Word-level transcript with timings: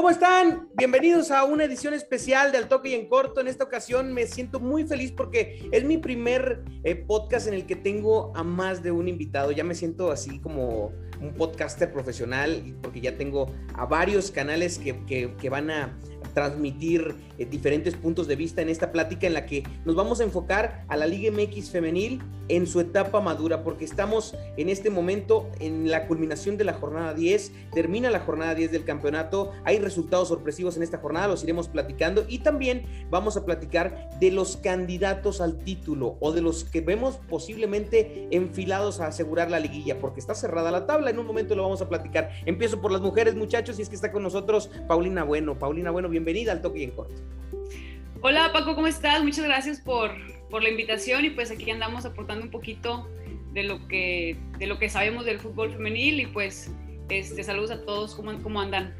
¿Cómo 0.00 0.08
están? 0.08 0.70
Bienvenidos 0.72 1.30
a 1.30 1.44
una 1.44 1.64
edición 1.64 1.92
especial 1.92 2.52
de 2.52 2.56
Al 2.56 2.68
Toque 2.68 2.88
y 2.88 2.94
en 2.94 3.06
Corto. 3.06 3.42
En 3.42 3.48
esta 3.48 3.64
ocasión 3.64 4.14
me 4.14 4.26
siento 4.26 4.58
muy 4.58 4.86
feliz 4.86 5.12
porque 5.12 5.68
es 5.72 5.84
mi 5.84 5.98
primer 5.98 6.64
eh, 6.84 6.94
podcast 6.94 7.46
en 7.48 7.52
el 7.52 7.66
que 7.66 7.76
tengo 7.76 8.32
a 8.34 8.42
más 8.42 8.82
de 8.82 8.92
un 8.92 9.08
invitado. 9.08 9.52
Ya 9.52 9.62
me 9.62 9.74
siento 9.74 10.10
así 10.10 10.38
como 10.38 10.90
un 11.20 11.34
podcaster 11.34 11.92
profesional 11.92 12.74
porque 12.80 13.02
ya 13.02 13.18
tengo 13.18 13.52
a 13.74 13.84
varios 13.84 14.30
canales 14.30 14.78
que, 14.78 15.34
que 15.36 15.50
van 15.50 15.70
a 15.70 15.98
transmitir 16.32 17.14
eh, 17.38 17.44
diferentes 17.44 17.94
puntos 17.94 18.26
de 18.26 18.36
vista 18.36 18.62
en 18.62 18.68
esta 18.68 18.92
plática 18.92 19.26
en 19.26 19.34
la 19.34 19.46
que 19.46 19.62
nos 19.84 19.94
vamos 19.94 20.20
a 20.20 20.24
enfocar 20.24 20.84
a 20.88 20.96
la 20.96 21.06
Liga 21.06 21.30
MX 21.32 21.70
femenil 21.70 22.20
en 22.48 22.66
su 22.66 22.80
etapa 22.80 23.20
madura, 23.20 23.62
porque 23.62 23.84
estamos 23.84 24.34
en 24.56 24.68
este 24.68 24.90
momento 24.90 25.48
en 25.60 25.90
la 25.90 26.06
culminación 26.06 26.56
de 26.56 26.64
la 26.64 26.72
jornada 26.74 27.14
10, 27.14 27.52
termina 27.72 28.10
la 28.10 28.20
jornada 28.20 28.54
10 28.54 28.72
del 28.72 28.84
campeonato, 28.84 29.52
hay 29.64 29.78
resultados 29.78 30.28
sorpresivos 30.28 30.76
en 30.76 30.82
esta 30.82 30.98
jornada, 30.98 31.28
los 31.28 31.44
iremos 31.44 31.68
platicando 31.68 32.24
y 32.28 32.40
también 32.40 32.84
vamos 33.08 33.36
a 33.36 33.44
platicar 33.44 34.10
de 34.18 34.32
los 34.32 34.56
candidatos 34.56 35.40
al 35.40 35.58
título 35.58 36.16
o 36.20 36.32
de 36.32 36.42
los 36.42 36.64
que 36.64 36.80
vemos 36.80 37.20
posiblemente 37.28 38.28
enfilados 38.30 39.00
a 39.00 39.06
asegurar 39.06 39.50
la 39.50 39.60
liguilla, 39.60 40.00
porque 40.00 40.20
está 40.20 40.34
cerrada 40.34 40.70
la 40.70 40.86
tabla, 40.86 41.10
en 41.10 41.18
un 41.18 41.26
momento 41.26 41.54
lo 41.54 41.62
vamos 41.62 41.82
a 41.82 41.88
platicar. 41.88 42.30
Empiezo 42.46 42.80
por 42.80 42.92
las 42.92 43.00
mujeres, 43.00 43.34
muchachos, 43.36 43.78
y 43.78 43.82
es 43.82 43.88
que 43.88 43.94
está 43.94 44.12
con 44.12 44.22
nosotros 44.22 44.70
Paulina 44.88 45.24
Bueno. 45.24 45.58
Paulina 45.58 45.90
Bueno, 45.90 46.08
bienvenida 46.08 46.19
al 46.50 46.60
Toque 46.62 46.80
y 46.80 46.84
en. 46.84 46.92
Hola 48.22 48.50
Paco, 48.52 48.74
¿cómo 48.74 48.86
estás? 48.86 49.22
Muchas 49.22 49.44
gracias 49.44 49.80
por, 49.80 50.10
por, 50.50 50.62
la 50.62 50.68
invitación 50.68 51.24
y 51.24 51.30
pues 51.30 51.50
aquí 51.50 51.70
andamos 51.70 52.04
aportando 52.04 52.44
un 52.44 52.50
poquito 52.50 53.08
de 53.52 53.62
lo 53.62 53.88
que, 53.88 54.36
de 54.58 54.66
lo 54.66 54.78
que 54.78 54.90
sabemos 54.90 55.24
del 55.24 55.40
fútbol 55.40 55.72
femenil 55.72 56.20
y 56.20 56.26
pues 56.26 56.70
este, 57.08 57.42
saludos 57.42 57.70
a 57.70 57.84
todos, 57.84 58.14
¿cómo, 58.14 58.40
cómo 58.42 58.60
andan? 58.60 58.94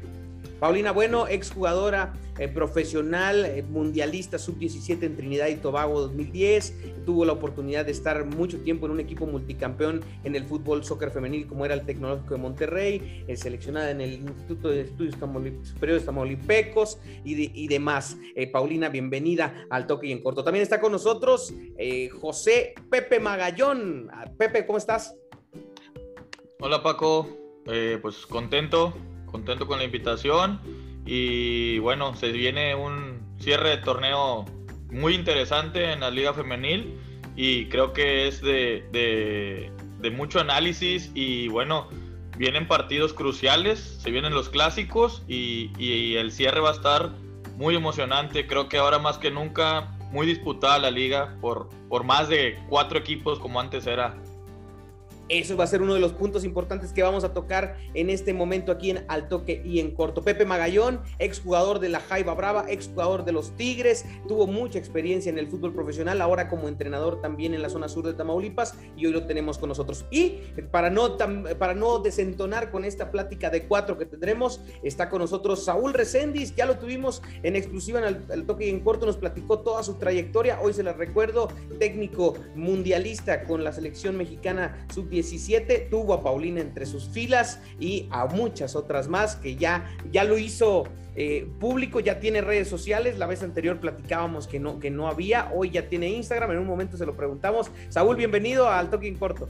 Paulina 0.61 0.91
Bueno, 0.91 1.27
exjugadora 1.27 2.13
eh, 2.37 2.47
profesional, 2.47 3.45
eh, 3.45 3.63
mundialista 3.63 4.37
sub-17 4.37 5.01
en 5.01 5.15
Trinidad 5.15 5.47
y 5.47 5.55
Tobago 5.55 5.99
2010. 6.01 7.03
Tuvo 7.03 7.25
la 7.25 7.33
oportunidad 7.33 7.83
de 7.83 7.91
estar 7.91 8.23
mucho 8.25 8.61
tiempo 8.61 8.85
en 8.85 8.91
un 8.91 8.99
equipo 8.99 9.25
multicampeón 9.25 10.01
en 10.23 10.35
el 10.35 10.45
fútbol 10.45 10.83
soccer 10.83 11.09
femenil 11.09 11.47
como 11.47 11.65
era 11.65 11.73
el 11.73 11.83
Tecnológico 11.83 12.35
de 12.35 12.41
Monterrey, 12.41 13.25
eh, 13.27 13.35
seleccionada 13.37 13.89
en 13.89 14.01
el 14.01 14.13
Instituto 14.13 14.69
de 14.69 14.81
Estudios 14.81 15.15
Superiores 15.63 16.05
Tamaulipecos 16.05 16.99
y, 17.25 17.59
y 17.59 17.67
demás. 17.67 18.15
Paulina, 18.51 18.89
bienvenida 18.89 19.65
al 19.71 19.87
Toque 19.87 20.05
y 20.07 20.11
en 20.11 20.21
Corto. 20.21 20.43
También 20.43 20.61
está 20.61 20.79
con 20.79 20.91
nosotros 20.91 21.55
José 22.21 22.75
Pepe 22.87 23.19
Magallón. 23.19 24.11
Pepe, 24.37 24.67
¿cómo 24.67 24.77
estás? 24.77 25.15
Hola 26.59 26.83
Paco, 26.83 27.27
pues 27.65 28.27
contento 28.27 28.93
contento 29.31 29.67
con 29.67 29.79
la 29.79 29.85
invitación. 29.85 30.59
Y 31.05 31.79
bueno, 31.79 32.15
se 32.15 32.31
viene 32.31 32.75
un 32.75 33.21
cierre 33.39 33.69
de 33.69 33.77
torneo 33.77 34.45
muy 34.91 35.15
interesante 35.15 35.91
en 35.91 36.01
la 36.01 36.11
liga 36.11 36.33
femenil. 36.33 36.97
Y 37.35 37.67
creo 37.69 37.93
que 37.93 38.27
es 38.27 38.41
de, 38.41 38.85
de, 38.91 40.11
mucho 40.11 40.39
análisis. 40.39 41.11
Y 41.13 41.47
bueno, 41.47 41.87
vienen 42.37 42.67
partidos 42.67 43.13
cruciales, 43.13 43.79
se 44.01 44.11
vienen 44.11 44.33
los 44.33 44.49
clásicos. 44.49 45.23
Y, 45.27 45.71
y, 45.77 46.15
el 46.15 46.31
cierre 46.31 46.59
va 46.59 46.69
a 46.69 46.73
estar 46.73 47.13
muy 47.55 47.75
emocionante, 47.75 48.47
creo 48.47 48.67
que 48.69 48.79
ahora 48.79 48.97
más 48.97 49.19
que 49.19 49.29
nunca 49.29 49.91
muy 50.11 50.25
disputada 50.25 50.79
la 50.79 50.89
liga 50.89 51.37
por, 51.41 51.69
por 51.89 52.03
más 52.03 52.27
de 52.27 52.59
cuatro 52.69 52.97
equipos 52.97 53.39
como 53.39 53.59
antes 53.59 53.85
era 53.85 54.17
eso 55.31 55.55
va 55.55 55.63
a 55.63 55.67
ser 55.67 55.81
uno 55.81 55.93
de 55.93 56.01
los 56.01 56.11
puntos 56.11 56.43
importantes 56.43 56.91
que 56.91 57.03
vamos 57.03 57.23
a 57.23 57.33
tocar 57.33 57.77
en 57.93 58.09
este 58.09 58.33
momento 58.33 58.71
aquí 58.71 58.89
en 58.89 59.05
Al 59.07 59.29
Toque 59.29 59.61
y 59.63 59.79
en 59.79 59.91
Corto. 59.91 60.23
Pepe 60.23 60.45
Magallón, 60.45 60.99
exjugador 61.19 61.79
de 61.79 61.87
la 61.87 62.01
Jaiba 62.01 62.33
Brava, 62.33 62.65
exjugador 62.67 63.23
de 63.23 63.31
los 63.31 63.55
Tigres, 63.55 64.05
tuvo 64.27 64.45
mucha 64.45 64.77
experiencia 64.77 65.29
en 65.29 65.37
el 65.37 65.47
fútbol 65.47 65.73
profesional, 65.73 66.21
ahora 66.21 66.49
como 66.49 66.67
entrenador 66.67 67.21
también 67.21 67.53
en 67.53 67.61
la 67.61 67.69
zona 67.69 67.87
sur 67.87 68.05
de 68.05 68.13
Tamaulipas 68.13 68.75
y 68.97 69.05
hoy 69.05 69.13
lo 69.13 69.25
tenemos 69.25 69.57
con 69.57 69.69
nosotros. 69.69 70.05
Y 70.11 70.39
para 70.69 70.89
no, 70.89 71.17
para 71.57 71.73
no 71.73 71.99
desentonar 71.99 72.69
con 72.69 72.83
esta 72.83 73.09
plática 73.09 73.49
de 73.49 73.67
cuatro 73.67 73.97
que 73.97 74.05
tendremos, 74.05 74.59
está 74.83 75.09
con 75.09 75.19
nosotros 75.19 75.63
Saúl 75.63 75.93
Recendis, 75.93 76.55
ya 76.55 76.65
lo 76.65 76.77
tuvimos 76.77 77.21
en 77.43 77.55
exclusiva 77.55 77.99
en 77.99 78.05
Al, 78.05 78.45
Toque 78.45 78.67
y 78.67 78.69
en 78.69 78.81
Corto, 78.81 79.05
nos 79.05 79.15
platicó 79.15 79.59
toda 79.59 79.81
su 79.83 79.93
trayectoria, 79.93 80.59
hoy 80.61 80.73
se 80.73 80.83
la 80.83 80.91
recuerdo, 80.91 81.47
técnico 81.79 82.33
mundialista 82.55 83.43
con 83.43 83.63
la 83.63 83.71
selección 83.71 84.17
mexicana 84.17 84.85
sub-10 84.93 85.20
17, 85.21 85.87
tuvo 85.89 86.13
a 86.13 86.23
Paulina 86.23 86.61
entre 86.61 86.85
sus 86.85 87.09
filas 87.09 87.59
y 87.79 88.07
a 88.11 88.25
muchas 88.25 88.75
otras 88.75 89.07
más 89.07 89.35
que 89.35 89.55
ya, 89.55 89.95
ya 90.11 90.23
lo 90.23 90.37
hizo 90.37 90.85
eh, 91.15 91.47
público, 91.59 91.99
ya 91.99 92.19
tiene 92.19 92.41
redes 92.41 92.67
sociales. 92.67 93.17
La 93.19 93.27
vez 93.27 93.43
anterior 93.43 93.79
platicábamos 93.79 94.47
que 94.47 94.59
no, 94.59 94.79
que 94.79 94.89
no 94.89 95.07
había, 95.07 95.51
hoy 95.53 95.69
ya 95.69 95.87
tiene 95.87 96.09
Instagram, 96.09 96.51
en 96.51 96.57
un 96.57 96.67
momento 96.67 96.97
se 96.97 97.05
lo 97.05 97.15
preguntamos. 97.15 97.69
Saúl, 97.89 98.15
bienvenido 98.15 98.67
al 98.67 98.89
Talking 98.89 99.15
Corto. 99.15 99.47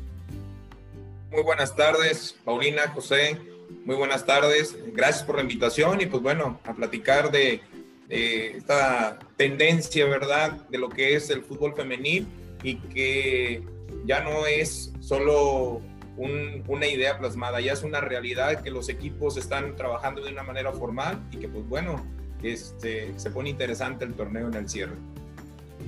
Muy 1.32 1.44
buenas 1.44 1.76
tardes, 1.76 2.36
Paulina, 2.44 2.90
José, 2.94 3.38
muy 3.86 3.96
buenas 3.96 4.26
tardes. 4.26 4.76
Gracias 4.94 5.24
por 5.24 5.36
la 5.38 5.44
invitación 5.44 6.02
y 6.02 6.06
pues 6.06 6.22
bueno, 6.22 6.60
a 6.66 6.74
platicar 6.74 7.32
de 7.32 7.62
esta 8.10 9.20
tendencia, 9.38 10.06
¿verdad? 10.06 10.68
De 10.68 10.78
lo 10.78 10.90
que 10.90 11.16
es 11.16 11.30
el 11.30 11.44
fútbol 11.44 11.74
femenil 11.74 12.28
y 12.62 12.76
que 12.76 13.64
ya 14.06 14.22
no 14.22 14.46
es 14.46 14.91
solo 15.12 15.82
una 16.16 16.88
idea 16.88 17.18
plasmada, 17.18 17.60
ya 17.60 17.74
es 17.74 17.84
una 17.84 18.00
realidad 18.00 18.62
que 18.62 18.72
los 18.72 18.88
equipos 18.88 19.36
están 19.36 19.76
trabajando 19.76 20.24
de 20.24 20.32
una 20.32 20.44
manera 20.44 20.72
formal 20.72 21.22
y 21.32 21.38
que 21.38 21.50
pues 21.50 21.68
bueno, 21.68 22.02
este, 22.42 23.12
se 23.20 23.30
pone 23.30 23.50
interesante 23.50 24.06
el 24.06 24.14
torneo 24.14 24.48
en 24.48 24.54
el 24.54 24.70
cierre. 24.70 24.96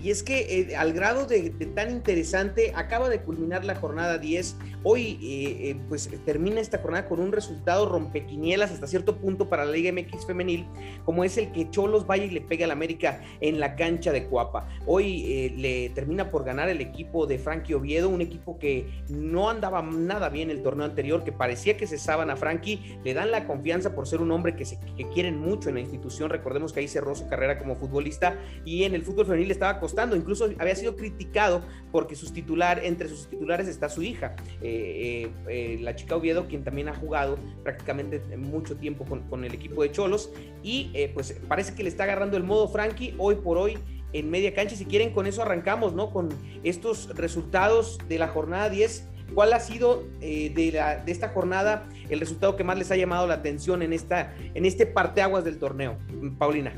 Y 0.01 0.11
es 0.11 0.23
que 0.23 0.69
eh, 0.71 0.75
al 0.75 0.93
grado 0.93 1.25
de, 1.25 1.49
tan 1.75 1.91
interesante, 1.91 2.73
acaba 2.75 3.09
de 3.09 3.21
culminar 3.21 3.65
la 3.65 3.75
jornada 3.75 4.17
10. 4.17 4.55
Hoy, 4.83 5.19
eh, 5.21 5.69
eh, 5.69 5.75
pues 5.87 6.09
termina 6.25 6.59
esta 6.59 6.79
jornada 6.79 7.07
con 7.07 7.19
un 7.19 7.31
resultado 7.31 7.87
rompequinielas 7.87 8.71
hasta 8.71 8.87
cierto 8.87 9.17
punto 9.17 9.49
para 9.49 9.65
la 9.65 9.71
Liga 9.71 9.91
MX 9.91 10.25
femenil, 10.25 10.65
como 11.05 11.23
es 11.23 11.37
el 11.37 11.51
que 11.51 11.69
Cholos 11.69 12.05
vaya 12.05 12.25
y 12.25 12.29
le 12.29 12.41
pega 12.41 12.65
al 12.65 12.71
América 12.71 13.21
en 13.39 13.59
la 13.59 13.75
cancha 13.75 14.11
de 14.11 14.25
Cuapa. 14.25 14.67
Hoy 14.85 15.53
le 15.57 15.89
termina 15.89 16.31
por 16.31 16.43
ganar 16.43 16.69
el 16.69 16.81
equipo 16.81 17.25
de 17.27 17.39
Frankie 17.39 17.73
Oviedo, 17.73 18.09
un 18.09 18.21
equipo 18.21 18.59
que 18.59 18.87
no 19.09 19.49
andaba 19.49 19.81
nada 19.81 20.29
bien 20.29 20.49
el 20.49 20.61
torneo 20.61 20.85
anterior, 20.85 21.23
que 21.23 21.31
parecía 21.31 21.77
que 21.77 21.87
cesaban 21.87 22.29
a 22.29 22.35
Frankie. 22.35 22.97
Le 23.03 23.13
dan 23.13 23.31
la 23.31 23.45
confianza 23.45 23.95
por 23.95 24.07
ser 24.07 24.21
un 24.21 24.31
hombre 24.31 24.55
que, 24.55 24.65
se, 24.65 24.79
que 24.97 25.07
quieren 25.09 25.39
mucho 25.39 25.69
en 25.69 25.75
la 25.75 25.81
institución. 25.81 26.29
Recordemos 26.29 26.73
que 26.73 26.81
ahí 26.81 26.87
cerró 26.87 27.15
su 27.15 27.27
carrera 27.27 27.57
como 27.57 27.75
futbolista 27.75 28.37
y 28.65 28.83
en 28.83 28.95
el 28.95 29.03
fútbol 29.03 29.25
femenil 29.25 29.51
estaba 29.51 29.79
costando. 29.83 30.15
Incluso 30.15 30.49
había 30.59 30.75
sido 30.77 30.95
criticado 30.95 31.61
porque 31.91 32.15
sus 32.15 32.31
titular, 32.31 32.79
entre 32.85 33.09
sus 33.09 33.27
titulares 33.27 33.67
está 33.67 33.89
su 33.89 34.01
hija, 34.01 34.33
eh, 34.61 35.27
eh, 35.27 35.31
eh, 35.49 35.77
la 35.81 35.93
chica 35.93 36.15
Oviedo, 36.15 36.47
quien 36.47 36.63
también 36.63 36.87
ha 36.87 36.95
jugado 36.95 37.37
prácticamente 37.63 38.21
mucho 38.37 38.77
tiempo 38.77 39.03
con, 39.03 39.43
el 39.43 39.53
equipo 39.53 39.83
de 39.83 39.91
Cholos. 39.91 40.31
Y 40.63 40.93
pues 41.13 41.37
parece 41.49 41.75
que 41.75 41.83
le 41.83 41.89
está 41.89 42.05
agarrando 42.05 42.37
el 42.37 42.43
modo 42.43 42.69
Frankie 42.69 43.13
hoy 43.17 43.35
por 43.35 43.57
hoy 43.57 43.77
en 44.13 44.29
media 44.29 44.53
cancha. 44.53 44.77
Si 44.77 44.85
quieren, 44.85 45.11
con 45.11 45.27
eso 45.27 45.41
arrancamos, 45.41 45.91
¿no? 45.93 46.11
Con 46.11 46.29
estos 46.63 47.13
resultados 47.17 47.97
de 48.07 48.19
la 48.19 48.29
jornada 48.29 48.69
10. 48.69 49.09
¿Cuál 49.33 49.51
ha 49.51 49.59
sido 49.59 50.03
de, 50.21 50.71
la, 50.73 50.97
de, 50.97 51.11
esta 51.11 51.27
jornada 51.27 51.89
el 52.09 52.21
resultado 52.21 52.55
que 52.55 52.63
más 52.63 52.77
les 52.77 52.89
ha 52.91 52.95
llamado 52.95 53.27
la 53.27 53.33
atención 53.33 53.81
en, 53.81 53.91
esta, 53.91 54.33
en 54.53 54.65
este 54.65 54.85
parteaguas 54.85 55.43
del 55.43 55.57
torneo? 55.57 55.97
Paulina. 56.37 56.73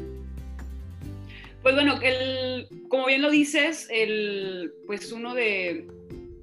Pues 1.66 1.74
bueno, 1.74 2.00
el, 2.04 2.68
como 2.90 3.08
bien 3.08 3.24
lo 3.24 3.32
dices, 3.32 3.88
el, 3.90 4.72
pues 4.86 5.12
uno 5.12 5.34
de, 5.34 5.88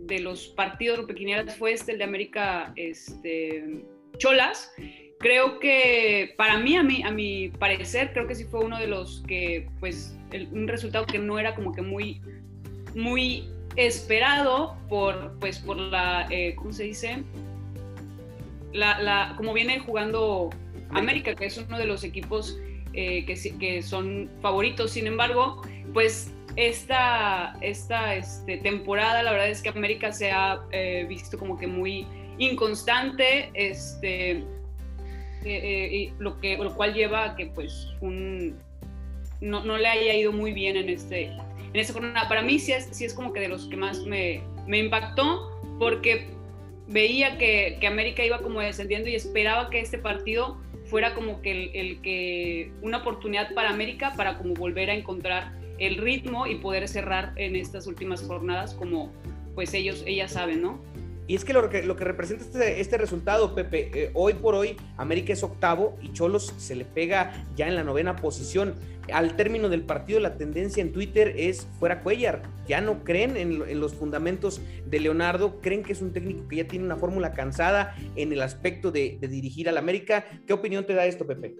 de 0.00 0.18
los 0.18 0.48
partidos 0.48 0.98
rompequinieras 0.98 1.56
fue 1.56 1.70
este, 1.74 1.92
el 1.92 1.98
de 1.98 2.04
América 2.04 2.72
este, 2.74 3.84
Cholas. 4.18 4.74
Creo 5.20 5.60
que 5.60 6.34
para 6.36 6.58
mí, 6.58 6.74
a 6.74 6.82
mi, 6.82 7.04
a 7.04 7.12
mi 7.12 7.50
parecer, 7.50 8.12
creo 8.12 8.26
que 8.26 8.34
sí 8.34 8.46
fue 8.50 8.64
uno 8.64 8.80
de 8.80 8.88
los 8.88 9.22
que, 9.28 9.68
pues, 9.78 10.18
un 10.50 10.66
resultado 10.66 11.06
que 11.06 11.20
no 11.20 11.38
era 11.38 11.54
como 11.54 11.70
que 11.70 11.82
muy, 11.82 12.20
muy 12.96 13.44
esperado 13.76 14.76
por, 14.88 15.38
pues, 15.38 15.60
por 15.60 15.76
la, 15.76 16.26
eh, 16.30 16.56
¿cómo 16.56 16.72
se 16.72 16.82
dice? 16.82 17.22
La, 18.72 19.00
la, 19.00 19.34
como 19.36 19.54
viene 19.54 19.78
jugando 19.78 20.50
América, 20.90 21.36
que 21.36 21.46
es 21.46 21.56
uno 21.58 21.78
de 21.78 21.86
los 21.86 22.02
equipos 22.02 22.58
eh, 22.94 23.24
que, 23.24 23.82
son 23.82 24.30
favoritos. 24.40 24.92
Sin 24.92 25.06
embargo, 25.06 25.62
pues 25.92 26.32
esta, 26.56 27.56
esta 27.60 28.14
este, 28.14 28.58
temporada, 28.58 29.22
la 29.22 29.32
verdad 29.32 29.48
es 29.48 29.62
que 29.62 29.70
América 29.70 30.12
se 30.12 30.30
ha 30.30 30.62
eh, 30.72 31.06
visto 31.08 31.38
como 31.38 31.58
que 31.58 31.66
muy 31.66 32.06
inconstante, 32.38 33.50
este, 33.54 34.44
eh, 35.44 36.12
lo, 36.18 36.40
que, 36.40 36.56
lo 36.56 36.74
cual 36.74 36.94
lleva 36.94 37.24
a 37.24 37.36
que 37.36 37.46
pues 37.46 37.88
un, 38.00 38.58
no, 39.40 39.64
no, 39.64 39.76
le 39.78 39.88
haya 39.88 40.14
ido 40.14 40.32
muy 40.32 40.52
bien 40.52 40.76
en 40.76 40.88
este 40.88 41.30
en 41.72 41.80
esta 41.80 41.92
jornada. 41.92 42.28
Para 42.28 42.42
mí 42.42 42.58
sí 42.58 42.72
es, 42.72 42.88
sí 42.92 43.04
es 43.04 43.14
como 43.14 43.32
que 43.32 43.40
de 43.40 43.48
los 43.48 43.66
que 43.66 43.76
más 43.76 44.00
me, 44.00 44.42
me 44.66 44.78
impactó 44.78 45.50
porque 45.78 46.28
veía 46.88 47.38
que, 47.38 47.78
que 47.80 47.86
América 47.86 48.24
iba 48.24 48.40
como 48.40 48.60
descendiendo 48.60 49.08
y 49.08 49.14
esperaba 49.14 49.70
que 49.70 49.80
este 49.80 49.98
partido 49.98 50.58
fuera 50.92 51.14
como 51.14 51.40
que 51.40 51.70
el, 51.72 52.02
que 52.02 52.70
una 52.82 52.98
oportunidad 52.98 53.54
para 53.54 53.70
América 53.70 54.12
para 54.14 54.36
como 54.36 54.52
volver 54.52 54.90
a 54.90 54.94
encontrar 54.94 55.50
el 55.78 55.96
ritmo 55.96 56.46
y 56.46 56.56
poder 56.56 56.86
cerrar 56.86 57.32
en 57.36 57.56
estas 57.56 57.86
últimas 57.86 58.22
jornadas 58.22 58.74
como 58.74 59.10
pues 59.54 59.72
ellos, 59.72 60.04
ellas 60.06 60.32
saben, 60.32 60.60
¿no? 60.60 60.78
Y 61.26 61.34
es 61.34 61.46
que 61.46 61.54
lo 61.54 61.70
que, 61.70 61.82
lo 61.82 61.96
que 61.96 62.04
representa 62.04 62.44
este, 62.44 62.82
este 62.82 62.98
resultado, 62.98 63.54
Pepe, 63.54 63.90
eh, 63.94 64.10
hoy 64.12 64.34
por 64.34 64.54
hoy 64.54 64.76
América 64.98 65.32
es 65.32 65.42
octavo 65.42 65.96
y 66.02 66.12
Cholos 66.12 66.52
se 66.58 66.76
le 66.76 66.84
pega 66.84 67.42
ya 67.56 67.68
en 67.68 67.74
la 67.74 67.84
novena 67.84 68.14
posición. 68.16 68.74
Al 69.12 69.36
término 69.36 69.68
del 69.68 69.82
partido 69.82 70.20
la 70.20 70.36
tendencia 70.36 70.80
en 70.80 70.92
Twitter 70.92 71.34
es 71.36 71.66
fuera 71.78 72.02
Cuellar. 72.02 72.42
Ya 72.68 72.80
no 72.80 73.02
creen 73.04 73.36
en, 73.36 73.80
los 73.80 73.94
fundamentos 73.94 74.60
de 74.86 75.00
Leonardo, 75.00 75.60
creen 75.60 75.82
que 75.82 75.92
es 75.92 76.02
un 76.02 76.12
técnico 76.12 76.46
que 76.48 76.56
ya 76.56 76.68
tiene 76.68 76.84
una 76.84 76.96
fórmula 76.96 77.32
cansada 77.32 77.96
en 78.16 78.32
el 78.32 78.42
aspecto 78.42 78.92
de, 78.92 79.18
de 79.20 79.28
dirigir 79.28 79.68
al 79.68 79.76
América. 79.76 80.24
¿Qué 80.46 80.52
opinión 80.52 80.86
te 80.86 80.94
da 80.94 81.06
esto, 81.06 81.26
Pepe? 81.26 81.54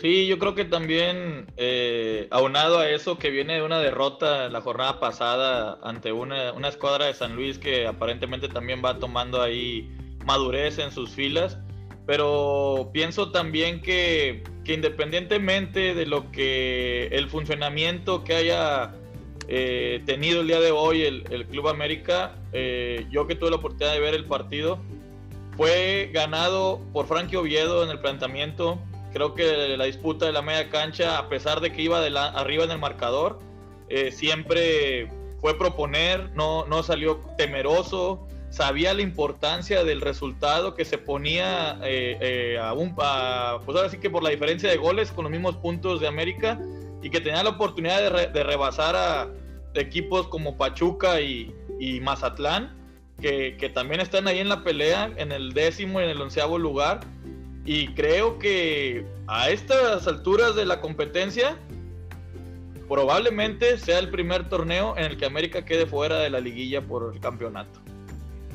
Sí, 0.00 0.28
yo 0.28 0.38
creo 0.38 0.54
que 0.54 0.64
también 0.64 1.46
eh, 1.56 2.28
aunado 2.30 2.78
a 2.78 2.88
eso 2.88 3.18
que 3.18 3.30
viene 3.30 3.54
de 3.54 3.62
una 3.62 3.80
derrota 3.80 4.48
la 4.48 4.60
jornada 4.60 5.00
pasada 5.00 5.80
ante 5.82 6.12
una, 6.12 6.50
escuadra 6.68 7.06
de 7.06 7.14
San 7.14 7.34
Luis 7.34 7.58
que 7.58 7.84
aparentemente 7.84 8.48
también 8.48 8.80
va 8.84 9.00
tomando 9.00 9.42
ahí 9.42 9.90
madurez 10.24 10.78
en 10.78 10.92
sus 10.92 11.10
filas, 11.10 11.58
pero 12.08 12.88
pienso 12.90 13.32
también 13.32 13.82
que, 13.82 14.42
que 14.64 14.72
independientemente 14.72 15.94
de 15.94 16.06
lo 16.06 16.32
que 16.32 17.08
el 17.08 17.28
funcionamiento 17.28 18.24
que 18.24 18.34
haya 18.34 18.94
eh, 19.46 20.02
tenido 20.06 20.40
el 20.40 20.46
día 20.46 20.58
de 20.58 20.70
hoy 20.70 21.02
el, 21.02 21.24
el 21.28 21.46
Club 21.46 21.68
América, 21.68 22.34
eh, 22.54 23.06
yo 23.10 23.26
que 23.26 23.34
tuve 23.34 23.50
la 23.50 23.56
oportunidad 23.56 23.92
de 23.92 24.00
ver 24.00 24.14
el 24.14 24.24
partido, 24.24 24.78
fue 25.58 26.10
ganado 26.14 26.80
por 26.94 27.06
Frankie 27.06 27.36
Oviedo 27.36 27.84
en 27.84 27.90
el 27.90 28.00
planteamiento, 28.00 28.78
Creo 29.12 29.34
que 29.34 29.76
la 29.76 29.84
disputa 29.84 30.26
de 30.26 30.32
la 30.32 30.42
media 30.42 30.68
cancha, 30.70 31.18
a 31.18 31.28
pesar 31.28 31.60
de 31.60 31.72
que 31.72 31.82
iba 31.82 32.00
de 32.00 32.16
arriba 32.18 32.64
en 32.64 32.70
el 32.70 32.78
marcador, 32.78 33.38
eh, 33.88 34.12
siempre 34.12 35.10
fue 35.40 35.56
proponer, 35.56 36.30
no, 36.34 36.66
no 36.66 36.82
salió 36.82 37.20
temeroso, 37.38 38.28
sabía 38.50 38.94
la 38.94 39.02
importancia 39.02 39.84
del 39.84 40.00
resultado 40.00 40.74
que 40.74 40.84
se 40.84 40.98
ponía 40.98 41.78
eh, 41.82 42.18
eh, 42.20 42.58
a 42.58 42.72
un, 42.72 42.94
pues 42.94 43.08
ahora 43.76 43.88
sí 43.90 43.98
que 43.98 44.10
por 44.10 44.22
la 44.22 44.30
diferencia 44.30 44.70
de 44.70 44.76
goles 44.76 45.12
con 45.12 45.24
los 45.24 45.30
mismos 45.30 45.56
puntos 45.56 46.00
de 46.00 46.08
América 46.08 46.58
y 47.02 47.10
que 47.10 47.20
tenía 47.20 47.42
la 47.42 47.50
oportunidad 47.50 48.32
de, 48.32 48.42
rebasar 48.42 48.96
a 48.96 49.28
equipos 49.74 50.28
como 50.28 50.56
Pachuca 50.56 51.20
y, 51.20 51.54
Mazatlán, 52.02 52.76
que, 53.20 53.56
que, 53.56 53.68
también 53.68 54.00
están 54.00 54.26
ahí 54.26 54.40
en 54.40 54.48
la 54.48 54.64
pelea, 54.64 55.12
en 55.16 55.30
el 55.30 55.52
décimo 55.52 56.00
y 56.00 56.04
en 56.04 56.10
el 56.10 56.20
onceavo 56.20 56.58
lugar 56.58 57.00
y 57.68 57.88
creo 57.88 58.38
que 58.38 59.04
a 59.26 59.50
estas 59.50 60.06
alturas 60.06 60.56
de 60.56 60.64
la 60.64 60.80
competencia, 60.80 61.58
probablemente 62.88 63.76
sea 63.76 63.98
el 63.98 64.08
primer 64.08 64.48
torneo 64.48 64.96
en 64.96 65.04
el 65.04 65.18
que 65.18 65.26
América 65.26 65.66
quede 65.66 65.84
fuera 65.84 66.18
de 66.18 66.30
la 66.30 66.40
liguilla 66.40 66.80
por 66.80 67.12
el 67.14 67.20
campeonato. 67.20 67.80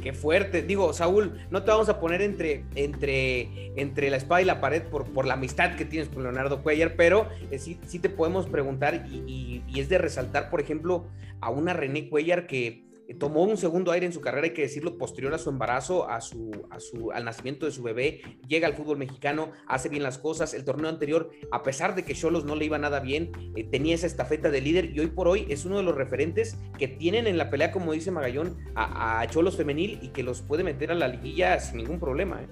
Qué 0.03 0.11
fuerte. 0.11 0.63
Digo, 0.63 0.91
Saúl, 0.91 1.39
no 1.49 1.63
te 1.63 1.71
vamos 1.71 1.87
a 1.87 2.01
poner 2.01 2.21
entre, 2.21 2.65
entre, 2.75 3.71
entre 3.77 4.09
la 4.09 4.17
espada 4.17 4.41
y 4.41 4.45
la 4.45 4.59
pared 4.59 4.83
por, 4.83 5.05
por 5.05 5.25
la 5.25 5.35
amistad 5.35 5.77
que 5.77 5.85
tienes 5.85 6.09
con 6.09 6.23
Leonardo 6.23 6.61
Cuellar, 6.61 6.95
pero 6.97 7.29
eh, 7.51 7.57
sí, 7.57 7.79
sí, 7.87 7.99
te 7.99 8.09
podemos 8.09 8.47
preguntar 8.47 9.05
y, 9.09 9.63
y, 9.65 9.79
es 9.79 9.87
de 9.87 9.97
resaltar, 9.97 10.49
por 10.49 10.59
ejemplo, 10.59 11.07
a 11.39 11.49
una 11.51 11.71
René 11.71 12.09
Cuellar 12.09 12.47
que 12.47 12.83
tomó 13.19 13.43
un 13.43 13.57
segundo 13.57 13.91
aire 13.91 14.05
en 14.05 14.13
su 14.13 14.21
carrera, 14.21 14.47
hay 14.47 14.53
que 14.53 14.61
decirlo, 14.61 14.97
posterior 14.97 15.33
a 15.33 15.37
su 15.37 15.49
embarazo, 15.49 16.09
a 16.09 16.21
su, 16.21 16.51
a 16.69 16.79
su, 16.79 17.11
al 17.11 17.25
nacimiento 17.25 17.65
de 17.65 17.71
su 17.71 17.83
bebé, 17.83 18.21
llega 18.47 18.67
al 18.67 18.75
fútbol 18.75 18.97
mexicano, 18.97 19.51
hace 19.67 19.89
bien 19.89 20.03
las 20.03 20.17
cosas. 20.17 20.53
El 20.53 20.63
torneo 20.63 20.89
anterior, 20.89 21.29
a 21.51 21.63
pesar 21.63 21.95
de 21.95 22.03
que 22.03 22.15
Cholos 22.15 22.45
no 22.45 22.55
le 22.55 22.65
iba 22.65 22.77
nada 22.77 22.99
bien, 22.99 23.31
eh, 23.55 23.63
tenía 23.63 23.95
esa 23.95 24.07
estafeta 24.07 24.49
de 24.49 24.61
líder 24.61 24.95
y 24.95 24.99
hoy 24.99 25.07
por 25.07 25.27
hoy 25.27 25.45
es 25.49 25.65
uno 25.65 25.77
de 25.77 25.83
los 25.83 25.95
referentes 25.95 26.57
que 26.77 26.87
tienen 26.87 27.27
en 27.27 27.37
la 27.37 27.49
pelea, 27.49 27.71
como 27.71 27.91
dice 27.91 28.11
Magallón, 28.11 28.57
a, 28.75 29.25
Cholos 29.29 29.57
femenil 29.57 29.99
y 30.01 30.09
que 30.09 30.23
los 30.23 30.41
puede 30.41 30.63
meter 30.63 30.91
a 30.91 30.95
la 30.95 31.07
liguilla 31.07 31.59
sin 31.59 31.77
ningún 31.77 31.99
problema. 31.99 32.41
¿eh? 32.41 32.47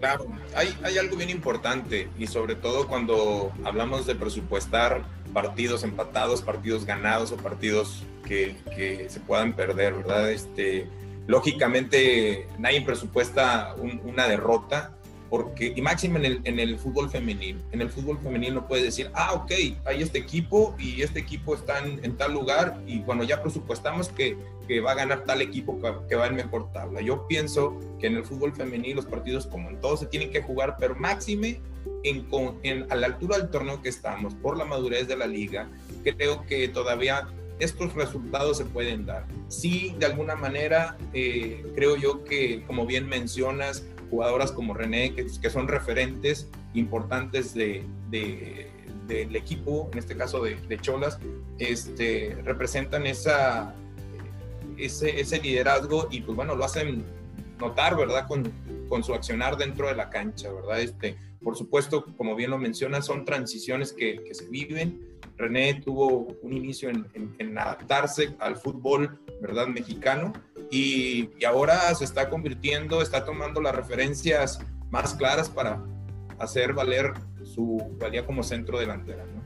Claro, 0.00 0.26
hay, 0.54 0.68
hay 0.82 0.96
algo 0.96 1.16
bien 1.16 1.30
importante 1.30 2.08
y 2.18 2.26
sobre 2.26 2.54
todo 2.54 2.88
cuando 2.88 3.52
hablamos 3.64 4.06
de 4.06 4.14
presupuestar 4.14 5.04
partidos 5.32 5.84
empatados, 5.84 6.42
partidos 6.42 6.84
ganados 6.84 7.32
o 7.32 7.36
partidos 7.36 8.02
que, 8.26 8.56
que 8.76 9.08
se 9.08 9.20
puedan 9.20 9.54
perder, 9.54 9.94
¿verdad? 9.94 10.30
Este, 10.30 10.86
lógicamente 11.26 12.46
nadie 12.58 12.82
presupuesta 12.82 13.74
una 14.04 14.26
derrota, 14.26 14.92
porque, 15.28 15.72
y 15.76 15.80
máximo 15.80 16.18
en 16.18 16.58
el, 16.58 16.76
fútbol 16.76 17.08
femenil, 17.08 17.62
en 17.70 17.80
el 17.80 17.88
fútbol 17.88 18.18
femenil 18.18 18.52
no 18.52 18.66
puedes 18.66 18.84
decir, 18.84 19.12
ah, 19.14 19.32
ok, 19.34 19.52
hay 19.84 20.02
este 20.02 20.18
equipo 20.18 20.74
y 20.76 21.02
este 21.02 21.20
equipo 21.20 21.54
está 21.54 21.78
en, 21.78 22.16
tal 22.16 22.32
lugar 22.32 22.80
y 22.84 22.98
cuando 23.02 23.22
ya 23.22 23.40
presupuestamos 23.40 24.08
que, 24.08 24.36
que, 24.66 24.80
va 24.80 24.90
a 24.90 24.94
ganar 24.96 25.22
tal 25.22 25.40
equipo 25.40 25.78
que, 26.08 26.16
va 26.16 26.26
en 26.26 26.34
mejor 26.34 26.72
tabla. 26.72 27.00
Yo 27.00 27.28
pienso 27.28 27.78
que 28.00 28.08
en 28.08 28.16
el 28.16 28.24
fútbol 28.24 28.52
femenil 28.52 28.96
los 28.96 29.06
partidos 29.06 29.46
como 29.46 29.70
en 29.70 29.80
todos 29.80 30.00
se 30.00 30.06
tienen 30.06 30.32
que 30.32 30.42
jugar, 30.42 30.76
pero 30.80 30.96
máxime 30.96 31.60
en, 32.04 32.26
en, 32.62 32.90
a 32.90 32.96
la 32.96 33.06
altura 33.06 33.38
del 33.38 33.50
torneo 33.50 33.82
que 33.82 33.88
estamos, 33.88 34.34
por 34.34 34.56
la 34.56 34.64
madurez 34.64 35.08
de 35.08 35.16
la 35.16 35.26
liga, 35.26 35.68
creo 36.02 36.46
que 36.46 36.68
todavía 36.68 37.28
estos 37.58 37.94
resultados 37.94 38.56
se 38.56 38.64
pueden 38.64 39.06
dar. 39.06 39.26
Sí, 39.48 39.94
de 39.98 40.06
alguna 40.06 40.34
manera, 40.34 40.96
eh, 41.12 41.64
creo 41.74 41.96
yo 41.96 42.24
que, 42.24 42.64
como 42.66 42.86
bien 42.86 43.08
mencionas, 43.08 43.84
jugadoras 44.10 44.50
como 44.50 44.74
René, 44.74 45.14
que, 45.14 45.26
que 45.40 45.50
son 45.50 45.68
referentes 45.68 46.48
importantes 46.74 47.54
de, 47.54 47.84
del 48.10 49.36
equipo, 49.36 49.88
en 49.92 49.98
este 49.98 50.16
caso 50.16 50.42
de, 50.42 50.78
Cholas, 50.80 51.18
este, 51.58 52.36
representan 52.44 53.06
esa, 53.06 53.74
ese, 54.76 55.20
ese, 55.20 55.40
liderazgo 55.40 56.08
y 56.10 56.22
pues 56.22 56.36
bueno, 56.36 56.54
lo 56.54 56.64
hacen 56.64 57.04
notar, 57.60 57.96
¿verdad? 57.96 58.26
Con, 58.26 58.50
con 58.88 59.04
su 59.04 59.14
accionar 59.14 59.56
dentro 59.56 59.88
de 59.88 59.94
la 59.94 60.10
cancha, 60.10 60.52
¿verdad? 60.52 60.80
Este, 60.80 61.16
por 61.42 61.56
supuesto, 61.56 62.04
como 62.16 62.34
bien 62.34 62.50
lo 62.50 62.58
menciona, 62.58 63.00
son 63.02 63.24
transiciones 63.24 63.92
que, 63.92 64.22
que 64.24 64.34
se 64.34 64.48
viven. 64.48 65.18
René 65.36 65.80
tuvo 65.82 66.28
un 66.42 66.52
inicio 66.52 66.90
en, 66.90 67.06
en, 67.38 67.56
adaptarse 67.56 68.34
al 68.40 68.56
fútbol, 68.56 69.18
¿verdad? 69.40 69.68
Mexicano 69.68 70.32
y, 70.70 71.30
ahora 71.44 71.92
se 71.94 72.04
está 72.04 72.30
convirtiendo, 72.30 73.02
está 73.02 73.24
tomando 73.24 73.60
las 73.60 73.74
referencias 73.74 74.60
más 74.90 75.14
claras 75.14 75.48
para 75.48 75.82
hacer 76.38 76.72
valer 76.72 77.12
su 77.42 77.96
valía 77.98 78.24
como 78.24 78.42
centro 78.42 78.78
delantera. 78.78 79.24
¿no? 79.24 79.40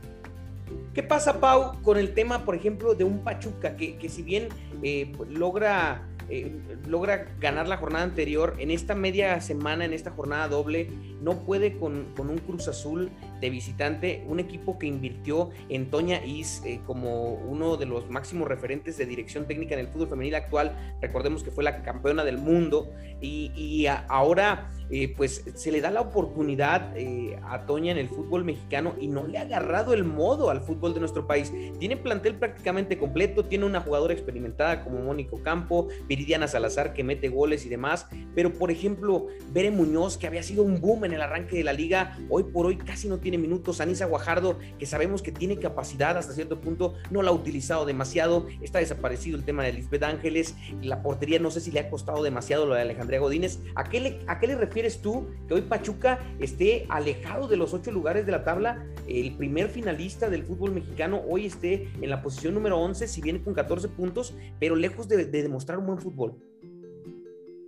¿Qué 0.92 1.02
pasa, 1.02 1.40
Pau, 1.40 1.80
con 1.82 1.96
el 1.96 2.12
tema, 2.14 2.44
por 2.44 2.54
ejemplo, 2.54 2.94
de 2.94 3.04
un 3.04 3.24
Pachuca 3.24 3.74
que, 3.76 3.96
que 3.96 4.08
si 4.08 4.22
bien 4.22 4.48
eh, 4.82 5.10
logra 5.30 6.06
eh, 6.28 6.56
logra 6.86 7.26
ganar 7.40 7.68
la 7.68 7.76
jornada 7.76 8.04
anterior, 8.04 8.56
en 8.58 8.70
esta 8.70 8.94
media 8.94 9.40
semana, 9.40 9.84
en 9.84 9.92
esta 9.92 10.10
jornada 10.10 10.48
doble, 10.48 10.88
no 11.20 11.44
puede 11.44 11.76
con, 11.78 12.06
un 12.18 12.38
Cruz 12.38 12.68
Azul 12.68 13.10
de 13.40 13.50
visitante, 13.50 14.24
un 14.28 14.40
equipo 14.40 14.78
que 14.78 14.86
invirtió 14.86 15.50
en 15.68 15.90
Toña 15.90 16.24
Is 16.24 16.62
eh, 16.64 16.80
como 16.86 17.34
uno 17.34 17.76
de 17.76 17.86
los 17.86 18.08
máximos 18.08 18.48
referentes 18.48 18.96
de 18.96 19.06
dirección 19.06 19.46
técnica 19.46 19.74
en 19.74 19.80
el 19.80 19.88
fútbol 19.88 20.08
femenil 20.08 20.34
actual, 20.34 20.76
recordemos 21.00 21.42
que 21.42 21.50
fue 21.50 21.64
la 21.64 21.82
campeona 21.82 22.24
del 22.24 22.38
mundo. 22.38 22.90
Y, 23.20 23.86
ahora 24.08 24.70
eh, 24.90 25.14
pues 25.16 25.44
se 25.54 25.72
le 25.72 25.80
da 25.80 25.90
la 25.90 26.02
oportunidad 26.02 26.94
a 27.42 27.66
Toña 27.66 27.92
en 27.92 27.98
el 27.98 28.08
fútbol 28.08 28.44
mexicano 28.44 28.94
y 29.00 29.08
no 29.08 29.26
le 29.26 29.38
ha 29.38 29.42
agarrado 29.42 29.94
el 29.94 30.04
modo 30.04 30.50
al 30.50 30.60
fútbol 30.60 30.94
de 30.94 31.00
nuestro 31.00 31.26
país. 31.26 31.52
Tiene 31.78 31.96
plantel 31.96 32.34
prácticamente 32.36 32.98
completo, 32.98 33.44
tiene 33.44 33.64
una 33.64 33.80
jugadora 33.80 34.12
experimentada 34.12 34.84
como 34.84 35.00
Mónico 35.00 35.42
Campo, 35.42 35.88
Viridiana 36.06 36.48
Salazar 36.48 36.92
que 36.92 37.04
mete 37.04 37.28
goles 37.28 37.64
y 37.66 37.68
demás, 37.68 38.06
pero 38.34 38.52
por 38.52 38.70
ejemplo, 38.70 39.26
Bere 39.52 39.70
Muñoz 39.70 40.16
que 40.16 40.26
había 40.26 40.42
sido 40.42 40.62
un 40.62 40.80
boom 40.80 41.04
en 41.04 41.12
el 41.12 41.22
arranque 41.22 41.56
de 41.56 41.64
la 41.64 41.72
liga, 41.72 42.18
hoy 42.28 42.44
por 42.44 42.66
hoy 42.66 42.76
casi 42.76 43.08
no 43.08 43.18
tiene 43.24 43.38
minutos, 43.38 43.80
Anisa 43.80 44.04
Guajardo 44.04 44.58
que 44.78 44.84
sabemos 44.86 45.22
que 45.22 45.32
tiene 45.32 45.58
capacidad 45.58 46.16
hasta 46.16 46.34
cierto 46.34 46.60
punto, 46.60 46.94
no 47.10 47.22
la 47.22 47.30
ha 47.30 47.32
utilizado 47.32 47.86
demasiado, 47.86 48.46
está 48.60 48.78
desaparecido 48.78 49.36
el 49.36 49.44
tema 49.44 49.64
de 49.64 49.72
Lisbeth 49.72 50.02
Ángeles, 50.02 50.54
la 50.82 51.02
portería 51.02 51.38
no 51.38 51.50
sé 51.50 51.60
si 51.60 51.70
le 51.70 51.80
ha 51.80 51.90
costado 51.90 52.22
demasiado 52.22 52.66
lo 52.66 52.74
de 52.74 52.82
Alejandría 52.82 53.20
Godínez, 53.20 53.58
¿a 53.74 53.84
qué 53.84 54.00
le, 54.00 54.20
a 54.26 54.38
qué 54.38 54.46
le 54.46 54.56
refieres 54.56 55.00
tú 55.00 55.26
que 55.48 55.54
hoy 55.54 55.62
Pachuca 55.62 56.20
esté 56.38 56.84
alejado 56.90 57.48
de 57.48 57.56
los 57.56 57.72
ocho 57.72 57.90
lugares 57.90 58.26
de 58.26 58.32
la 58.32 58.44
tabla, 58.44 58.86
el 59.08 59.34
primer 59.36 59.70
finalista 59.70 60.28
del 60.28 60.44
fútbol 60.44 60.72
mexicano 60.72 61.22
hoy 61.26 61.46
esté 61.46 61.88
en 62.02 62.10
la 62.10 62.22
posición 62.22 62.52
número 62.52 62.78
11, 62.78 63.08
si 63.08 63.22
viene 63.22 63.42
con 63.42 63.54
14 63.54 63.88
puntos, 63.88 64.34
pero 64.60 64.76
lejos 64.76 65.08
de, 65.08 65.24
de 65.24 65.42
demostrar 65.42 65.78
un 65.78 65.86
buen 65.86 65.98
fútbol. 65.98 66.36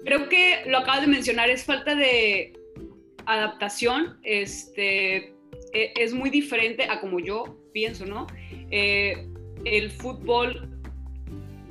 Creo 0.05 0.29
que 0.29 0.63
lo 0.67 0.79
acabas 0.79 1.01
de 1.01 1.09
mencionar, 1.09 1.51
es 1.51 1.65
falta 1.65 1.95
de 1.95 2.53
adaptación. 3.27 4.19
Este, 4.23 5.36
es 5.73 6.15
muy 6.15 6.31
diferente 6.31 6.85
a 6.85 7.01
como 7.01 7.21
yo 7.21 7.59
pienso, 7.73 8.07
¿no? 8.07 8.27
Eh, 8.71 9.27
el 9.65 9.91
fútbol 9.91 10.81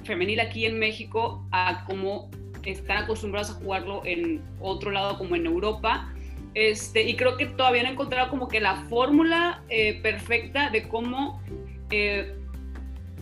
femenil 0.04 0.40
aquí 0.40 0.66
en 0.66 0.78
México 0.78 1.48
a 1.52 1.86
como 1.86 2.30
están 2.64 3.04
acostumbrados 3.04 3.52
a 3.52 3.54
jugarlo 3.54 4.02
en 4.06 4.42
otro 4.60 4.92
lado 4.92 5.18
como 5.18 5.36
en 5.36 5.46
Europa 5.46 6.12
Este, 6.56 7.04
y 7.04 7.16
creo 7.16 7.36
que 7.38 7.48
todavía 7.48 7.84
no 7.84 7.90
he 7.90 7.92
encontrado 7.92 8.30
como 8.30 8.48
que 8.48 8.60
la 8.60 8.78
fórmula 8.90 9.64
eh, 9.70 10.00
perfecta 10.02 10.70
de 10.70 10.88
cómo 10.88 11.42
eh, 11.92 12.34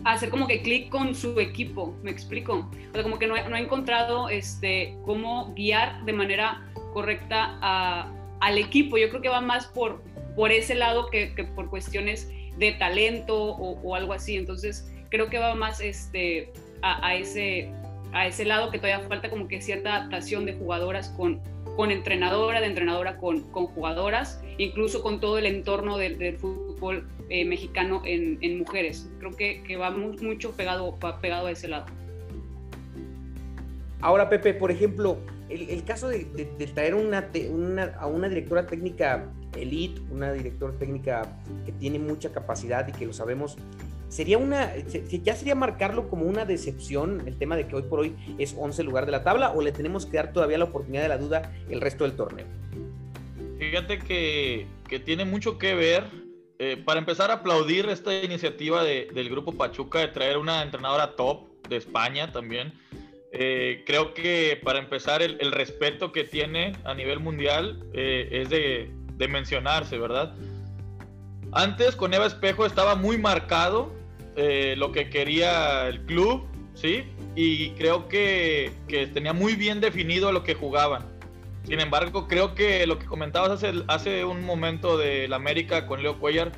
hacer 0.03 0.30
como 0.30 0.48
que 0.48 0.62
clic 0.62 0.89
con 0.89 1.15
su 1.15 1.39
equipo, 1.39 1.98
¿me 2.03 2.12
explico? 2.12 2.70
O 2.92 2.94
sea, 2.94 3.01
como 3.01 3.18
que 3.18 3.25
no, 3.25 3.36
no 3.50 3.56
he 3.56 3.60
encontrado 3.60 4.30
este, 4.30 4.96
cómo 5.03 5.53
guiar 5.56 6.06
de 6.06 6.13
manera 6.13 6.72
correcta 6.94 7.58
a, 7.62 8.12
al 8.39 8.58
equipo. 8.60 8.98
Yo 8.98 9.10
creo 9.10 9.22
que 9.22 9.30
va 9.30 9.42
más 9.42 9.65
por, 9.65 10.03
por 10.35 10.51
ese 10.51 10.75
lado 10.75 11.09
que, 11.09 11.27
por 11.55 11.69
cuestiones 11.69 12.29
de 12.57 12.71
talento 12.73 13.35
o, 13.35 13.95
algo 13.95 14.13
así. 14.13 14.35
Entonces, 14.35 14.91
creo 15.09 15.29
que 15.29 15.39
va 15.39 15.55
más 15.55 15.81
este, 15.81 16.51
a, 16.81 17.15
ese, 17.15 17.71
a 18.11 18.27
ese 18.27 18.45
lado 18.45 18.71
que 18.71 18.77
todavía 18.77 19.07
falta 19.07 19.29
como 19.29 19.47
que 19.47 19.61
cierta 19.61 19.95
adaptación 19.95 20.45
de 20.45 20.53
jugadoras 20.53 21.09
con, 21.09 21.41
con 21.75 21.91
entrenadora, 21.91 22.61
de 22.61 22.67
entrenadora 22.67 23.17
con, 23.17 23.41
con 23.51 23.67
jugadoras, 23.67 24.41
incluso 24.57 25.01
con 25.01 25.19
todo 25.19 25.37
el 25.37 25.45
entorno 25.45 25.97
del, 25.97 26.37
fútbol 26.37 27.07
eh, 27.29 27.45
mexicano 27.45 28.01
en, 28.05 28.57
mujeres. 28.57 29.09
Creo 29.19 29.31
que, 29.35 29.77
va 29.77 29.91
mucho 29.91 30.51
pegado, 30.55 30.97
pegado 31.21 31.47
a 31.47 31.51
ese 31.51 31.67
lado. 31.67 31.85
Ahora, 34.01 34.29
Pepe, 34.29 34.53
por 34.53 34.69
ejemplo, 34.69 35.17
el, 35.53 35.83
caso 35.83 36.07
de, 36.07 36.25
traer 36.74 36.95
una, 36.95 37.29
una, 37.50 37.83
a 38.00 38.07
una 38.07 38.29
directora 38.29 38.65
técnica 38.65 39.31
elite, 39.55 40.01
una 40.12 40.31
directora 40.31 40.74
técnica 40.77 41.39
que 41.65 41.72
tiene 41.72 42.00
mucha 42.00 42.31
capacidad 42.31 42.88
y 42.88 42.91
que 42.91 43.05
lo 43.05 43.13
sabemos, 43.13 43.57
sería 44.10 44.38
una, 44.38 44.75
ya 44.75 45.36
sería 45.36 45.55
marcarlo 45.55 46.10
como 46.10 46.25
una 46.25 46.45
decepción 46.45 47.24
el 47.25 47.38
tema 47.38 47.55
de 47.55 47.67
que 47.67 47.75
hoy 47.75 47.83
por 47.83 48.00
hoy 48.00 48.15
es 48.38 48.55
11 48.57 48.83
lugar 48.83 49.05
de 49.05 49.12
la 49.12 49.24
tabla 49.24 49.51
o 49.51 49.62
le 49.62 49.72
tenemos 49.72 50.05
que 50.05 50.17
dar 50.17 50.33
todavía 50.33 50.57
la 50.57 50.65
oportunidad 50.65 51.03
de 51.03 51.10
la 51.10 51.17
duda 51.17 51.51
el 51.69 51.81
resto 51.81 52.03
del 52.03 52.15
torneo. 52.15 52.45
Fíjate 53.57 54.00
que, 54.00 54.67
que 54.88 55.00
tiene 55.00 55.25
mucho 55.25 55.57
que 55.57 55.74
ver. 55.74 56.03
Eh, 56.60 56.77
para 56.77 57.00
empezar 57.00 57.31
a 57.31 57.36
aplaudir 57.36 57.89
esta 57.89 58.13
iniciativa 58.24 58.83
de, 58.83 59.10
del 59.13 59.29
grupo 59.29 59.53
Pachuca 59.53 60.00
de 60.00 60.07
traer 60.10 60.38
una 60.38 60.62
entrenadora 60.62 61.15
top 61.15 61.48
de 61.67 61.77
España 61.77 62.31
también. 62.31 62.74
Eh, 63.35 63.83
creo 63.87 64.13
que 64.13 64.59
para 64.63 64.77
empezar 64.77 65.23
el, 65.23 65.37
el, 65.39 65.51
respeto 65.51 66.11
que 66.11 66.23
tiene 66.23 66.73
a 66.83 66.93
nivel 66.93 67.19
mundial 67.19 67.83
eh, 67.93 68.29
es 68.31 68.49
de, 68.49 68.91
de 69.17 69.27
mencionarse, 69.27 69.97
¿verdad? 69.97 70.35
Antes 71.51 71.95
con 71.95 72.13
Eva 72.13 72.27
Espejo 72.27 72.65
estaba 72.65 72.95
muy 72.95 73.17
marcado 73.17 73.91
eh, 74.35 74.75
lo 74.77 74.91
que 74.91 75.09
quería 75.09 75.87
el 75.87 76.01
club, 76.05 76.45
¿sí? 76.73 77.05
Y 77.35 77.71
creo 77.71 78.07
que, 78.07 78.71
que, 78.87 79.07
tenía 79.07 79.33
muy 79.33 79.55
bien 79.55 79.79
definido 79.79 80.31
lo 80.31 80.43
que 80.43 80.55
jugaban. 80.55 81.03
Sin 81.63 81.79
embargo, 81.79 82.27
creo 82.27 82.55
que 82.55 82.85
lo 82.87 82.97
que 82.97 83.05
comentabas 83.05 83.51
hace, 83.51 83.83
hace 83.87 84.25
un 84.25 84.43
momento 84.43 84.97
del 84.97 85.31
América 85.33 85.85
con 85.85 86.01
Leo 86.01 86.19
Cuellar, 86.19 86.51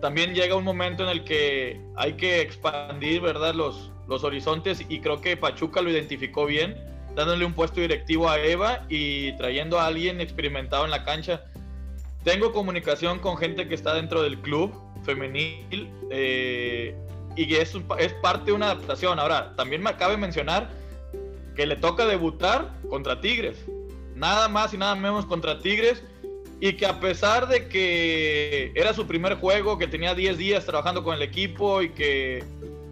también 0.00 0.34
llega 0.34 0.56
un 0.56 0.64
momento 0.64 1.04
en 1.04 1.10
el 1.10 1.24
que 1.24 1.80
hay 1.96 2.14
que 2.14 2.40
expandir, 2.40 3.20
¿verdad? 3.20 3.54
Los, 3.54 3.91
los 4.08 4.24
horizontes 4.24 4.84
y 4.88 5.00
creo 5.00 5.20
que 5.20 5.36
Pachuca 5.36 5.80
lo 5.82 5.90
identificó 5.90 6.46
bien, 6.46 6.76
dándole 7.14 7.44
un 7.44 7.52
puesto 7.52 7.80
directivo 7.80 8.28
a 8.28 8.38
Eva 8.38 8.84
y 8.88 9.36
trayendo 9.36 9.78
a 9.78 9.86
alguien 9.86 10.20
experimentado 10.20 10.84
en 10.84 10.90
la 10.90 11.04
cancha. 11.04 11.44
Tengo 12.24 12.52
comunicación 12.52 13.18
con 13.18 13.36
gente 13.36 13.68
que 13.68 13.74
está 13.74 13.94
dentro 13.94 14.22
del 14.22 14.38
club 14.40 14.72
femenil 15.04 15.90
eh, 16.10 16.94
y 17.36 17.54
es, 17.54 17.74
es 17.98 18.12
parte 18.14 18.46
de 18.46 18.52
una 18.52 18.66
adaptación. 18.66 19.18
Ahora, 19.18 19.54
también 19.56 19.82
me 19.82 19.94
cabe 19.96 20.16
mencionar 20.16 20.70
que 21.56 21.66
le 21.66 21.76
toca 21.76 22.06
debutar 22.06 22.72
contra 22.88 23.20
Tigres. 23.20 23.64
Nada 24.14 24.48
más 24.48 24.72
y 24.74 24.78
nada 24.78 24.94
menos 24.94 25.26
contra 25.26 25.58
Tigres. 25.58 26.02
Y 26.60 26.74
que 26.74 26.86
a 26.86 27.00
pesar 27.00 27.48
de 27.48 27.66
que 27.68 28.72
era 28.76 28.94
su 28.94 29.06
primer 29.06 29.34
juego, 29.34 29.78
que 29.78 29.88
tenía 29.88 30.14
10 30.14 30.38
días 30.38 30.64
trabajando 30.64 31.02
con 31.02 31.14
el 31.14 31.22
equipo 31.22 31.82
y 31.82 31.88
que 31.88 32.44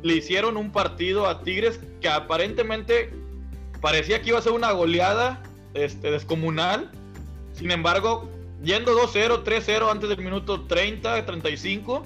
le 0.03 0.15
hicieron 0.15 0.57
un 0.57 0.73
partido 0.73 1.27
a 1.27 1.43
Tigres 1.43 1.81
que 2.01 2.09
aparentemente 2.09 3.13
parecía 3.81 4.23
que 4.23 4.31
iba 4.31 4.39
a 4.39 4.43
ser 4.43 4.53
una 4.53 4.73
goleada 4.73 5.43
este, 5.75 6.11
descomunal. 6.11 6.91
Sin 7.53 7.71
embargo, 7.71 8.29
yendo 8.63 8.93
2-0, 8.97 9.45
3-0 9.45 9.91
antes 9.91 10.09
del 10.09 10.19
minuto 10.19 10.63
30, 10.63 11.25
35, 11.25 12.05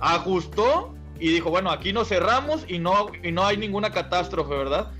ajustó 0.00 0.94
y 1.18 1.28
dijo, 1.28 1.50
bueno, 1.50 1.70
aquí 1.70 1.92
nos 1.92 2.08
cerramos 2.08 2.64
y 2.68 2.78
no, 2.78 3.06
y 3.22 3.32
no 3.32 3.44
hay 3.44 3.56
ninguna 3.56 3.92
catástrofe, 3.92 4.54
¿verdad? 4.54 4.90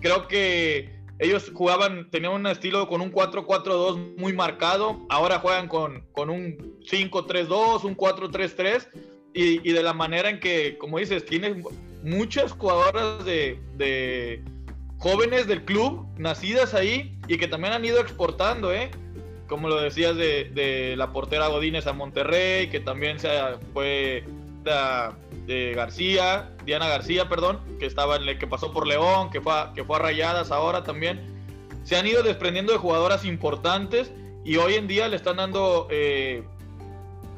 Creo 0.00 0.28
que 0.28 1.02
ellos 1.18 1.50
jugaban, 1.54 2.10
tenían 2.10 2.32
un 2.32 2.46
estilo 2.46 2.88
con 2.88 3.00
un 3.00 3.12
4-4-2 3.12 4.16
muy 4.16 4.32
marcado, 4.32 5.00
ahora 5.08 5.38
juegan 5.38 5.68
con, 5.68 6.04
con 6.12 6.30
un 6.30 6.78
5-3-2, 6.90 7.84
un 7.84 7.96
4-3-3, 7.96 8.88
y, 9.34 9.68
y, 9.68 9.72
de 9.72 9.82
la 9.82 9.94
manera 9.94 10.28
en 10.28 10.40
que, 10.40 10.76
como 10.78 10.98
dices, 10.98 11.24
tienen 11.24 11.64
muchas 12.02 12.52
jugadoras 12.52 13.24
de, 13.24 13.60
de, 13.76 14.42
jóvenes 14.98 15.46
del 15.46 15.64
club, 15.64 16.06
nacidas 16.16 16.74
ahí, 16.74 17.18
y 17.26 17.38
que 17.38 17.48
también 17.48 17.72
han 17.72 17.84
ido 17.84 18.00
exportando, 18.00 18.72
¿eh? 18.72 18.90
Como 19.48 19.68
lo 19.68 19.80
decías 19.80 20.16
de, 20.16 20.50
de 20.54 20.94
la 20.96 21.12
portera 21.12 21.48
Godínez 21.48 21.86
a 21.86 21.92
Monterrey, 21.92 22.68
que 22.68 22.80
también 22.80 23.18
se 23.18 23.28
fue 23.72 24.24
de 25.46 25.72
García, 25.74 26.50
Diana 26.64 26.88
García, 26.88 27.28
perdón, 27.28 27.60
que 27.78 27.86
estaba 27.86 28.16
en 28.16 28.38
que 28.38 28.46
pasó 28.46 28.72
por 28.72 28.86
León, 28.86 29.30
que 29.30 29.40
fue, 29.40 29.52
a, 29.52 29.72
que 29.74 29.84
fue 29.84 29.96
a 29.96 29.98
Rayadas 29.98 30.50
ahora 30.50 30.84
también. 30.84 31.20
Se 31.84 31.96
han 31.96 32.06
ido 32.06 32.22
desprendiendo 32.22 32.72
de 32.72 32.78
jugadoras 32.78 33.24
importantes 33.24 34.12
y 34.44 34.56
hoy 34.56 34.74
en 34.74 34.86
día 34.86 35.08
le 35.08 35.16
están 35.16 35.36
dando 35.36 35.88
eh, 35.90 36.44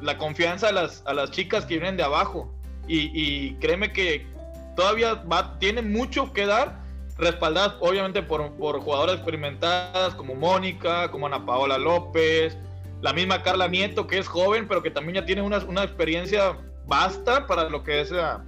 la 0.01 0.17
confianza 0.17 0.69
a 0.69 0.71
las, 0.71 1.03
a 1.05 1.13
las 1.13 1.31
chicas 1.31 1.65
que 1.65 1.75
vienen 1.75 1.97
de 1.97 2.03
abajo. 2.03 2.51
Y 2.87 3.55
créeme 3.55 3.91
que 3.91 4.27
todavía 4.75 5.15
va, 5.15 5.57
tienen 5.59 5.91
mucho 5.91 6.33
que 6.33 6.45
dar, 6.45 6.83
respaldadas 7.17 7.75
obviamente 7.79 8.21
por, 8.21 8.51
por 8.53 8.79
jugadoras 8.79 9.15
experimentadas 9.15 10.13
como 10.15 10.35
Mónica, 10.35 11.09
como 11.11 11.27
Ana 11.27 11.45
Paola 11.45 11.77
López, 11.77 12.57
la 13.01 13.13
misma 13.13 13.41
Carla 13.41 13.67
Nieto, 13.67 14.07
que 14.07 14.17
es 14.17 14.27
joven, 14.27 14.67
pero 14.67 14.81
que 14.83 14.91
también 14.91 15.15
ya 15.15 15.25
tiene 15.25 15.41
una, 15.41 15.59
una 15.59 15.83
experiencia 15.83 16.57
basta 16.87 17.47
para 17.47 17.69
lo 17.69 17.83
que 17.83 18.01
es 18.01 18.11
la, 18.11 18.43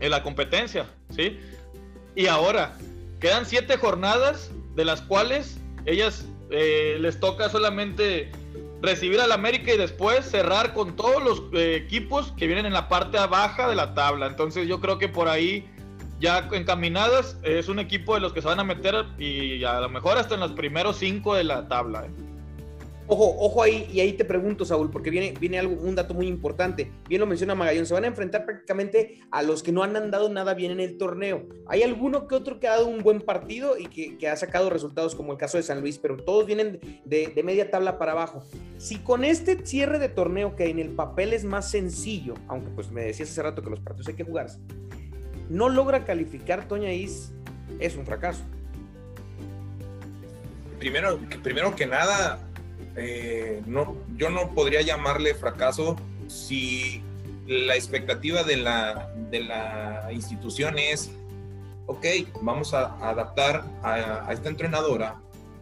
en 0.00 0.10
la 0.10 0.22
competencia, 0.22 0.86
¿sí? 1.10 1.38
Y 2.14 2.26
ahora, 2.26 2.76
quedan 3.20 3.46
siete 3.46 3.76
jornadas, 3.76 4.50
de 4.74 4.84
las 4.84 5.02
cuales 5.02 5.58
ellas 5.86 6.26
eh, 6.50 6.96
les 7.00 7.18
toca 7.18 7.48
solamente 7.48 8.30
recibir 8.82 9.20
al 9.20 9.32
América 9.32 9.72
y 9.72 9.76
después 9.76 10.24
cerrar 10.26 10.72
con 10.74 10.96
todos 10.96 11.22
los 11.22 11.42
eh, 11.52 11.76
equipos 11.76 12.32
que 12.36 12.46
vienen 12.46 12.66
en 12.66 12.72
la 12.72 12.88
parte 12.88 13.18
baja 13.26 13.68
de 13.68 13.74
la 13.74 13.94
tabla. 13.94 14.26
Entonces 14.26 14.68
yo 14.68 14.80
creo 14.80 14.98
que 14.98 15.08
por 15.08 15.28
ahí 15.28 15.68
ya 16.20 16.48
encaminadas 16.52 17.38
es 17.42 17.68
un 17.68 17.78
equipo 17.78 18.14
de 18.14 18.20
los 18.20 18.32
que 18.32 18.40
se 18.40 18.48
van 18.48 18.60
a 18.60 18.64
meter 18.64 19.06
y 19.18 19.62
a 19.64 19.80
lo 19.80 19.88
mejor 19.88 20.18
hasta 20.18 20.34
en 20.34 20.40
los 20.40 20.52
primeros 20.52 20.96
cinco 20.96 21.34
de 21.34 21.44
la 21.44 21.68
tabla. 21.68 22.06
¿eh? 22.06 22.10
Ojo, 23.08 23.36
ojo 23.38 23.62
ahí, 23.62 23.88
y 23.92 24.00
ahí 24.00 24.14
te 24.14 24.24
pregunto, 24.24 24.64
Saúl, 24.64 24.90
porque 24.90 25.10
viene, 25.10 25.32
viene 25.38 25.60
algo, 25.60 25.80
un 25.80 25.94
dato 25.94 26.12
muy 26.12 26.26
importante. 26.26 26.90
Bien 27.08 27.20
lo 27.20 27.26
menciona 27.26 27.54
Magallón, 27.54 27.86
se 27.86 27.94
van 27.94 28.02
a 28.02 28.08
enfrentar 28.08 28.44
prácticamente 28.44 29.20
a 29.30 29.42
los 29.42 29.62
que 29.62 29.70
no 29.70 29.84
han 29.84 29.94
andado 29.96 30.28
nada 30.28 30.54
bien 30.54 30.72
en 30.72 30.80
el 30.80 30.98
torneo. 30.98 31.46
Hay 31.66 31.84
alguno 31.84 32.26
que 32.26 32.34
otro 32.34 32.58
que 32.58 32.66
ha 32.66 32.72
dado 32.72 32.88
un 32.88 33.04
buen 33.04 33.20
partido 33.20 33.78
y 33.78 33.86
que, 33.86 34.28
ha 34.28 34.36
sacado 34.36 34.70
resultados, 34.70 35.14
como 35.14 35.32
el 35.32 35.38
caso 35.38 35.56
de 35.56 35.62
San 35.62 35.80
Luis, 35.80 35.98
pero 35.98 36.16
todos 36.16 36.46
vienen 36.46 36.80
de, 37.04 37.28
de, 37.28 37.42
media 37.44 37.70
tabla 37.70 37.96
para 37.96 38.10
abajo. 38.10 38.42
Si 38.78 38.98
con 38.98 39.24
este 39.24 39.64
cierre 39.64 40.00
de 40.00 40.08
torneo, 40.08 40.56
que 40.56 40.66
en 40.66 40.80
el 40.80 40.90
papel 40.90 41.32
es 41.32 41.44
más 41.44 41.70
sencillo, 41.70 42.34
aunque 42.48 42.70
pues 42.70 42.90
me 42.90 43.04
decías 43.04 43.30
hace 43.30 43.42
rato 43.42 43.62
que 43.62 43.70
los 43.70 43.78
partidos 43.78 44.08
hay 44.08 44.14
que 44.14 44.24
jugarse, 44.24 44.58
no 45.48 45.68
logra 45.68 46.04
calificar 46.04 46.66
Toña 46.66 46.92
Is, 46.92 47.32
es 47.78 47.96
un 47.96 48.04
fracaso. 48.04 48.42
Primero, 50.80 51.18
primero 51.42 51.74
que 51.74 51.86
nada, 51.86 52.45
eh, 52.96 53.62
no, 53.66 53.96
yo 54.16 54.30
no 54.30 54.54
podría 54.54 54.82
llamarle 54.82 55.34
fracaso 55.34 55.96
si 56.28 57.02
la 57.46 57.74
expectativa 57.74 58.42
de 58.42 58.56
la, 58.56 59.10
de 59.30 59.40
la 59.40 60.08
institución 60.12 60.78
es, 60.78 61.10
ok, 61.86 62.04
vamos 62.40 62.74
a, 62.74 62.96
adaptar 63.08 63.64
a, 63.82 64.28
a, 64.28 64.32
esta 64.32 64.48
entrenadora 64.48 65.20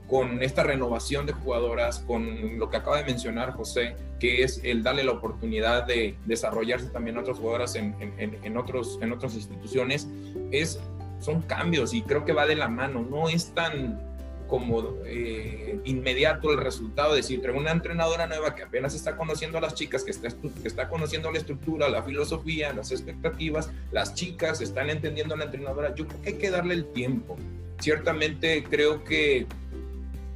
con 0.08 0.42
esta 0.42 0.62
renovación 0.62 1.26
de 1.26 1.32
jugadoras, 1.32 1.98
con 2.00 2.58
lo 2.58 2.70
que 2.70 2.76
acaba 2.76 2.98
de 2.98 3.04
mencionar 3.04 3.52
José, 3.52 3.96
que 4.20 4.42
es 4.42 4.60
el 4.62 4.82
darle 4.82 5.02
la 5.02 5.12
oportunidad 5.12 5.84
de 5.84 6.16
desarrollarse 6.26 6.86
también 6.88 7.18
otras 7.18 7.38
jugadoras 7.38 7.74
en, 7.74 7.96
en, 8.00 8.38
en, 8.42 8.56
otros, 8.56 8.98
en 9.02 9.12
otras 9.12 9.34
instituciones, 9.34 10.08
es, 10.50 10.78
son 11.20 11.42
cambios 11.42 11.94
y 11.94 12.02
creo 12.02 12.24
que 12.24 12.32
va 12.32 12.46
de 12.46 12.54
la 12.54 12.68
mano, 12.68 13.04
no 13.08 13.28
es 13.28 13.54
tan 13.54 14.13
como 14.48 14.98
eh, 15.06 15.80
inmediato 15.84 16.52
el 16.52 16.58
resultado, 16.58 17.16
es 17.16 17.26
decir, 17.26 17.40
traigo 17.40 17.58
una 17.58 17.72
entrenadora 17.72 18.26
nueva 18.26 18.54
que 18.54 18.62
apenas 18.62 18.94
está 18.94 19.16
conociendo 19.16 19.58
a 19.58 19.60
las 19.60 19.74
chicas, 19.74 20.04
que 20.04 20.10
está, 20.10 20.28
que 20.28 20.68
está 20.68 20.88
conociendo 20.88 21.30
la 21.30 21.38
estructura, 21.38 21.88
la 21.88 22.02
filosofía, 22.02 22.72
las 22.72 22.92
expectativas, 22.92 23.70
las 23.90 24.14
chicas 24.14 24.60
están 24.60 24.90
entendiendo 24.90 25.34
a 25.34 25.38
la 25.38 25.44
entrenadora, 25.44 25.94
yo 25.94 26.06
creo 26.06 26.22
que 26.22 26.28
hay 26.30 26.38
que 26.38 26.50
darle 26.50 26.74
el 26.74 26.86
tiempo. 26.92 27.36
Ciertamente 27.80 28.64
creo 28.64 29.02
que, 29.04 29.46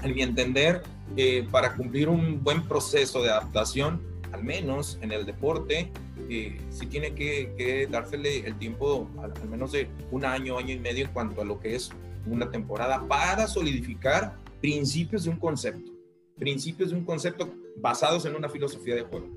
en 0.02 0.14
mi 0.14 0.22
entender, 0.22 0.82
eh, 1.16 1.46
para 1.50 1.74
cumplir 1.74 2.08
un 2.08 2.42
buen 2.42 2.66
proceso 2.66 3.22
de 3.22 3.30
adaptación, 3.30 4.00
al 4.32 4.42
menos 4.42 4.98
en 5.02 5.12
el 5.12 5.26
deporte, 5.26 5.90
eh, 6.28 6.60
sí 6.70 6.86
tiene 6.86 7.14
que, 7.14 7.54
que, 7.56 7.86
dársele 7.86 8.46
el 8.46 8.58
tiempo 8.58 9.08
al, 9.22 9.32
al, 9.32 9.48
menos 9.48 9.72
de 9.72 9.88
un 10.10 10.24
año, 10.24 10.58
año 10.58 10.74
y 10.74 10.78
medio 10.78 11.06
en 11.06 11.12
cuanto 11.12 11.40
a 11.40 11.44
lo 11.44 11.60
que 11.60 11.74
es 11.74 11.90
una 12.32 12.50
temporada 12.50 13.06
para 13.06 13.46
solidificar 13.46 14.36
principios 14.60 15.24
de 15.24 15.30
un 15.30 15.38
concepto, 15.38 15.92
principios 16.36 16.90
de 16.90 16.96
un 16.96 17.04
concepto 17.04 17.48
basados 17.76 18.24
en 18.26 18.34
una 18.34 18.48
filosofía 18.48 18.94
de 18.94 19.02
juego. 19.02 19.28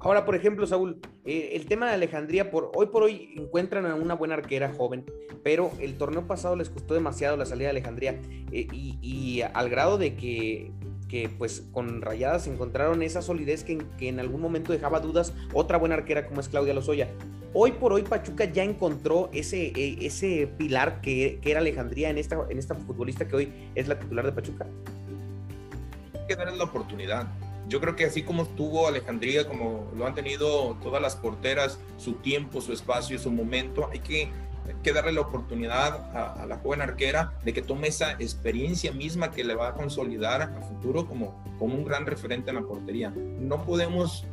Ahora, 0.00 0.24
por 0.24 0.36
ejemplo, 0.36 0.66
Saúl, 0.66 1.00
eh, 1.24 1.50
el 1.54 1.66
tema 1.66 1.86
de 1.86 1.94
Alejandría, 1.94 2.50
por 2.50 2.70
hoy 2.74 2.86
por 2.86 3.02
hoy 3.02 3.34
encuentran 3.36 3.86
a 3.86 3.94
una 3.94 4.14
buena 4.14 4.34
arquera 4.34 4.72
joven, 4.72 5.04
pero 5.42 5.72
el 5.80 5.96
torneo 5.96 6.26
pasado 6.26 6.54
les 6.54 6.68
costó 6.68 6.94
demasiado 6.94 7.36
la 7.36 7.46
salida 7.46 7.68
de 7.68 7.70
Alejandría 7.70 8.20
eh, 8.52 8.68
y, 8.72 8.98
y, 9.00 9.42
al 9.42 9.70
grado 9.70 9.96
de 9.96 10.14
que, 10.14 10.70
que, 11.08 11.28
pues 11.28 11.64
con 11.72 12.02
Rayadas 12.02 12.46
encontraron 12.46 13.02
esa 13.02 13.22
solidez 13.22 13.64
que, 13.64 13.78
que, 13.98 14.08
en 14.08 14.20
algún 14.20 14.40
momento 14.40 14.72
dejaba 14.72 15.00
dudas 15.00 15.32
otra 15.52 15.78
buena 15.78 15.94
arquera 15.94 16.26
como 16.26 16.40
es 16.40 16.48
Claudia 16.48 16.74
Lozoya. 16.74 17.08
Hoy 17.54 17.72
por 17.72 17.92
hoy 17.92 18.02
Pachuca 18.02 18.44
ya 18.44 18.64
encontró 18.64 19.30
ese, 19.32 19.68
eh, 19.76 19.98
ese 20.02 20.46
pilar 20.58 21.00
que, 21.00 21.38
que, 21.40 21.50
era 21.50 21.60
Alejandría 21.60 22.10
en 22.10 22.18
esta, 22.18 22.44
en 22.48 22.58
esta 22.58 22.74
futbolista 22.74 23.26
que 23.26 23.36
hoy 23.36 23.52
es 23.74 23.88
la 23.88 23.98
titular 23.98 24.26
de 24.26 24.32
Pachuca. 24.32 24.66
Hay 26.14 26.26
que 26.26 26.36
darle 26.36 26.56
la 26.56 26.64
oportunidad 26.64 27.28
yo 27.68 27.80
creo 27.80 27.96
que 27.96 28.04
así 28.04 28.22
como 28.22 28.46
tuvo 28.46 28.86
Alejandría, 28.86 29.46
como 29.48 29.90
lo 29.96 30.06
han 30.06 30.14
tenido 30.14 30.76
todas 30.82 31.02
las 31.02 31.16
porteras, 31.16 31.80
su 31.96 32.14
tiempo, 32.14 32.60
su 32.60 32.72
espacio, 32.72 33.18
su 33.18 33.30
momento, 33.30 33.88
hay 33.90 33.98
que, 34.00 34.28
que 34.82 34.92
darle 34.92 35.12
la 35.12 35.20
oportunidad 35.22 36.16
a, 36.16 36.46
la 36.46 36.58
joven 36.58 36.80
arquera 36.80 37.32
de 37.44 37.52
que 37.52 37.62
tome 37.62 37.88
esa 37.88 38.12
experiencia 38.12 38.92
misma 38.92 39.30
que 39.30 39.44
le 39.44 39.54
va 39.54 39.68
a 39.68 39.74
consolidar 39.74 40.42
a 40.42 40.62
futuro 40.62 41.06
como, 41.06 41.42
como 41.58 41.74
un 41.74 41.84
gran 41.84 42.06
referente 42.06 42.50
en 42.50 42.56
la 42.56 42.62
portería. 42.62 43.10
No 43.10 43.64
podemos 43.64 44.26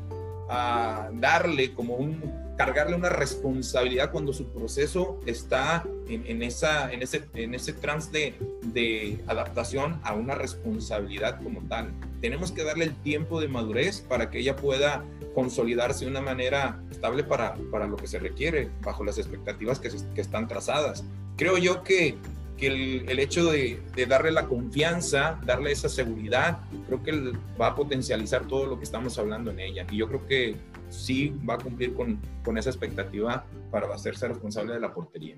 uh, 0.50 1.20
darle 1.20 1.74
como 1.74 1.96
un 1.96 2.43
cargarle 2.58 2.96
una 2.96 3.10
responsabilidad 3.10 4.12
cuando 4.12 4.34
su 4.34 4.48
proceso 4.48 5.20
está 5.26 5.84
en, 6.08 6.26
en, 6.28 6.44
esa, 6.44 6.92
en, 6.92 7.02
ese, 7.02 7.24
en 7.34 7.56
ese 7.56 7.74
trance 7.74 8.12
de, 8.12 8.36
de, 8.62 9.24
adaptación 9.28 10.00
a 10.04 10.14
una 10.14 10.36
responsabilidad 10.36 11.42
como 11.42 11.62
tal. 11.68 11.92
Tenemos 12.22 12.52
que 12.52 12.64
darle 12.64 12.86
el 12.86 12.96
tiempo 12.96 13.42
de 13.42 13.48
madurez 13.48 14.02
para 14.02 14.30
que 14.30 14.40
ella 14.40 14.56
pueda 14.56 15.04
consolidarse 15.34 16.06
de 16.06 16.12
una 16.12 16.22
manera 16.22 16.80
estable 16.92 17.24
para, 17.24 17.56
para 17.72 17.88
lo 17.88 17.98
que 17.98 18.08
se 18.08 18.20
requiere, 18.20 18.70
bajo 18.82 19.04
las 19.04 19.18
expectativas 19.18 19.80
que, 19.80 19.90
se, 19.90 20.08
que 20.14 20.22
están 20.22 20.48
trazadas. 20.48 21.04
Creo 21.36 21.58
yo 21.58 21.84
que, 21.84 22.18
que 22.58 22.68
el, 22.68 23.20
hecho 23.20 23.52
de, 23.52 23.82
darle 24.08 24.32
la 24.32 24.48
confianza, 24.48 25.40
darle 25.46 25.72
esa 25.72 25.90
seguridad, 25.90 26.60
creo 26.88 27.04
que 27.04 27.34
va 27.60 27.68
a 27.68 27.76
potencializar 27.76 28.48
todo 28.48 28.66
lo 28.66 28.78
que 28.78 28.84
estamos 28.84 29.18
hablando 29.18 29.52
en 29.52 29.60
ella. 29.60 29.86
Y 29.92 29.98
yo 29.98 30.08
creo 30.08 30.26
que 30.26 30.56
sí 30.90 31.34
va 31.48 31.56
a 31.56 31.58
cumplir 31.58 31.94
con, 31.94 32.20
esa 32.58 32.70
expectativa 32.70 33.46
para 33.72 33.94
hacerse 33.94 34.28
responsable 34.28 34.74
de 34.74 34.80
la 34.80 34.94
portería. 34.94 35.38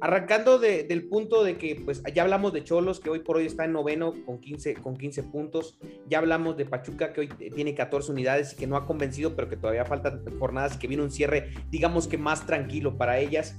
Arrancando 0.00 0.58
de, 0.58 0.82
del 0.82 1.04
punto 1.04 1.44
de 1.44 1.56
que, 1.56 1.80
pues, 1.82 2.02
ya 2.12 2.22
hablamos 2.22 2.52
de 2.52 2.64
Cholos, 2.64 3.00
que 3.00 3.08
hoy 3.08 3.20
por 3.20 3.36
hoy 3.36 3.46
está 3.46 3.64
en 3.64 3.72
noveno 3.72 4.12
con 4.26 4.38
15, 4.38 4.74
con 4.74 4.96
15 4.96 5.22
puntos. 5.22 5.78
Ya 6.08 6.18
hablamos 6.18 6.56
de 6.56 6.66
Pachuca, 6.66 7.12
que 7.12 7.20
hoy 7.22 7.28
tiene 7.54 7.74
14 7.74 8.12
unidades 8.12 8.52
y 8.52 8.56
que 8.56 8.66
no 8.66 8.76
ha 8.76 8.86
convencido, 8.86 9.34
pero 9.34 9.48
que 9.48 9.56
todavía 9.56 9.84
faltan 9.84 10.22
jornadas 10.38 10.74
y 10.74 10.78
que 10.78 10.88
viene 10.88 11.04
un 11.04 11.10
cierre, 11.10 11.54
digamos 11.70 12.06
que 12.08 12.18
más 12.18 12.44
tranquilo 12.44 12.98
para 12.98 13.18
ellas. 13.18 13.56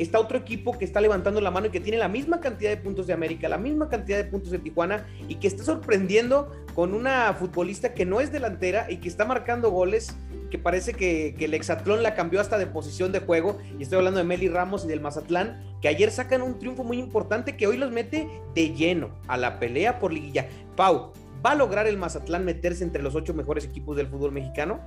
Está 0.00 0.18
otro 0.18 0.38
equipo 0.38 0.78
que 0.78 0.86
está 0.86 0.98
levantando 0.98 1.42
la 1.42 1.50
mano 1.50 1.66
y 1.66 1.70
que 1.70 1.78
tiene 1.78 1.98
la 1.98 2.08
misma 2.08 2.40
cantidad 2.40 2.70
de 2.70 2.78
puntos 2.78 3.06
de 3.06 3.12
América, 3.12 3.50
la 3.50 3.58
misma 3.58 3.90
cantidad 3.90 4.16
de 4.16 4.24
puntos 4.24 4.50
de 4.50 4.58
Tijuana 4.58 5.06
y 5.28 5.34
que 5.34 5.46
está 5.46 5.62
sorprendiendo 5.62 6.50
con 6.74 6.94
una 6.94 7.34
futbolista 7.34 7.92
que 7.92 8.06
no 8.06 8.22
es 8.22 8.32
delantera 8.32 8.90
y 8.90 8.96
que 8.96 9.08
está 9.08 9.26
marcando 9.26 9.70
goles 9.70 10.16
que 10.50 10.58
parece 10.58 10.94
que, 10.94 11.36
el 11.38 11.52
Exatlón 11.52 12.02
la 12.02 12.14
cambió 12.14 12.40
hasta 12.40 12.56
de 12.56 12.66
posición 12.66 13.12
de 13.12 13.20
juego, 13.20 13.58
y 13.78 13.82
estoy 13.82 13.98
hablando 13.98 14.18
de 14.18 14.24
Meli 14.24 14.48
Ramos 14.48 14.84
y 14.84 14.88
del 14.88 15.00
Mazatlán, 15.00 15.62
que 15.80 15.88
ayer 15.88 16.10
sacan 16.10 16.42
un 16.42 16.58
triunfo 16.58 16.82
muy 16.82 16.98
importante 16.98 17.56
que 17.56 17.66
hoy 17.66 17.76
los 17.76 17.92
mete 17.92 18.26
de 18.54 18.74
lleno 18.74 19.10
a 19.28 19.36
la 19.36 19.60
pelea 19.60 20.00
por 20.00 20.12
liguilla. 20.12 20.48
Pau, 20.76 21.12
¿va 21.44 21.52
a 21.52 21.54
lograr 21.54 21.86
el 21.86 21.98
Mazatlán 21.98 22.44
meterse 22.44 22.82
entre 22.82 23.02
los 23.02 23.14
ocho 23.14 23.32
mejores 23.32 23.64
equipos 23.64 23.96
del 23.96 24.08
fútbol 24.08 24.32
mexicano? 24.32 24.80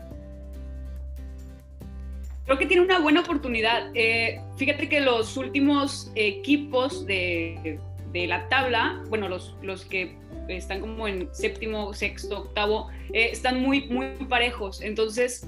Creo 2.45 2.57
que 2.57 2.65
tiene 2.65 2.83
una 2.83 2.99
buena 2.99 3.21
oportunidad. 3.21 3.89
Eh, 3.93 4.41
fíjate 4.57 4.89
que 4.89 4.99
los 4.99 5.37
últimos 5.37 6.11
equipos 6.15 7.05
de, 7.05 7.79
de 8.11 8.27
la 8.27 8.49
tabla, 8.49 9.01
bueno, 9.09 9.29
los, 9.29 9.55
los 9.61 9.85
que 9.85 10.17
están 10.47 10.81
como 10.81 11.07
en 11.07 11.29
séptimo, 11.33 11.93
sexto, 11.93 12.39
octavo, 12.39 12.89
eh, 13.13 13.29
están 13.31 13.61
muy, 13.61 13.87
muy 13.87 14.07
parejos. 14.27 14.81
Entonces, 14.81 15.47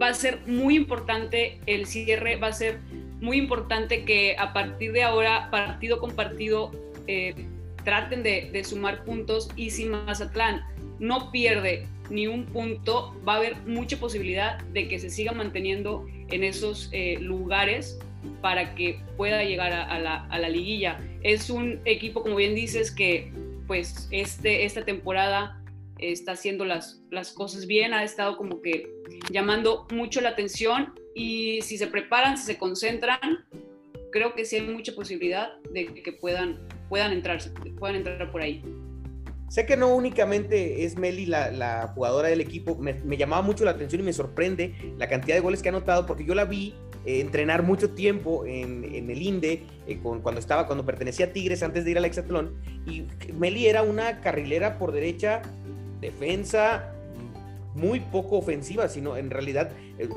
va 0.00 0.08
a 0.08 0.14
ser 0.14 0.40
muy 0.46 0.76
importante 0.76 1.60
el 1.66 1.86
cierre, 1.86 2.36
va 2.36 2.48
a 2.48 2.52
ser 2.52 2.80
muy 3.20 3.38
importante 3.38 4.04
que 4.04 4.36
a 4.38 4.52
partir 4.52 4.92
de 4.92 5.02
ahora, 5.02 5.50
partido 5.50 5.98
con 5.98 6.10
partido, 6.12 6.70
eh, 7.06 7.34
traten 7.84 8.22
de, 8.22 8.50
de, 8.52 8.64
sumar 8.64 9.04
puntos 9.04 9.48
y 9.54 9.70
si 9.70 9.84
Mazatlán 9.84 10.64
no 10.98 11.30
pierde 11.30 11.86
ni 12.10 12.26
un 12.26 12.46
punto, 12.46 13.14
va 13.26 13.34
a 13.34 13.36
haber 13.36 13.56
mucha 13.66 13.98
posibilidad 13.98 14.58
de 14.72 14.88
que 14.88 14.98
se 14.98 15.10
siga 15.10 15.32
manteniendo 15.32 16.06
en 16.28 16.44
esos 16.44 16.88
eh, 16.92 17.18
lugares 17.20 17.98
para 18.40 18.74
que 18.74 19.00
pueda 19.16 19.44
llegar 19.44 19.72
a, 19.72 19.98
la, 19.98 20.24
a 20.26 20.38
la 20.38 20.48
liguilla. 20.48 21.00
Es 21.22 21.50
un 21.50 21.80
equipo, 21.84 22.22
como 22.22 22.36
bien 22.36 22.54
dices, 22.54 22.90
que 22.90 23.32
pues 23.66 24.08
este, 24.10 24.64
esta 24.64 24.84
temporada 24.84 25.62
está 25.98 26.32
haciendo 26.32 26.64
las, 26.64 27.02
las 27.10 27.32
cosas 27.32 27.66
bien, 27.66 27.94
ha 27.94 28.04
estado 28.04 28.36
como 28.36 28.60
que 28.60 28.90
llamando 29.30 29.86
mucho 29.90 30.20
la 30.20 30.30
atención 30.30 30.94
y 31.14 31.60
si 31.62 31.78
se 31.78 31.86
preparan, 31.86 32.36
si 32.36 32.44
se 32.44 32.58
concentran, 32.58 33.46
creo 34.12 34.34
que 34.34 34.44
sí 34.44 34.56
hay 34.56 34.62
mucha 34.62 34.94
posibilidad 34.94 35.58
de 35.72 35.86
que 35.86 36.12
puedan, 36.12 36.58
puedan, 36.88 37.12
entrar, 37.12 37.40
puedan 37.78 37.96
entrar 37.96 38.30
por 38.30 38.42
ahí. 38.42 38.62
Sé 39.48 39.64
que 39.64 39.76
no 39.76 39.94
únicamente 39.94 40.84
es 40.84 40.96
Meli 40.96 41.24
la, 41.24 41.52
la 41.52 41.92
jugadora 41.94 42.28
del 42.28 42.40
equipo, 42.40 42.76
me, 42.76 43.16
llamaba 43.16 43.42
mucho 43.42 43.64
la 43.64 43.70
atención 43.70 44.00
y 44.00 44.04
me 44.04 44.12
sorprende 44.12 44.74
la 44.98 45.08
cantidad 45.08 45.36
de 45.36 45.40
goles 45.40 45.62
que 45.62 45.68
ha 45.68 45.72
anotado 45.72 46.04
porque 46.04 46.24
yo 46.24 46.34
la 46.34 46.44
vi 46.44 46.74
eh, 47.04 47.20
entrenar 47.20 47.62
mucho 47.62 47.90
tiempo 47.90 48.44
en, 48.44 48.84
en 48.84 49.08
el 49.08 49.22
INDE 49.22 49.62
eh, 49.86 49.98
con, 50.02 50.20
cuando 50.20 50.40
estaba, 50.40 50.66
cuando 50.66 50.84
pertenecía 50.84 51.26
a 51.26 51.32
Tigres 51.32 51.62
antes 51.62 51.84
de 51.84 51.92
ir 51.92 51.98
al 51.98 52.04
Exatlón 52.04 52.54
y 52.86 53.04
Meli 53.38 53.66
era 53.66 53.82
una 53.82 54.20
carrilera 54.20 54.78
por 54.78 54.90
derecha, 54.90 55.42
defensa, 56.00 56.92
muy 57.76 58.00
poco 58.00 58.38
ofensiva, 58.38 58.88
sino 58.88 59.16
en 59.16 59.30
realidad 59.30 59.70
eh, 59.98 60.08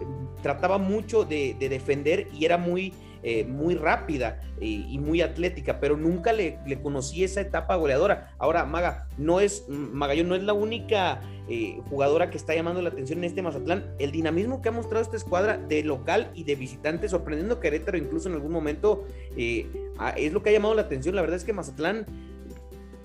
trataba 0.41 0.79
mucho 0.79 1.23
de, 1.23 1.55
de, 1.59 1.69
defender 1.69 2.27
y 2.33 2.45
era 2.45 2.57
muy 2.57 2.93
eh, 3.23 3.45
muy 3.45 3.75
rápida 3.75 4.39
eh, 4.61 4.85
y 4.89 4.97
muy 4.97 5.21
atlética, 5.21 5.79
pero 5.79 5.97
nunca 5.97 6.33
le, 6.33 6.59
conocí 6.81 7.23
esa 7.23 7.41
etapa 7.41 7.75
goleadora. 7.75 8.33
Ahora, 8.37 8.65
Maga, 8.65 9.07
no 9.17 9.39
es, 9.39 9.67
Magallón 9.69 10.29
no 10.29 10.35
es 10.35 10.43
la 10.43 10.53
única 10.53 11.21
eh, 11.47 11.81
jugadora 11.89 12.29
que 12.29 12.37
está 12.37 12.53
llamando 12.53 12.81
la 12.81 12.89
atención 12.89 13.19
en 13.19 13.25
este 13.25 13.41
Mazatlán. 13.41 13.95
El 13.99 14.11
dinamismo 14.11 14.61
que 14.61 14.69
ha 14.69 14.71
mostrado 14.71 15.03
esta 15.03 15.17
escuadra 15.17 15.57
de 15.57 15.83
local 15.83 16.31
y 16.35 16.43
de 16.43 16.55
visitante, 16.55 17.09
sorprendiendo 17.09 17.55
a 17.55 17.59
Querétaro 17.59 17.97
incluso 17.97 18.29
en 18.29 18.35
algún 18.35 18.51
momento, 18.51 19.05
eh, 19.35 19.67
es 20.15 20.31
lo 20.31 20.43
que 20.43 20.49
ha 20.49 20.53
llamado 20.53 20.75
la 20.75 20.83
atención. 20.83 21.15
La 21.15 21.21
verdad 21.21 21.37
es 21.37 21.43
que 21.43 21.53
Mazatlán 21.53 22.05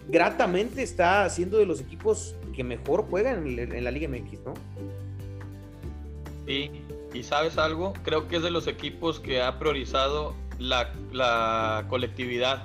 gratamente 0.08 0.82
está 0.82 1.28
siendo 1.30 1.58
de 1.58 1.66
los 1.66 1.80
equipos 1.80 2.36
que 2.54 2.62
mejor 2.62 3.06
juegan 3.08 3.46
en 3.46 3.84
la 3.84 3.90
Liga 3.90 4.08
MX, 4.08 4.40
¿no? 4.44 4.54
Sí, 6.46 6.70
y 7.14 7.22
sabes 7.22 7.56
algo, 7.56 7.94
creo 8.02 8.28
que 8.28 8.36
es 8.36 8.42
de 8.42 8.50
los 8.50 8.66
equipos 8.66 9.20
que 9.20 9.40
ha 9.40 9.58
priorizado 9.58 10.34
la, 10.58 10.92
la 11.12 11.86
colectividad, 11.88 12.64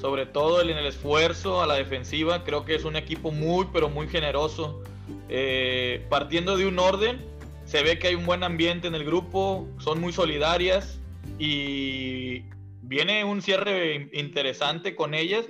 sobre 0.00 0.24
todo 0.24 0.62
en 0.62 0.70
el 0.70 0.86
esfuerzo 0.86 1.60
a 1.60 1.66
la 1.66 1.74
defensiva, 1.74 2.44
creo 2.44 2.64
que 2.64 2.76
es 2.76 2.84
un 2.84 2.96
equipo 2.96 3.32
muy, 3.32 3.66
pero 3.72 3.88
muy 3.88 4.08
generoso. 4.08 4.82
Eh, 5.28 6.06
partiendo 6.08 6.56
de 6.56 6.66
un 6.66 6.78
orden, 6.78 7.20
se 7.64 7.82
ve 7.82 7.98
que 7.98 8.08
hay 8.08 8.14
un 8.14 8.24
buen 8.24 8.44
ambiente 8.44 8.86
en 8.86 8.94
el 8.94 9.04
grupo, 9.04 9.66
son 9.78 10.00
muy 10.00 10.12
solidarias 10.12 11.00
y 11.38 12.42
viene 12.82 13.24
un 13.24 13.42
cierre 13.42 14.08
interesante 14.12 14.94
con 14.94 15.14
ellas, 15.14 15.46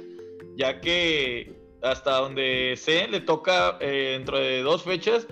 ya 0.57 0.81
que 0.81 1.53
hasta 1.83 2.13
donde 2.13 2.75
sé, 2.77 3.09
le 3.09 3.21
toca 3.21 3.77
eh, 3.81 4.13
dentro 4.13 4.39
de 4.39 4.63
dos 4.63 4.85
fechas 4.85 5.27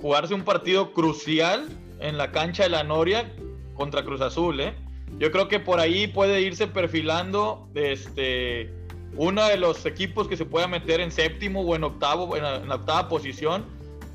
jugarse 0.00 0.34
un 0.34 0.42
partido 0.42 0.92
crucial 0.92 1.68
en 2.00 2.18
la 2.18 2.32
cancha 2.32 2.64
de 2.64 2.70
la 2.70 2.84
Noria 2.84 3.32
contra 3.74 4.04
Cruz 4.04 4.20
Azul, 4.20 4.60
¿eh? 4.60 4.74
Yo 5.18 5.30
creo 5.30 5.48
que 5.48 5.60
por 5.60 5.80
ahí 5.80 6.08
puede 6.08 6.40
irse 6.40 6.66
perfilando 6.66 7.68
este, 7.74 8.70
uno 9.16 9.46
de 9.46 9.56
los 9.56 9.86
equipos 9.86 10.28
que 10.28 10.36
se 10.36 10.44
pueda 10.44 10.66
meter 10.68 11.00
en 11.00 11.10
séptimo 11.10 11.62
o 11.62 11.74
en 11.74 11.84
octavo, 11.84 12.36
en 12.36 12.44
en 12.44 12.70
octava 12.70 13.08
posición, 13.08 13.64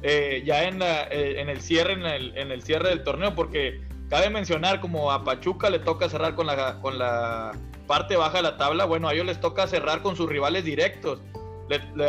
eh, 0.04 0.44
ya 0.46 0.64
en, 0.66 0.80
la, 0.80 1.04
eh, 1.04 1.42
en, 1.42 1.50
el 1.50 1.62
cierre, 1.62 1.94
en 1.94 2.06
el, 2.06 2.38
en 2.38 2.52
el 2.52 2.62
cierre 2.62 2.90
del 2.90 3.04
torneo, 3.04 3.36
porque 3.36 3.82
cabe 4.10 4.30
mencionar 4.30 4.82
como 4.82 5.12
a 5.12 5.24
Pachuca 5.24 5.70
le 5.70 5.80
toca 5.80 6.10
cerrar 6.10 6.36
con 6.36 6.48
la, 6.48 6.80
con 6.82 7.00
la 7.00 7.52
parte 7.88 8.16
baja 8.16 8.38
de 8.38 8.44
la 8.44 8.58
tabla, 8.58 8.86
bueno, 8.86 9.08
a 9.08 9.14
ellos 9.14 9.26
les 9.26 9.40
toca 9.40 9.68
cerrar 9.68 10.02
con 10.02 10.16
sus 10.16 10.30
rivales 10.30 10.66
directos. 10.66 11.22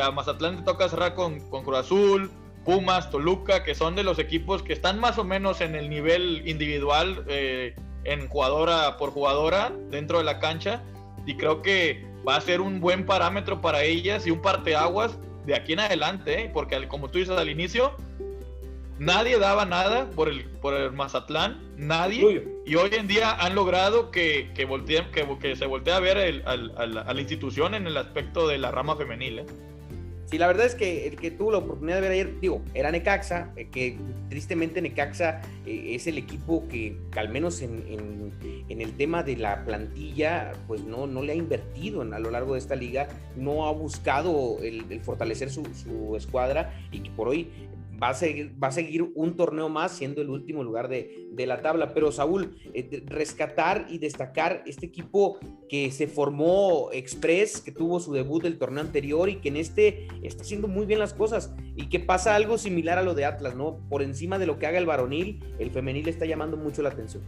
a 0.03 0.11
Mazatlán 0.11 0.57
le 0.57 0.63
toca 0.63 0.89
cerrar 0.89 1.15
con, 1.15 1.41
con 1.49 1.65
Cruz 1.65 1.79
Azul, 1.79 2.31
Pumas, 2.65 3.11
Toluca, 3.11 3.65
que 3.65 3.75
son 3.75 3.95
de 3.97 4.03
los 4.03 4.19
equipos 4.19 4.63
que 4.63 4.73
están 4.73 4.99
más 5.01 5.19
o 5.19 5.25
menos 5.25 5.61
en 5.61 5.75
el 5.75 5.91
nivel 5.91 6.43
individual, 6.47 7.25
eh, 7.29 7.75
en 8.05 8.29
jugadora 8.29 8.97
por 8.97 9.11
jugadora, 9.11 9.73
dentro 9.91 10.19
de 10.19 10.25
la 10.25 10.39
cancha. 10.39 10.83
Y 11.27 11.37
creo 11.37 11.63
que 11.63 12.05
va 12.27 12.37
a 12.37 12.41
ser 12.41 12.61
un 12.61 12.81
buen 12.81 13.05
parámetro 13.07 13.61
para 13.61 13.83
ellas 13.83 14.27
y 14.27 14.31
un 14.31 14.41
parteaguas 14.41 15.19
de 15.47 15.55
aquí 15.57 15.73
en 15.73 15.81
adelante, 15.81 16.43
¿eh? 16.43 16.51
porque 16.53 16.87
como 16.89 17.09
tú 17.09 17.19
dices 17.19 17.37
al 17.37 17.49
inicio, 17.49 17.97
nadie 18.99 19.39
daba 19.39 19.65
nada 19.65 20.09
por 20.11 20.29
el, 20.29 20.45
por 20.45 20.75
el 20.75 20.93
Mazatlán, 20.93 21.61
nadie. 21.77 22.47
Y 22.65 22.77
hoy 22.77 22.91
en 22.93 23.09
día 23.09 23.33
han 23.33 23.57
logrado 23.57 24.13
que, 24.13 24.51
que, 24.55 24.69
que, 25.41 25.57
se 25.57 25.67
voltee 25.67 25.93
a 25.93 26.01
ver 26.01 26.45
a 26.47 26.57
la 26.87 27.21
institución 27.21 27.75
en 27.75 27.89
el 27.89 27.97
aspecto 27.97 28.47
de 28.47 28.59
la 28.59 28.71
rama 28.71 28.95
femenil. 28.95 29.41
¿eh? 29.41 29.47
Sí, 30.33 30.39
la 30.39 30.47
verdad 30.47 30.65
es 30.65 30.75
que 30.75 31.07
el 31.07 31.17
que 31.17 31.31
tuvo 31.31 31.53
la 31.53 31.59
oportunidad 31.59 31.97
de 31.97 32.01
ver 32.01 32.13
ayer, 32.13 32.41
digo, 32.41 32.63
era 32.73 32.91
Necaxa, 32.91 33.53
eh, 33.55 33.69
que 33.69 33.99
tristemente 34.31 34.81
Necaxa 34.81 35.43
eh, 35.67 35.95
es 35.95 36.07
el 36.07 36.17
equipo 36.17 36.67
que, 36.69 36.97
al 37.17 37.29
menos 37.29 37.61
en, 37.61 38.33
el 38.71 38.97
tema 38.97 39.23
de 39.23 39.37
la 39.37 39.63
plantilla, 39.67 40.53
pues 40.67 40.85
no, 40.85 41.07
no 41.07 41.21
le 41.21 41.33
ha 41.33 41.35
invertido 41.35 42.01
a 42.01 42.19
lo 42.19 42.31
largo 42.31 42.55
de 42.55 42.61
esta 42.61 42.75
liga, 42.75 43.09
no 43.37 43.67
ha 43.67 43.73
buscado 43.73 44.57
el, 44.63 45.03
fortalecer 45.03 45.51
su, 45.51 46.17
escuadra 46.17 46.73
y 46.91 47.01
que 47.01 47.11
por 47.11 47.29
hoy 47.29 47.51
va 48.03 48.09
a 48.09 48.15
seguir, 48.15 48.53
va 48.61 48.69
a 48.69 48.73
seguir 48.73 49.13
un 49.15 49.37
torneo 49.37 49.69
más 49.69 49.93
siendo 49.93 50.21
el 50.21 50.31
último 50.31 50.65
lugar 50.65 50.89
de, 50.89 51.29
la 51.47 51.63
tabla. 51.63 51.95
Pero 51.95 52.11
Saúl, 52.11 52.57
eh, 52.75 53.03
rescatar 53.07 53.87
y 53.89 53.99
destacar 53.99 54.63
este 54.67 54.87
equipo 54.87 55.39
que 55.69 55.91
se 55.93 56.09
formó 56.09 56.91
Express, 56.93 57.61
que 57.61 57.71
tuvo 57.71 58.01
su 58.01 58.13
debut 58.13 58.43
del 58.43 58.59
torneo 58.59 58.83
anterior 58.83 59.29
y 59.29 59.37
que 59.37 59.49
en 59.49 59.57
este 59.57 60.09
está 60.23 60.43
haciendo 60.43 60.67
muy 60.67 60.87
bien 60.87 60.99
las 60.99 61.15
cosas 61.15 61.55
y 61.77 61.89
que 61.89 62.01
pasa 62.01 62.35
algo 62.35 62.59
similar 62.59 62.99
a 62.99 63.03
lo 63.03 63.15
de 63.15 63.25
Atlas, 63.25 63.55
¿no? 63.55 63.79
Por 63.89 64.03
encima 64.03 64.39
de 64.39 64.47
lo 64.47 64.59
que 64.59 64.67
haga 64.67 64.79
el 64.79 64.87
varonil, 64.87 65.41
el 65.59 65.71
femenil 65.71 66.09
está 66.09 66.27
llamando 66.27 66.57
mucho 66.57 66.83
la 66.83 66.89
atención. 66.89 67.23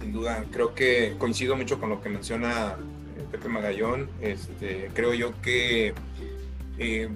Sin 0.00 0.12
duda, 0.12 0.44
creo 0.50 0.74
que 0.74 1.14
coincido 1.18 1.56
mucho 1.56 1.80
con 1.80 1.88
lo 1.88 2.00
que 2.00 2.08
menciona 2.08 2.76
eh, 3.18 3.24
Pepe 3.30 3.48
Magallón. 3.48 4.08
Este, 4.20 4.90
creo 4.94 5.14
yo 5.14 5.32
que 5.40 5.94
eh, 6.78 7.08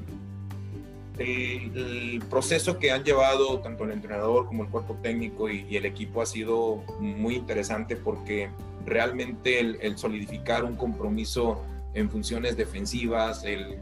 el, 1.19 2.23
proceso 2.29 2.79
que 2.79 2.91
han 2.91 3.05
llevado 3.05 3.61
tanto 3.61 3.85
el 3.85 3.93
entrenador 3.93 4.47
como 4.47 4.65
el 4.65 4.69
cuerpo 4.69 4.97
técnico 5.03 5.49
y, 5.49 5.77
el 5.77 5.87
equipo 5.87 6.23
ha 6.23 6.27
sido 6.27 6.77
muy 6.99 7.37
interesante 7.37 7.97
porque 7.97 8.51
realmente 8.85 9.61
el, 9.61 9.99
solidificar 9.99 10.65
un 10.65 10.77
compromiso 10.77 11.63
en 11.95 12.11
funciones 12.11 12.57
defensivas, 12.57 13.45
el, 13.45 13.79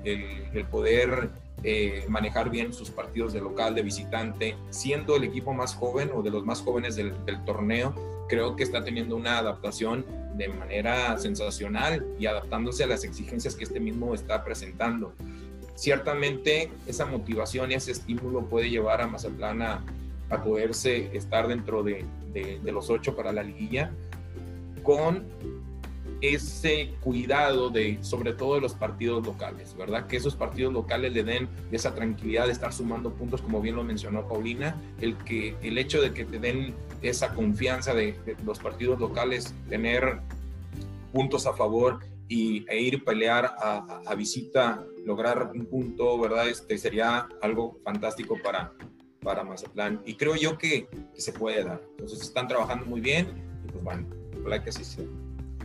poder 0.70 1.30
eh, 1.62 2.04
manejar 2.08 2.50
bien 2.50 2.72
sus 2.72 2.90
partidos 2.90 3.32
de 3.32 3.40
local, 3.40 3.74
de 3.74 3.82
visitante, 3.82 4.56
siendo 4.70 5.16
el 5.16 5.24
equipo 5.24 5.52
más 5.52 5.74
joven 5.74 6.10
o 6.14 6.22
de 6.22 6.30
los 6.30 6.44
más 6.44 6.60
jóvenes 6.60 6.96
del, 6.96 7.12
del 7.24 7.44
torneo, 7.44 7.94
creo 8.28 8.56
que 8.56 8.62
está 8.62 8.84
teniendo 8.84 9.16
una 9.16 9.38
adaptación 9.38 10.04
de 10.36 10.48
manera 10.48 11.16
sensacional 11.18 12.04
y 12.18 12.26
adaptándose 12.26 12.84
a 12.84 12.86
las 12.86 13.04
exigencias 13.04 13.54
que 13.54 13.64
este 13.64 13.80
mismo 13.80 14.14
está 14.14 14.44
presentando 14.44 15.14
ciertamente 15.74 16.70
esa 16.86 17.06
motivación 17.06 17.70
y 17.70 17.74
ese 17.74 17.92
estímulo 17.92 18.46
puede 18.46 18.70
llevar 18.70 19.00
a 19.00 19.06
Mazatlán 19.06 19.62
a, 19.62 19.84
poderse 20.42 21.16
estar 21.16 21.46
dentro 21.46 21.84
de, 21.84 22.04
los 22.64 22.90
ocho 22.90 23.14
para 23.14 23.30
la 23.30 23.44
liguilla 23.44 23.92
con 24.82 25.24
ese 26.20 26.90
cuidado 27.02 27.70
de 27.70 27.98
sobre 28.02 28.32
todo 28.32 28.56
de 28.56 28.60
los 28.60 28.74
partidos 28.74 29.24
locales, 29.24 29.76
¿verdad? 29.76 30.08
Que 30.08 30.16
esos 30.16 30.34
partidos 30.34 30.72
locales 30.72 31.12
le 31.12 31.22
den 31.22 31.48
esa 31.70 31.94
tranquilidad 31.94 32.46
de 32.46 32.52
estar 32.52 32.72
sumando 32.72 33.12
puntos, 33.12 33.42
como 33.42 33.60
bien 33.60 33.76
lo 33.76 33.84
mencionó 33.84 34.26
Paulina, 34.26 34.74
el 35.00 35.16
que 35.18 35.56
el 35.62 35.78
hecho 35.78 36.00
de 36.00 36.12
que 36.12 36.24
te 36.24 36.40
den 36.40 36.74
esa 37.02 37.34
confianza 37.34 37.94
de, 37.94 38.16
los 38.44 38.58
partidos 38.58 38.98
locales, 38.98 39.54
tener 39.68 40.18
puntos 41.12 41.46
a 41.46 41.52
favor 41.52 42.00
y, 42.28 42.64
e 42.68 42.80
ir 42.80 43.04
pelear 43.04 43.54
a, 43.58 44.02
a 44.06 44.14
visita 44.14 44.84
lograr 45.04 45.50
un 45.54 45.66
punto, 45.66 46.18
¿verdad? 46.18 46.48
Este 46.48 46.78
sería 46.78 47.28
algo 47.42 47.78
fantástico 47.84 48.38
para, 48.42 48.72
para 49.20 49.44
Mazatlán. 49.44 50.02
Y 50.04 50.14
creo 50.14 50.36
yo 50.36 50.56
que, 50.58 50.88
que 51.14 51.20
se 51.20 51.32
puede 51.32 51.64
dar. 51.64 51.82
Entonces 51.90 52.22
están 52.22 52.48
trabajando 52.48 52.86
muy 52.86 53.00
bien 53.00 53.60
y 53.64 53.70
pues 53.70 53.84
bueno, 53.84 54.08
ojalá 54.40 54.62
que 54.62 54.70
así 54.70 54.84
sea. 54.84 55.04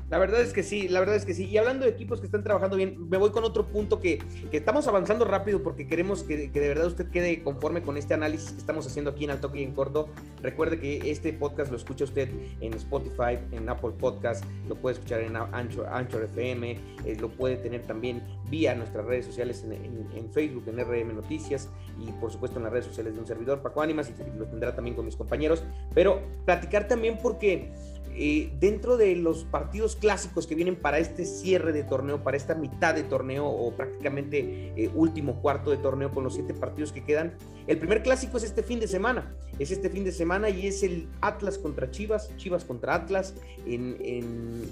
La 0.09 0.17
verdad 0.17 0.41
es 0.41 0.53
que 0.53 0.63
sí, 0.63 0.87
la 0.87 0.99
verdad 0.99 1.15
es 1.15 1.25
que 1.25 1.33
sí. 1.33 1.45
Y 1.45 1.57
hablando 1.57 1.85
de 1.85 1.91
equipos 1.91 2.19
que 2.19 2.25
están 2.25 2.43
trabajando 2.43 2.77
bien, 2.77 3.09
me 3.09 3.17
voy 3.17 3.29
con 3.29 3.43
otro 3.43 3.67
punto 3.67 3.99
que, 3.99 4.19
estamos 4.51 4.87
avanzando 4.87 5.25
rápido 5.25 5.61
porque 5.61 5.87
queremos 5.87 6.23
que, 6.23 6.49
de 6.49 6.67
verdad 6.67 6.87
usted 6.87 7.09
quede 7.09 7.43
conforme 7.43 7.81
con 7.81 7.95
este 7.95 8.13
análisis 8.13 8.51
que 8.51 8.57
estamos 8.57 8.85
haciendo 8.87 9.11
aquí 9.11 9.25
en 9.25 9.31
Alto 9.31 9.51
y 9.53 9.63
en 9.63 9.73
Corto. 9.73 10.09
Recuerde 10.41 10.79
que 10.79 11.11
este 11.11 11.31
podcast 11.33 11.71
lo 11.71 11.77
escucha 11.77 12.05
usted 12.05 12.29
en 12.59 12.73
Spotify, 12.73 13.37
en 13.51 13.69
Apple 13.69 13.91
Podcast, 13.99 14.43
lo 14.67 14.75
puede 14.75 14.95
escuchar 14.95 15.21
en 15.21 15.35
Anchor, 15.35 15.87
Anchor 15.87 16.23
FM, 16.23 16.71
eh, 17.05 17.17
lo 17.19 17.29
puede 17.29 17.57
tener 17.57 17.83
también 17.83 18.23
vía 18.49 18.73
nuestras 18.73 19.05
redes 19.05 19.25
sociales 19.25 19.63
en, 19.63 20.31
Facebook, 20.31 20.63
en 20.67 20.79
RM 20.79 21.15
Noticias 21.15 21.69
y 21.99 22.11
por 22.13 22.31
supuesto 22.31 22.57
en 22.57 22.63
las 22.63 22.71
redes 22.71 22.85
sociales 22.85 23.13
de 23.13 23.19
un 23.19 23.27
servidor, 23.27 23.61
Paco 23.61 23.81
Ánimas, 23.81 24.09
y 24.09 24.39
lo 24.39 24.47
tendrá 24.47 24.75
también 24.75 24.95
con 24.95 25.05
mis 25.05 25.15
compañeros. 25.15 25.63
Pero 25.93 26.21
platicar 26.45 26.87
también 26.87 27.19
porque 27.21 27.71
eh, 28.21 28.51
dentro 28.59 28.97
de 28.97 29.15
los 29.15 29.45
partidos 29.45 29.95
clásicos 29.95 30.45
que 30.45 30.53
vienen 30.53 30.75
para 30.75 30.99
este 30.99 31.23
cierre 31.23 31.71
de 31.71 31.85
torneo, 31.85 32.21
para 32.21 32.35
esta 32.35 32.53
mitad 32.53 32.93
de 32.93 33.03
torneo 33.03 33.47
o 33.47 33.73
prácticamente 33.73 34.73
eh, 34.75 34.91
último 34.93 35.41
cuarto 35.41 35.71
de 35.71 35.77
torneo 35.77 36.11
con 36.11 36.25
los 36.25 36.33
siete 36.33 36.53
partidos 36.53 36.91
que 36.91 37.01
quedan, 37.05 37.37
el 37.65 37.77
primer 37.77 38.03
clásico 38.03 38.35
es 38.35 38.43
este 38.43 38.61
fin 38.61 38.81
de 38.81 38.89
semana, 38.89 39.33
es 39.57 39.71
este 39.71 39.89
fin 39.89 40.03
de 40.03 40.11
semana 40.11 40.49
y 40.49 40.67
es 40.67 40.83
el 40.83 41.07
Atlas 41.21 41.57
contra 41.57 41.91
Chivas, 41.91 42.35
Chivas 42.35 42.65
contra 42.65 42.93
Atlas 42.93 43.35
en, 43.65 43.95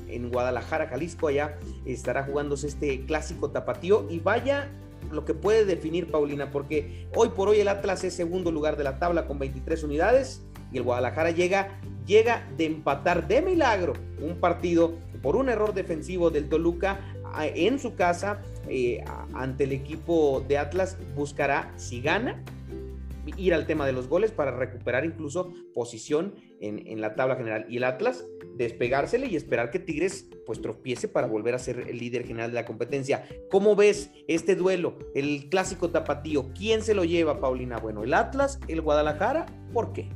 en 0.09 0.29
Guadalajara, 0.29 0.87
Jalisco, 0.87 1.29
allá 1.29 1.57
estará 1.85 2.25
jugándose 2.25 2.67
este 2.67 3.05
clásico 3.05 3.51
tapatío 3.51 4.07
y 4.09 4.19
vaya 4.19 4.69
lo 5.11 5.25
que 5.25 5.33
puede 5.33 5.65
definir 5.65 6.11
Paulina, 6.11 6.51
porque 6.51 7.07
hoy 7.15 7.29
por 7.29 7.49
hoy 7.49 7.59
el 7.59 7.67
Atlas 7.67 8.03
es 8.03 8.13
segundo 8.13 8.51
lugar 8.51 8.77
de 8.77 8.83
la 8.83 8.99
tabla 8.99 9.27
con 9.27 9.39
23 9.39 9.83
unidades 9.83 10.41
y 10.71 10.77
el 10.77 10.83
Guadalajara 10.83 11.31
llega 11.31 11.79
llega 12.05 12.47
de 12.57 12.65
empatar 12.65 13.27
de 13.27 13.41
milagro 13.41 13.93
un 14.21 14.39
partido 14.39 14.93
por 15.21 15.35
un 15.35 15.49
error 15.49 15.73
defensivo 15.73 16.29
del 16.29 16.47
Toluca 16.47 16.99
en 17.39 17.79
su 17.79 17.95
casa 17.95 18.41
eh, 18.67 19.03
ante 19.33 19.65
el 19.65 19.73
equipo 19.73 20.43
de 20.47 20.57
Atlas. 20.57 20.97
Buscará, 21.15 21.71
si 21.75 22.01
gana, 22.01 22.41
ir 23.37 23.53
al 23.53 23.65
tema 23.65 23.85
de 23.85 23.93
los 23.93 24.07
goles 24.07 24.31
para 24.31 24.51
recuperar 24.51 25.05
incluso 25.05 25.53
posición 25.73 26.35
en, 26.59 27.01
la 27.01 27.15
tabla 27.15 27.35
general. 27.35 27.65
Y 27.69 27.77
el 27.77 27.83
Atlas 27.83 28.25
despegársele 28.55 29.27
y 29.27 29.35
esperar 29.35 29.69
que 29.69 29.79
Tigres 29.79 30.29
pues 30.45 30.61
tropiece 30.61 31.07
para 31.07 31.27
volver 31.27 31.53
a 31.53 31.59
ser 31.59 31.79
el 31.87 31.97
líder 31.97 32.25
general 32.25 32.51
de 32.51 32.55
la 32.55 32.65
competencia. 32.65 33.27
¿Cómo 33.51 33.75
ves 33.75 34.11
este 34.27 34.55
duelo? 34.55 34.97
El 35.13 35.49
clásico 35.49 35.89
tapatío. 35.89 36.51
¿Quién 36.53 36.81
se 36.81 36.93
lo 36.93 37.03
lleva, 37.03 37.39
Paulina? 37.39 37.77
Bueno, 37.77 38.03
el 38.03 38.13
Atlas, 38.13 38.59
el 38.67 38.81
Guadalajara. 38.81 39.45
¿Por 39.73 39.93
qué? 39.93 40.09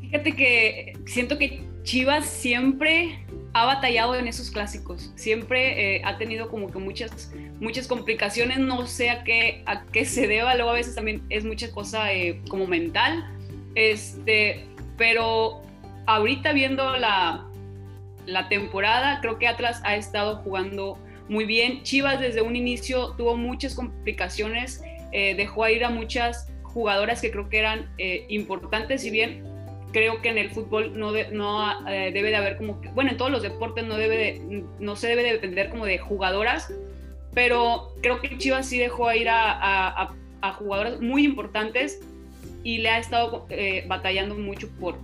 Fíjate 0.00 0.34
que 0.34 0.92
siento 1.06 1.38
que 1.38 1.62
Chivas 1.82 2.26
siempre 2.26 3.24
ha 3.52 3.64
batallado 3.64 4.14
en 4.14 4.28
esos 4.28 4.50
clásicos, 4.50 5.10
siempre 5.16 5.96
eh, 5.96 6.02
ha 6.04 6.18
tenido 6.18 6.48
como 6.48 6.70
que 6.70 6.78
muchas, 6.78 7.32
muchas 7.58 7.86
complicaciones, 7.86 8.58
no 8.58 8.86
sé 8.86 9.10
a 9.10 9.24
qué, 9.24 9.62
a 9.66 9.84
qué 9.86 10.04
se 10.04 10.28
deba, 10.28 10.54
luego 10.54 10.70
a 10.70 10.74
veces 10.74 10.94
también 10.94 11.22
es 11.30 11.44
mucha 11.44 11.70
cosa 11.72 12.12
eh, 12.12 12.40
como 12.48 12.66
mental, 12.66 13.28
este, 13.74 14.66
pero 14.96 15.62
ahorita 16.06 16.52
viendo 16.52 16.96
la, 16.96 17.46
la 18.26 18.48
temporada, 18.48 19.20
creo 19.20 19.38
que 19.38 19.48
Atlas 19.48 19.80
ha 19.84 19.96
estado 19.96 20.36
jugando 20.36 20.98
muy 21.28 21.44
bien, 21.44 21.82
Chivas 21.82 22.20
desde 22.20 22.42
un 22.42 22.54
inicio 22.54 23.14
tuvo 23.16 23.36
muchas 23.36 23.74
complicaciones, 23.74 24.82
eh, 25.12 25.34
dejó 25.34 25.66
ir 25.68 25.84
a 25.84 25.90
muchas 25.90 26.52
jugadoras 26.62 27.20
que 27.20 27.32
creo 27.32 27.48
que 27.48 27.58
eran 27.58 27.90
importantes, 28.28 29.02
si 29.02 29.10
bien 29.10 29.49
creo 29.92 30.20
que 30.22 30.28
en 30.28 30.38
el 30.38 30.50
fútbol 30.50 30.98
no, 30.98 31.12
no 31.32 31.88
eh, 31.88 32.10
debe 32.12 32.30
de 32.30 32.36
haber 32.36 32.56
como, 32.56 32.80
bueno, 32.94 33.10
en 33.10 33.16
todos 33.16 33.30
los 33.30 33.42
deportes 33.42 33.84
no, 33.84 33.96
debe 33.96 34.16
de, 34.16 34.64
no 34.78 34.96
se 34.96 35.08
debe 35.08 35.22
de 35.22 35.32
depender 35.32 35.70
como 35.70 35.86
de 35.86 35.98
jugadoras, 35.98 36.72
pero 37.34 37.92
creo 38.02 38.20
que 38.20 38.38
Chivas 38.38 38.66
sí 38.66 38.78
dejó 38.78 39.12
ir 39.12 39.28
a, 39.28 40.14
a, 40.42 40.52
jugadoras 40.52 41.00
muy 41.00 41.24
importantes 41.24 42.00
y 42.64 42.78
le 42.78 42.90
ha 42.90 42.98
estado 42.98 43.46
eh, 43.50 43.84
batallando 43.86 44.34
mucho 44.34 44.68
por, 44.80 44.96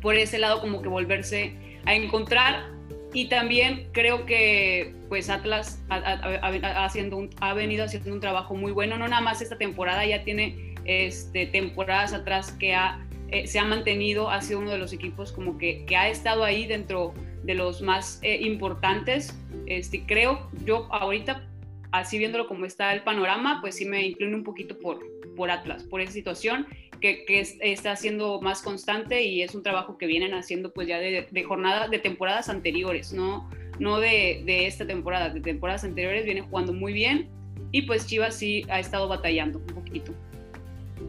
por 0.00 0.14
ese 0.14 0.38
lado 0.38 0.60
como 0.60 0.80
que 0.80 0.88
volverse 0.88 1.52
a 1.84 1.94
encontrar. 1.94 2.70
Y 3.12 3.28
también 3.28 3.88
creo 3.92 4.24
que 4.24 4.94
pues 5.08 5.28
Atlas 5.28 5.82
ha, 5.88 6.84
haciendo 6.84 7.28
ha 7.40 7.54
venido 7.54 7.84
haciendo 7.84 8.12
un 8.12 8.20
trabajo 8.20 8.54
muy 8.54 8.70
bueno, 8.70 8.96
no 8.96 9.08
nada 9.08 9.20
más 9.20 9.42
esta 9.42 9.58
temporada, 9.58 10.06
ya 10.06 10.22
tiene 10.22 10.76
este, 10.84 11.46
temporadas 11.46 12.12
atrás 12.12 12.52
que 12.52 12.72
ha 12.72 13.04
eh, 13.30 13.46
se 13.46 13.58
ha 13.58 13.64
mantenido, 13.64 14.30
ha 14.30 14.40
sido 14.42 14.60
uno 14.60 14.70
de 14.70 14.78
los 14.78 14.92
equipos 14.92 15.32
como 15.32 15.58
que, 15.58 15.84
que 15.86 15.96
ha 15.96 16.08
estado 16.08 16.44
ahí 16.44 16.66
dentro 16.66 17.14
de 17.42 17.54
los 17.54 17.82
más 17.82 18.18
eh, 18.22 18.38
importantes. 18.42 19.36
Este, 19.66 20.04
creo, 20.04 20.50
yo 20.64 20.88
ahorita 20.92 21.46
así 21.92 22.18
viéndolo 22.18 22.46
como 22.46 22.64
está 22.64 22.92
el 22.92 23.02
panorama, 23.02 23.60
pues 23.60 23.76
sí 23.76 23.84
me 23.84 24.06
inclino 24.06 24.36
un 24.36 24.44
poquito 24.44 24.78
por, 24.78 25.00
por 25.36 25.50
Atlas, 25.50 25.84
por 25.84 26.00
esa 26.00 26.12
situación 26.12 26.66
que, 27.00 27.24
que 27.24 27.40
está 27.60 27.96
siendo 27.96 28.40
más 28.40 28.62
constante 28.62 29.22
y 29.22 29.42
es 29.42 29.54
un 29.54 29.62
trabajo 29.62 29.98
que 29.98 30.06
vienen 30.06 30.34
haciendo 30.34 30.72
pues 30.72 30.86
ya 30.86 30.98
de, 30.98 31.26
de 31.30 31.42
jornadas, 31.42 31.90
de 31.90 31.98
temporadas 31.98 32.48
anteriores, 32.48 33.12
no, 33.12 33.48
no 33.78 33.98
de, 33.98 34.42
de, 34.44 34.66
esta 34.66 34.86
temporada, 34.86 35.30
de 35.30 35.40
temporadas 35.40 35.84
anteriores 35.84 36.24
viene 36.24 36.42
jugando 36.42 36.72
muy 36.72 36.92
bien 36.92 37.28
y 37.72 37.82
pues 37.82 38.06
Chivas 38.06 38.36
sí 38.36 38.64
ha 38.68 38.78
estado 38.78 39.08
batallando 39.08 39.58
un 39.58 39.66
poquito. 39.66 40.12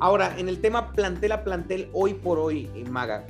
Ahora, 0.01 0.33
en 0.39 0.49
el 0.49 0.59
tema 0.61 0.93
plantel 0.93 1.31
a 1.31 1.43
plantel, 1.43 1.87
hoy 1.93 2.15
por 2.15 2.39
hoy, 2.39 2.67
eh, 2.75 2.85
Maga, 2.89 3.27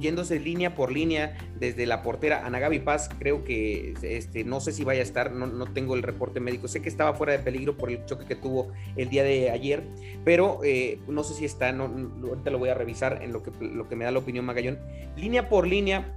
yéndose 0.00 0.40
línea 0.40 0.74
por 0.74 0.90
línea 0.90 1.36
desde 1.58 1.84
la 1.84 2.02
portera 2.02 2.46
Ana 2.46 2.58
Gaby 2.58 2.78
Paz, 2.78 3.10
creo 3.18 3.44
que 3.44 3.92
este, 4.00 4.44
no 4.44 4.60
sé 4.60 4.72
si 4.72 4.82
vaya 4.82 5.00
a 5.00 5.02
estar, 5.02 5.30
no, 5.30 5.46
no, 5.46 5.66
tengo 5.66 5.94
el 5.94 6.02
reporte 6.02 6.40
médico, 6.40 6.68
sé 6.68 6.80
que 6.80 6.88
estaba 6.88 7.12
fuera 7.12 7.34
de 7.34 7.40
peligro 7.40 7.76
por 7.76 7.90
el 7.90 8.02
choque 8.06 8.24
que 8.24 8.34
tuvo 8.34 8.72
el 8.96 9.10
día 9.10 9.22
de 9.24 9.50
ayer, 9.50 9.82
pero 10.24 10.60
eh, 10.64 10.98
no 11.06 11.22
sé 11.22 11.34
si 11.34 11.44
está, 11.44 11.70
no, 11.70 11.84
ahorita 11.84 12.48
lo 12.48 12.58
voy 12.58 12.70
a 12.70 12.74
revisar 12.74 13.22
en 13.22 13.34
lo 13.34 13.42
que, 13.42 13.50
lo 13.60 13.86
que 13.86 13.94
me 13.94 14.06
da 14.06 14.10
la 14.10 14.20
opinión 14.20 14.46
Magallón. 14.46 14.78
Línea 15.18 15.50
por 15.50 15.66
línea, 15.66 16.16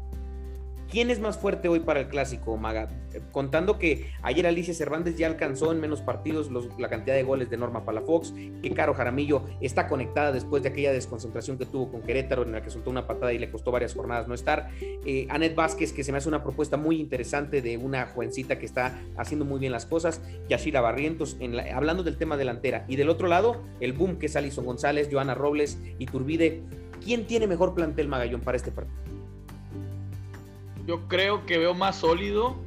¿Quién 0.93 1.09
es 1.09 1.19
más 1.19 1.39
fuerte 1.39 1.69
hoy 1.69 1.79
para 1.79 2.01
el 2.01 2.07
clásico, 2.07 2.55
Maga? 2.55 2.87
Contando 3.31 3.79
que 3.79 4.11
ayer 4.21 4.45
Alicia 4.45 4.75
Cervantes 4.75 5.17
ya 5.17 5.25
alcanzó 5.25 5.71
en 5.71 5.81
menos 5.81 6.01
partidos 6.01 6.51
la 6.77 6.87
cantidad 6.87 7.15
de 7.15 7.23
goles 7.23 7.49
de 7.49 7.57
Norma 7.57 7.83
Palafox, 7.83 8.31
que 8.61 8.73
Caro 8.75 8.93
Jaramillo 8.93 9.41
está 9.59 9.87
conectada 9.87 10.31
después 10.31 10.61
de 10.61 10.69
aquella 10.69 10.93
desconcentración 10.93 11.57
que 11.57 11.65
tuvo 11.65 11.91
con 11.91 12.03
Querétaro, 12.03 12.43
en 12.43 12.51
la 12.51 12.61
que 12.61 12.69
soltó 12.69 12.91
una 12.91 13.07
patada 13.07 13.33
y 13.33 13.39
le 13.39 13.49
costó 13.49 13.71
varias 13.71 13.95
jornadas 13.95 14.27
no 14.27 14.35
estar. 14.35 14.69
Eh, 14.79 15.25
Anet 15.31 15.55
Vázquez, 15.55 15.93
que 15.93 16.03
se 16.03 16.11
me 16.11 16.19
hace 16.19 16.29
una 16.29 16.43
propuesta 16.43 16.77
muy 16.77 16.99
interesante 16.99 17.63
de 17.63 17.75
una 17.75 18.05
jovencita 18.05 18.59
que 18.59 18.67
está 18.67 19.01
haciendo 19.17 19.45
muy 19.45 19.59
bien 19.59 19.71
las 19.71 19.87
cosas. 19.87 20.21
Yashira 20.47 20.79
Barrientos, 20.79 21.37
hablando 21.73 22.03
del 22.03 22.17
tema 22.17 22.37
delantera. 22.37 22.85
Y 22.87 22.97
del 22.97 23.09
otro 23.09 23.27
lado, 23.27 23.63
el 23.79 23.93
boom 23.93 24.19
que 24.19 24.27
es 24.27 24.35
Alison 24.35 24.63
González, 24.63 25.09
Joana 25.11 25.33
Robles 25.33 25.79
y 25.97 26.05
Turbide. 26.05 26.61
¿Quién 27.03 27.25
tiene 27.25 27.47
mejor 27.47 27.73
plantel 27.73 28.07
Magallón 28.07 28.41
para 28.41 28.57
este 28.57 28.69
partido? 28.71 29.22
Yo 30.85 31.07
creo 31.07 31.45
que 31.45 31.57
veo 31.57 31.73
más 31.73 31.97
sólido 31.97 32.57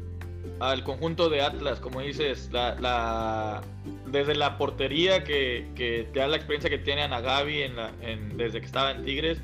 al 0.60 0.84
conjunto 0.84 1.28
de 1.28 1.42
Atlas, 1.42 1.80
como 1.80 2.00
dices, 2.00 2.50
la, 2.52 3.62
desde 4.06 4.34
la 4.34 4.56
portería 4.56 5.22
que, 5.24 5.66
te 5.74 6.18
da 6.18 6.26
la 6.26 6.36
experiencia 6.36 6.70
que 6.70 6.78
tiene 6.78 7.02
Ana 7.02 7.20
en 8.00 8.36
desde 8.36 8.60
que 8.60 8.66
estaba 8.66 8.92
en 8.92 9.04
Tigres. 9.04 9.38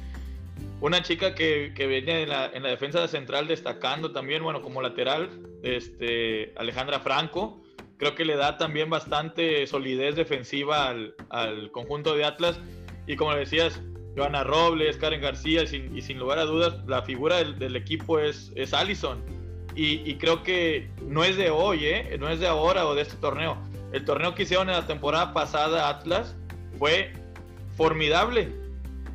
Una 0.81 1.03
chica 1.03 1.35
que, 1.35 1.73
que 1.77 1.87
viene 1.87 2.23
en 2.23 2.29
la, 2.31 2.47
en 2.47 2.63
la, 2.63 2.71
defensa 2.71 3.07
central 3.07 3.47
destacando 3.47 4.11
también, 4.11 4.43
bueno, 4.43 4.63
como 4.63 4.83
lateral, 4.83 5.31
este, 5.63 6.53
Alejandra 6.57 7.01
Franco. 7.01 7.63
Creo 7.99 8.17
que 8.17 8.25
le 8.25 8.35
da 8.35 8.57
también 8.57 8.91
bastante 8.91 9.65
solidez 9.69 10.17
defensiva 10.17 10.89
al, 10.89 11.15
al 11.29 11.71
conjunto 11.71 12.17
de 12.17 12.25
Atlas. 12.25 12.59
Y 13.07 13.15
como 13.15 13.33
decías, 13.35 13.81
Joana 14.17 14.45
Robles, 14.45 14.97
Karen 14.97 15.21
García, 15.21 15.63
y 15.63 16.03
sin 16.03 16.19
lugar 16.19 16.39
a 16.39 16.45
dudas, 16.45 16.75
la 16.87 17.03
figura 17.03 17.37
del, 17.37 17.77
equipo 17.77 18.19
es, 18.19 18.53
es 18.55 18.75
Allison. 18.75 19.23
Y, 19.75 20.17
creo 20.17 20.43
que 20.43 20.91
no 21.07 21.25
es 21.25 21.39
de 21.39 21.49
hoy, 21.49 21.87
¿eh? 21.87 22.17
no 22.21 22.29
es 22.29 22.41
de 22.41 22.47
ahora 22.47 22.87
o 22.87 22.95
de 22.95 23.03
este 23.03 23.17
torneo. 23.17 23.57
El 23.93 24.05
torneo 24.05 24.35
que 24.35 24.43
hicieron 24.43 24.69
en 24.69 24.77
la 24.77 24.87
temporada 24.87 25.33
pasada 25.33 25.89
Atlas 25.89 26.37
fue 26.79 27.13
formidable, 27.77 28.53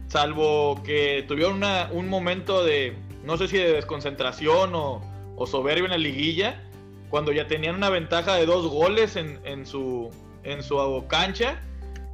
salvo 0.08 0.82
que 0.84 1.24
tuvieron 1.28 1.62
un 1.92 2.08
momento 2.08 2.64
de, 2.64 2.96
no 3.24 3.38
sé 3.38 3.48
si 3.48 3.58
de 3.58 3.74
desconcentración 3.74 4.74
o, 4.74 5.02
o 5.36 5.46
soberbia 5.46 5.86
en 5.86 5.92
la 5.92 5.98
liguilla, 6.00 6.64
cuando 7.10 7.32
ya 7.32 7.48
tenían 7.48 7.76
una 7.76 7.92
ventaja 7.92 8.34
de 8.36 8.48
dos 8.48 8.68
goles 8.68 9.16
en, 9.16 9.66
su, 9.68 10.10
en 10.44 10.64
su 10.64 11.06
cancha, 11.08 11.62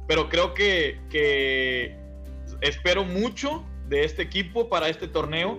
pero 0.06 0.28
creo 0.28 0.52
que 0.52 2.03
espero 2.64 3.04
mucho 3.04 3.64
de 3.88 4.04
este 4.04 4.22
equipo 4.22 4.68
para 4.68 4.88
este 4.88 5.06
torneo. 5.06 5.58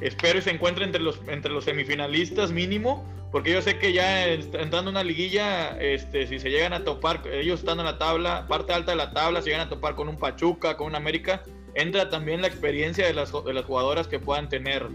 Espero 0.00 0.38
y 0.38 0.42
se 0.42 0.50
encuentre 0.50 0.84
entre 0.84 1.00
los, 1.00 1.20
entre 1.28 1.52
los 1.52 1.64
semifinalistas 1.64 2.50
mínimo, 2.50 3.04
porque 3.30 3.52
yo 3.52 3.62
sé 3.62 3.78
que 3.78 3.92
ya 3.92 4.26
entrando 4.28 4.80
en 4.80 4.88
una 4.88 5.04
liguilla, 5.04 5.78
este, 5.80 6.26
si 6.26 6.40
se 6.40 6.50
llegan 6.50 6.72
a 6.72 6.84
topar, 6.84 7.22
ellos 7.32 7.60
están 7.60 7.78
en 7.78 7.84
la 7.84 7.98
tabla, 7.98 8.46
parte 8.48 8.72
alta 8.72 8.92
de 8.92 8.96
la 8.96 9.12
tabla, 9.12 9.40
si 9.42 9.50
llegan 9.50 9.66
a 9.66 9.68
topar 9.68 9.94
con 9.94 10.08
un 10.08 10.16
Pachuca, 10.16 10.76
con 10.76 10.88
un 10.88 10.94
América, 10.96 11.44
entra 11.74 12.10
también 12.10 12.40
la 12.40 12.48
experiencia 12.48 13.06
de 13.06 13.14
las, 13.14 13.32
de 13.32 13.54
las 13.54 13.64
jugadoras 13.64 14.08
que 14.08 14.18
puedan 14.18 14.48
tener. 14.48 14.88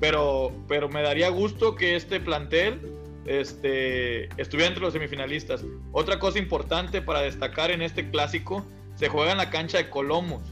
Pero, 0.00 0.52
pero 0.68 0.88
me 0.88 1.02
daría 1.02 1.28
gusto 1.28 1.74
que 1.74 1.96
este 1.96 2.18
plantel 2.20 2.80
este, 3.26 4.24
estuviera 4.40 4.68
entre 4.68 4.82
los 4.82 4.92
semifinalistas. 4.92 5.64
Otra 5.92 6.18
cosa 6.18 6.38
importante 6.38 7.02
para 7.02 7.20
destacar 7.20 7.70
en 7.70 7.82
este 7.82 8.10
clásico, 8.10 8.66
se 8.96 9.08
juega 9.08 9.32
en 9.32 9.38
la 9.38 9.50
cancha 9.50 9.78
de 9.78 9.88
Colomos. 9.88 10.42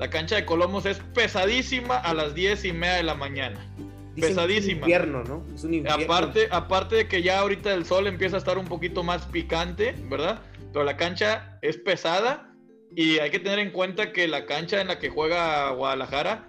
La 0.00 0.08
cancha 0.08 0.36
de 0.36 0.46
Colomos 0.46 0.86
es 0.86 0.98
pesadísima 1.12 1.98
a 1.98 2.14
las 2.14 2.34
diez 2.34 2.64
y 2.64 2.72
media 2.72 2.94
de 2.94 3.02
la 3.02 3.14
mañana. 3.14 3.70
pesadísima. 4.18 4.86
Es 4.86 5.02
un 5.02 5.12
¿no? 5.12 5.44
Es 5.54 5.62
un 5.62 5.74
infierno. 5.74 6.04
Aparte, 6.04 6.48
aparte 6.50 6.96
de 6.96 7.06
que 7.06 7.22
ya 7.22 7.40
ahorita 7.40 7.74
el 7.74 7.84
sol 7.84 8.06
empieza 8.06 8.36
a 8.36 8.38
estar 8.38 8.56
un 8.56 8.64
poquito 8.64 9.02
más 9.02 9.26
picante, 9.26 9.94
¿verdad? 10.08 10.40
Pero 10.72 10.86
la 10.86 10.96
cancha 10.96 11.58
es 11.60 11.76
pesada 11.76 12.50
y 12.96 13.18
hay 13.18 13.30
que 13.30 13.40
tener 13.40 13.58
en 13.58 13.72
cuenta 13.72 14.10
que 14.10 14.26
la 14.26 14.46
cancha 14.46 14.80
en 14.80 14.88
la 14.88 14.98
que 14.98 15.10
juega 15.10 15.70
Guadalajara 15.72 16.48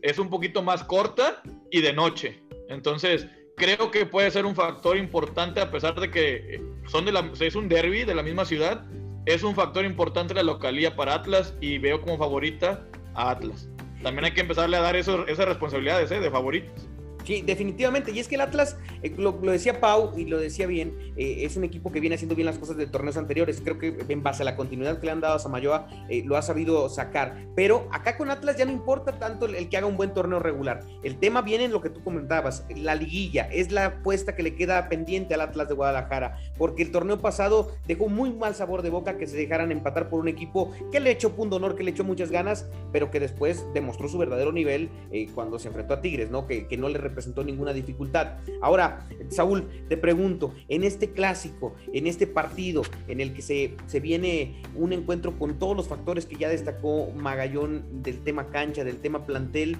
es 0.00 0.20
un 0.20 0.30
poquito 0.30 0.62
más 0.62 0.84
corta 0.84 1.42
y 1.72 1.80
de 1.80 1.92
noche. 1.92 2.40
Entonces, 2.68 3.26
creo 3.56 3.90
que 3.90 4.06
puede 4.06 4.30
ser 4.30 4.46
un 4.46 4.54
factor 4.54 4.96
importante 4.96 5.60
a 5.60 5.72
pesar 5.72 5.98
de 5.98 6.08
que 6.08 6.62
son 6.86 7.04
de 7.04 7.10
la, 7.10 7.28
es 7.40 7.56
un 7.56 7.68
derby 7.68 8.04
de 8.04 8.14
la 8.14 8.22
misma 8.22 8.44
ciudad 8.44 8.86
es 9.24 9.44
un 9.44 9.54
factor 9.54 9.84
importante 9.84 10.34
la 10.34 10.42
localía 10.42 10.96
para 10.96 11.14
Atlas 11.14 11.54
y 11.60 11.78
veo 11.78 12.00
como 12.00 12.18
favorita 12.18 12.88
a 13.14 13.30
Atlas. 13.30 13.68
También 14.02 14.24
hay 14.24 14.32
que 14.32 14.40
empezarle 14.40 14.76
a 14.76 14.80
dar 14.80 14.96
eso, 14.96 15.26
esas 15.26 15.46
responsabilidades 15.46 16.10
¿eh? 16.10 16.20
de 16.20 16.30
favoritos. 16.30 16.88
Sí, 17.24 17.42
definitivamente. 17.42 18.10
Y 18.10 18.18
es 18.18 18.28
que 18.28 18.34
el 18.34 18.40
Atlas, 18.40 18.76
eh, 19.02 19.14
lo, 19.16 19.32
decía 19.32 19.80
Pau 19.80 20.12
y 20.16 20.24
lo 20.24 20.38
decía 20.38 20.66
bien, 20.66 20.96
eh, 21.16 21.44
es 21.44 21.56
un 21.56 21.64
equipo 21.64 21.92
que 21.92 22.00
viene 22.00 22.16
haciendo 22.16 22.34
bien 22.34 22.46
las 22.46 22.58
cosas 22.58 22.76
de 22.76 22.86
torneos 22.86 23.16
anteriores. 23.16 23.60
Creo 23.62 23.78
que 23.78 23.96
en 24.08 24.22
base 24.22 24.42
a 24.42 24.44
la 24.44 24.56
continuidad 24.56 24.98
que 24.98 25.06
le 25.06 25.12
han 25.12 25.20
dado 25.20 25.34
a 25.34 25.38
Samayoa, 25.38 25.86
eh, 26.08 26.22
lo 26.24 26.36
ha 26.36 26.42
sabido 26.42 26.88
sacar. 26.88 27.46
Pero 27.54 27.88
acá 27.92 28.16
con 28.16 28.30
Atlas 28.30 28.56
ya 28.56 28.64
no 28.64 28.72
importa 28.72 29.18
tanto 29.18 29.46
el, 29.46 29.68
que 29.68 29.76
haga 29.76 29.86
un 29.86 29.96
buen 29.96 30.14
torneo 30.14 30.40
regular. 30.40 30.80
El 31.02 31.18
tema 31.18 31.42
viene 31.42 31.64
en 31.64 31.72
lo 31.72 31.80
que 31.80 31.90
tú 31.90 32.02
comentabas, 32.02 32.66
la 32.74 32.94
liguilla. 32.94 33.48
Es 33.52 33.70
la 33.70 33.86
apuesta 33.86 34.34
que 34.34 34.42
le 34.42 34.54
queda 34.54 34.88
pendiente 34.88 35.34
al 35.34 35.42
Atlas 35.42 35.68
de 35.68 35.74
Guadalajara. 35.74 36.38
Porque 36.58 36.82
el 36.82 36.90
torneo 36.90 37.20
pasado 37.20 37.72
dejó 37.86 38.08
muy 38.08 38.32
mal 38.32 38.54
sabor 38.54 38.82
de 38.82 38.90
boca 38.90 39.16
que 39.16 39.26
se 39.26 39.36
dejaran 39.36 39.70
empatar 39.70 40.08
por 40.08 40.20
un 40.20 40.28
equipo 40.28 40.72
que 40.90 41.00
le 41.00 41.10
echó 41.10 41.34
punto 41.36 41.56
honor, 41.56 41.76
que 41.76 41.84
le 41.84 41.92
echó 41.92 42.04
muchas 42.04 42.30
ganas, 42.30 42.66
pero 42.90 43.10
que 43.10 43.20
después 43.20 43.64
demostró 43.74 44.08
su 44.08 44.18
verdadero 44.18 44.52
nivel 44.52 44.90
cuando 45.34 45.58
se 45.58 45.68
enfrentó 45.68 45.94
a 45.94 46.00
Tigres, 46.00 46.30
¿no? 46.30 46.46
Que, 46.46 46.66
que 46.66 46.76
no 46.76 46.88
le 46.88 46.98
presentó 47.12 47.44
ninguna 47.44 47.72
dificultad. 47.72 48.38
Ahora, 48.60 49.06
Saúl, 49.28 49.68
te 49.88 49.96
pregunto, 49.96 50.52
en 50.68 50.84
este 50.84 51.12
clásico, 51.12 51.74
en 51.92 52.06
este 52.06 52.26
partido 52.26 52.82
en 53.08 53.20
el 53.20 53.32
que 53.32 53.42
se, 53.42 53.76
se 53.86 54.00
viene 54.00 54.62
un 54.74 54.92
encuentro 54.92 55.38
con 55.38 55.58
todos 55.58 55.76
los 55.76 55.88
factores 55.88 56.26
que 56.26 56.36
ya 56.36 56.48
destacó 56.48 57.10
Magallón 57.12 58.02
del 58.02 58.20
tema 58.20 58.48
cancha, 58.48 58.84
del 58.84 58.98
tema 58.98 59.26
plantel, 59.26 59.76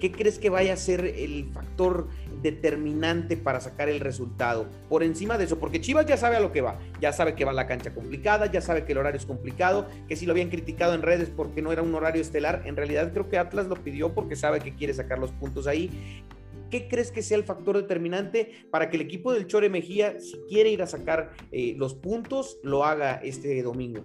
¿qué 0.00 0.12
crees 0.12 0.38
que 0.38 0.50
vaya 0.50 0.74
a 0.74 0.76
ser 0.76 1.04
el 1.04 1.50
factor 1.52 2.08
determinante 2.42 3.36
para 3.36 3.60
sacar 3.60 3.88
el 3.88 4.00
resultado? 4.00 4.66
Por 4.88 5.02
encima 5.02 5.38
de 5.38 5.44
eso, 5.44 5.58
porque 5.58 5.80
Chivas 5.80 6.06
ya 6.06 6.16
sabe 6.16 6.36
a 6.36 6.40
lo 6.40 6.52
que 6.52 6.60
va, 6.60 6.78
ya 7.00 7.12
sabe 7.12 7.34
que 7.34 7.44
va 7.44 7.52
la 7.52 7.66
cancha 7.66 7.94
complicada, 7.94 8.50
ya 8.50 8.60
sabe 8.60 8.84
que 8.84 8.92
el 8.92 8.98
horario 8.98 9.18
es 9.18 9.26
complicado, 9.26 9.88
que 10.08 10.16
si 10.16 10.26
lo 10.26 10.32
habían 10.32 10.50
criticado 10.50 10.94
en 10.94 11.02
redes 11.02 11.30
porque 11.34 11.62
no 11.62 11.72
era 11.72 11.82
un 11.82 11.94
horario 11.94 12.22
estelar, 12.22 12.62
en 12.66 12.76
realidad 12.76 13.12
creo 13.12 13.28
que 13.28 13.38
Atlas 13.38 13.66
lo 13.66 13.76
pidió 13.76 14.12
porque 14.14 14.36
sabe 14.36 14.60
que 14.60 14.74
quiere 14.74 14.94
sacar 14.94 15.18
los 15.18 15.32
puntos 15.32 15.66
ahí. 15.66 16.22
¿Qué 16.70 16.88
crees 16.88 17.12
que 17.12 17.22
sea 17.22 17.38
el 17.38 17.44
factor 17.44 17.76
determinante 17.76 18.66
para 18.70 18.90
que 18.90 18.96
el 18.96 19.02
equipo 19.02 19.32
del 19.32 19.46
Chore 19.46 19.68
Mejía, 19.68 20.20
si 20.20 20.38
quiere 20.48 20.70
ir 20.70 20.82
a 20.82 20.86
sacar 20.86 21.32
eh, 21.52 21.74
los 21.76 21.94
puntos, 21.94 22.58
lo 22.62 22.84
haga 22.84 23.14
este 23.22 23.62
domingo? 23.62 24.04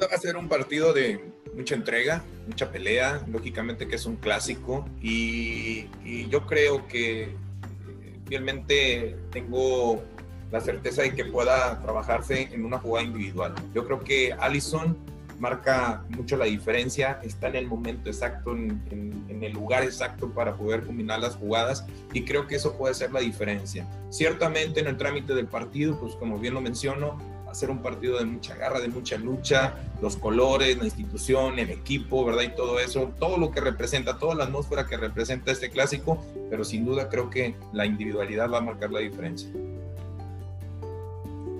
Va 0.00 0.14
a 0.14 0.18
ser 0.18 0.36
un 0.36 0.48
partido 0.48 0.92
de 0.92 1.20
mucha 1.54 1.74
entrega, 1.74 2.22
mucha 2.46 2.70
pelea, 2.70 3.24
lógicamente 3.28 3.88
que 3.88 3.96
es 3.96 4.06
un 4.06 4.16
clásico 4.16 4.88
y, 5.02 5.86
yo 6.28 6.46
creo 6.46 6.86
que 6.86 7.22
eh, 7.22 7.30
fielmente 8.28 9.16
tengo 9.30 10.02
la 10.52 10.60
certeza 10.60 11.02
de 11.02 11.14
que 11.14 11.24
pueda 11.24 11.80
trabajarse 11.82 12.48
en 12.52 12.64
una 12.64 12.78
jugada 12.78 13.06
individual. 13.06 13.54
Yo 13.74 13.84
creo 13.84 14.00
que 14.00 14.32
Allison 14.38 14.96
marca 15.38 16.04
mucho 16.10 16.36
la 16.36 16.46
diferencia, 16.46 17.20
está 17.22 17.48
en 17.48 17.56
el 17.56 17.66
momento 17.66 18.08
exacto, 18.08 18.52
en, 18.52 19.18
el 19.40 19.52
lugar 19.52 19.84
exacto 19.84 20.30
para 20.30 20.56
poder 20.56 20.84
combinar 20.84 21.20
las 21.20 21.36
jugadas 21.36 21.86
y 22.12 22.24
creo 22.24 22.48
que 22.48 22.56
eso 22.56 22.76
puede 22.76 22.94
ser 22.94 23.12
la 23.12 23.20
diferencia. 23.20 23.86
Ciertamente 24.10 24.80
en 24.80 24.88
el 24.88 24.96
trámite 24.96 25.34
del 25.34 25.46
partido, 25.46 25.98
pues 25.98 26.16
como 26.16 26.38
bien 26.38 26.54
lo 26.54 26.60
menciono, 26.60 27.18
va 27.46 27.52
a 27.52 27.54
ser 27.54 27.70
un 27.70 27.78
partido 27.78 28.18
de 28.18 28.24
mucha 28.24 28.56
garra, 28.56 28.80
de 28.80 28.88
mucha 28.88 29.16
lucha, 29.16 29.74
los 30.02 30.16
colores, 30.16 30.76
la 30.76 30.84
institución, 30.84 31.58
el 31.58 31.70
equipo, 31.70 32.24
¿verdad? 32.24 32.42
Y 32.42 32.54
todo 32.54 32.80
eso, 32.80 33.12
todo 33.18 33.38
lo 33.38 33.52
que 33.52 33.60
representa, 33.60 34.18
toda 34.18 34.34
la 34.34 34.44
atmósfera 34.44 34.86
que 34.86 34.96
representa 34.96 35.52
este 35.52 35.70
clásico, 35.70 36.22
pero 36.50 36.64
sin 36.64 36.84
duda 36.84 37.08
creo 37.08 37.30
que 37.30 37.54
la 37.72 37.86
individualidad 37.86 38.50
va 38.50 38.58
a 38.58 38.62
marcar 38.62 38.90
la 38.90 39.00
diferencia. 39.00 39.48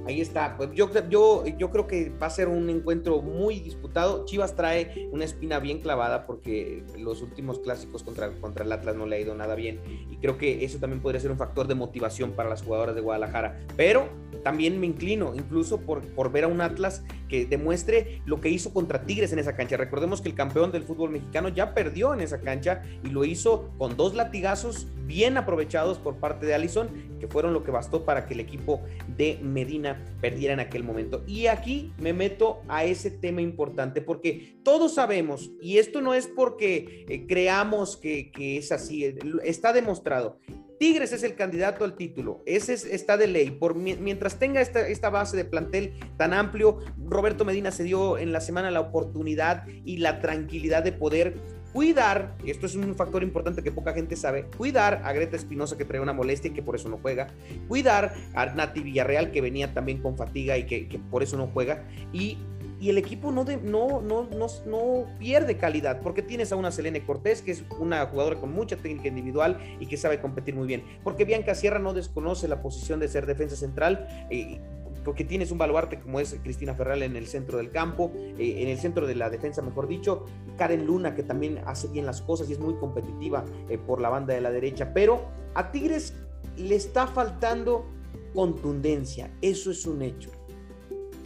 Ahí 0.08 0.22
está. 0.22 0.56
Pues 0.56 0.70
yo, 0.72 0.90
yo, 1.10 1.44
yo 1.46 1.70
creo 1.70 1.86
que 1.86 2.08
va 2.08 2.28
a 2.28 2.30
ser 2.30 2.48
un 2.48 2.70
encuentro 2.70 3.20
muy 3.20 3.60
disputado. 3.60 4.24
Chivas 4.24 4.56
trae 4.56 5.06
una 5.12 5.26
espina 5.26 5.58
bien 5.58 5.80
clavada 5.80 6.26
porque 6.26 6.82
los 6.96 7.20
últimos 7.20 7.58
clásicos 7.58 8.02
contra, 8.02 8.30
contra 8.40 8.64
el 8.64 8.72
Atlas 8.72 8.96
no 8.96 9.04
le 9.04 9.16
ha 9.16 9.20
ido 9.20 9.34
nada 9.34 9.54
bien. 9.54 9.82
Y 10.10 10.16
creo 10.16 10.38
que 10.38 10.64
eso 10.64 10.78
también 10.78 11.02
podría 11.02 11.20
ser 11.20 11.30
un 11.30 11.36
factor 11.36 11.68
de 11.68 11.74
motivación 11.74 12.32
para 12.32 12.48
las 12.48 12.62
jugadoras 12.62 12.94
de 12.94 13.02
Guadalajara. 13.02 13.60
Pero 13.76 14.08
también 14.42 14.80
me 14.80 14.86
inclino 14.86 15.34
incluso 15.34 15.82
por, 15.82 16.00
por 16.14 16.32
ver 16.32 16.44
a 16.44 16.48
un 16.48 16.62
Atlas 16.62 17.04
que 17.28 17.44
demuestre 17.44 18.22
lo 18.24 18.40
que 18.40 18.48
hizo 18.48 18.72
contra 18.72 19.02
Tigres 19.02 19.34
en 19.34 19.40
esa 19.40 19.56
cancha. 19.56 19.76
Recordemos 19.76 20.22
que 20.22 20.30
el 20.30 20.34
campeón 20.34 20.72
del 20.72 20.84
fútbol 20.84 21.10
mexicano 21.10 21.50
ya 21.50 21.74
perdió 21.74 22.14
en 22.14 22.22
esa 22.22 22.40
cancha 22.40 22.82
y 23.04 23.08
lo 23.10 23.26
hizo 23.26 23.70
con 23.76 23.94
dos 23.98 24.14
latigazos 24.14 24.86
bien 25.06 25.36
aprovechados 25.36 25.98
por 25.98 26.16
parte 26.16 26.46
de 26.46 26.54
Allison, 26.54 26.88
que 27.20 27.28
fueron 27.28 27.52
lo 27.52 27.64
que 27.64 27.70
bastó 27.70 28.04
para 28.04 28.26
que 28.26 28.34
el 28.34 28.40
equipo 28.40 28.80
de 29.16 29.38
Medina 29.42 29.97
perdiera 30.20 30.54
en 30.54 30.60
aquel 30.60 30.84
momento. 30.84 31.24
Y 31.26 31.46
aquí 31.46 31.92
me 31.98 32.12
meto 32.12 32.62
a 32.68 32.84
ese 32.84 33.10
tema 33.10 33.40
importante, 33.40 34.00
porque 34.00 34.56
todos 34.62 34.94
sabemos, 34.94 35.50
y 35.60 35.78
esto 35.78 36.00
no 36.00 36.14
es 36.14 36.26
porque 36.26 37.04
eh, 37.08 37.26
creamos 37.26 37.96
que, 37.96 38.30
que 38.30 38.56
es 38.58 38.72
así, 38.72 39.16
está 39.44 39.72
demostrado, 39.72 40.38
Tigres 40.78 41.12
es 41.12 41.24
el 41.24 41.34
candidato 41.34 41.84
al 41.84 41.96
título, 41.96 42.42
ese 42.46 42.72
está 42.72 43.16
de 43.16 43.26
ley. 43.26 43.50
Por, 43.50 43.74
mientras 43.74 44.38
tenga 44.38 44.60
esta, 44.60 44.86
esta, 44.86 45.10
base 45.10 45.36
de 45.36 45.44
plantel 45.44 45.94
tan 46.16 46.32
amplio, 46.32 46.78
Roberto 47.04 47.44
Medina 47.44 47.72
se 47.72 47.82
dio 47.82 48.16
en 48.16 48.32
la 48.32 48.40
semana 48.40 48.70
la 48.70 48.80
oportunidad 48.80 49.66
y 49.84 49.96
la 49.96 50.20
tranquilidad 50.20 50.84
de 50.84 50.92
poder 50.92 51.34
cuidar, 51.72 52.34
y 52.44 52.50
esto 52.50 52.66
es 52.66 52.74
un 52.74 52.94
factor 52.94 53.22
importante 53.22 53.62
que 53.62 53.70
poca 53.70 53.92
gente 53.92 54.16
sabe, 54.16 54.44
cuidar 54.56 55.02
a 55.04 55.12
Greta 55.12 55.36
Espinosa 55.36 55.76
que 55.76 55.84
trae 55.84 56.00
una 56.00 56.12
molestia 56.12 56.50
y 56.50 56.54
que 56.54 56.62
por 56.62 56.76
eso 56.76 56.88
no 56.88 56.98
juega, 56.98 57.28
cuidar 57.68 58.14
a 58.34 58.46
Nati 58.46 58.80
Villarreal 58.80 59.30
que 59.30 59.40
venía 59.40 59.74
también 59.74 60.00
con 60.02 60.16
fatiga 60.16 60.56
y 60.56 60.64
que, 60.64 60.88
que 60.88 60.98
por 60.98 61.22
eso 61.22 61.36
no 61.36 61.48
juega, 61.48 61.84
y 62.12 62.38
y 62.80 62.90
el 62.90 62.98
equipo 62.98 63.32
no, 63.32 63.44
no, 63.44 64.00
no, 64.00 64.28
no, 64.66 65.06
pierde 65.18 65.56
calidad, 65.56 66.00
porque 66.00 66.22
tienes 66.22 66.52
a 66.52 66.56
una 66.56 66.70
Selene 66.70 67.04
Cortés, 67.04 67.42
que 67.42 67.50
es 67.50 67.64
una 67.78 68.06
jugadora 68.06 68.38
con 68.38 68.52
mucha 68.52 68.76
técnica 68.76 69.08
individual 69.08 69.58
y 69.80 69.86
que 69.86 69.96
sabe 69.96 70.20
competir 70.20 70.54
muy 70.54 70.66
bien, 70.66 70.84
porque 71.02 71.24
Bianca 71.24 71.54
Sierra 71.54 71.80
no 71.80 71.92
desconoce 71.92 72.46
la 72.46 72.62
posición 72.62 73.00
de 73.00 73.08
ser 73.08 73.26
defensa 73.26 73.56
central. 73.56 74.06
Eh, 74.30 74.60
porque 75.04 75.24
tienes 75.24 75.50
un 75.50 75.58
baluarte 75.58 76.00
como 76.00 76.20
es 76.20 76.36
Cristina 76.42 76.74
Ferral 76.74 77.02
en 77.02 77.16
el 77.16 77.26
centro 77.26 77.58
del 77.58 77.70
campo, 77.70 78.12
eh, 78.16 78.62
en 78.62 78.68
el 78.68 78.78
centro 78.78 79.06
de 79.06 79.14
la 79.14 79.30
defensa, 79.30 79.62
mejor 79.62 79.88
dicho, 79.88 80.26
Karen 80.56 80.86
Luna, 80.86 81.14
que 81.14 81.22
también 81.22 81.60
hace 81.66 81.88
bien 81.88 82.06
las 82.06 82.22
cosas 82.22 82.48
y 82.50 82.52
es 82.52 82.58
muy 82.58 82.74
competitiva 82.74 83.44
eh, 83.68 83.78
por 83.78 84.00
la 84.00 84.08
banda 84.08 84.34
de 84.34 84.40
la 84.40 84.50
derecha, 84.50 84.92
pero 84.92 85.28
a 85.54 85.70
Tigres 85.70 86.14
le 86.56 86.74
está 86.74 87.06
faltando 87.06 87.86
contundencia, 88.34 89.30
eso 89.40 89.70
es 89.70 89.86
un 89.86 90.02
hecho 90.02 90.30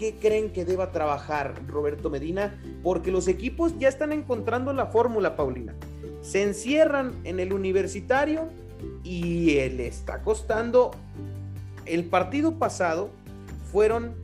qué 0.02 0.16
creen 0.16 0.50
que 0.50 0.64
deba 0.64 0.90
trabajar 0.90 1.62
Roberto 1.68 2.11
Medina? 2.11 2.61
Porque 2.82 3.12
los 3.12 3.28
equipos 3.28 3.78
ya 3.78 3.88
están 3.88 4.11
encontrando 4.11 4.72
la 4.72 4.87
fórmula, 4.87 5.37
Paulina. 5.37 5.76
Se 6.22 6.42
encierran 6.42 7.20
en 7.22 7.38
el 7.38 7.52
universitario 7.52 8.48
y 9.04 9.52
le 9.68 9.87
está 9.87 10.22
costando. 10.22 10.90
El 11.87 12.06
partido 12.06 12.58
pasado 12.58 13.11
fueron, 13.72 14.14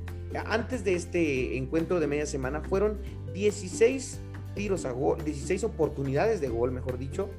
antes 0.46 0.84
de 0.84 0.94
este 0.94 1.56
encuentro 1.56 1.98
de 1.98 2.06
media 2.06 2.26
semana, 2.26 2.60
fueron 2.60 2.98
16 3.32 4.20
tiros 4.54 4.84
a 4.84 4.92
gol, 4.92 5.24
16 5.24 5.64
oportunidades 5.64 6.40
de 6.40 6.48
gol, 6.48 6.70
mejor 6.70 6.98
dicho, 6.98 7.30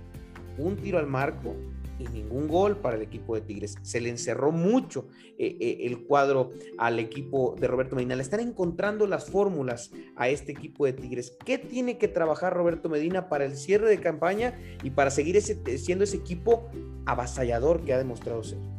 un 0.58 0.76
tiro 0.76 0.98
al 0.98 1.08
marco, 1.08 1.56
y 2.00 2.08
ningún 2.08 2.48
gol 2.48 2.78
para 2.78 2.95
el 2.95 3.02
equipo 3.02 3.36
de 3.36 3.41
Tigres. 3.41 3.76
Se 3.82 4.00
le 4.00 4.10
encerró 4.10 4.52
mucho 4.52 5.08
eh, 5.38 5.58
eh, 5.60 5.78
el 5.82 6.06
cuadro 6.06 6.52
al 6.78 6.98
equipo 6.98 7.56
de 7.60 7.67
Roberto 7.67 7.95
Medina. 7.95 8.15
Le 8.15 8.22
están 8.22 8.39
encontrando 8.39 9.06
las 9.06 9.30
fórmulas 9.30 9.91
a 10.15 10.30
este 10.30 10.54
equipo 10.54 10.86
de 10.86 10.93
Tigres. 10.93 11.38
¿Qué 11.45 11.58
tiene 11.58 11.98
que 11.98 12.08
trabajar 12.08 12.54
Roberto 12.54 12.89
Medina 12.89 13.30
para 13.30 13.45
el 13.45 13.56
cierre 13.58 13.89
de 13.89 14.00
campaña 14.00 14.58
y 14.82 14.91
para 14.91 15.12
seguir 15.12 15.39
siendo 15.41 16.06
ese 16.06 16.17
equipo 16.17 16.69
avasallador 17.06 17.84
que 17.84 17.93
ha 17.93 17.98
demostrado 17.98 18.43
ser? 18.43 18.79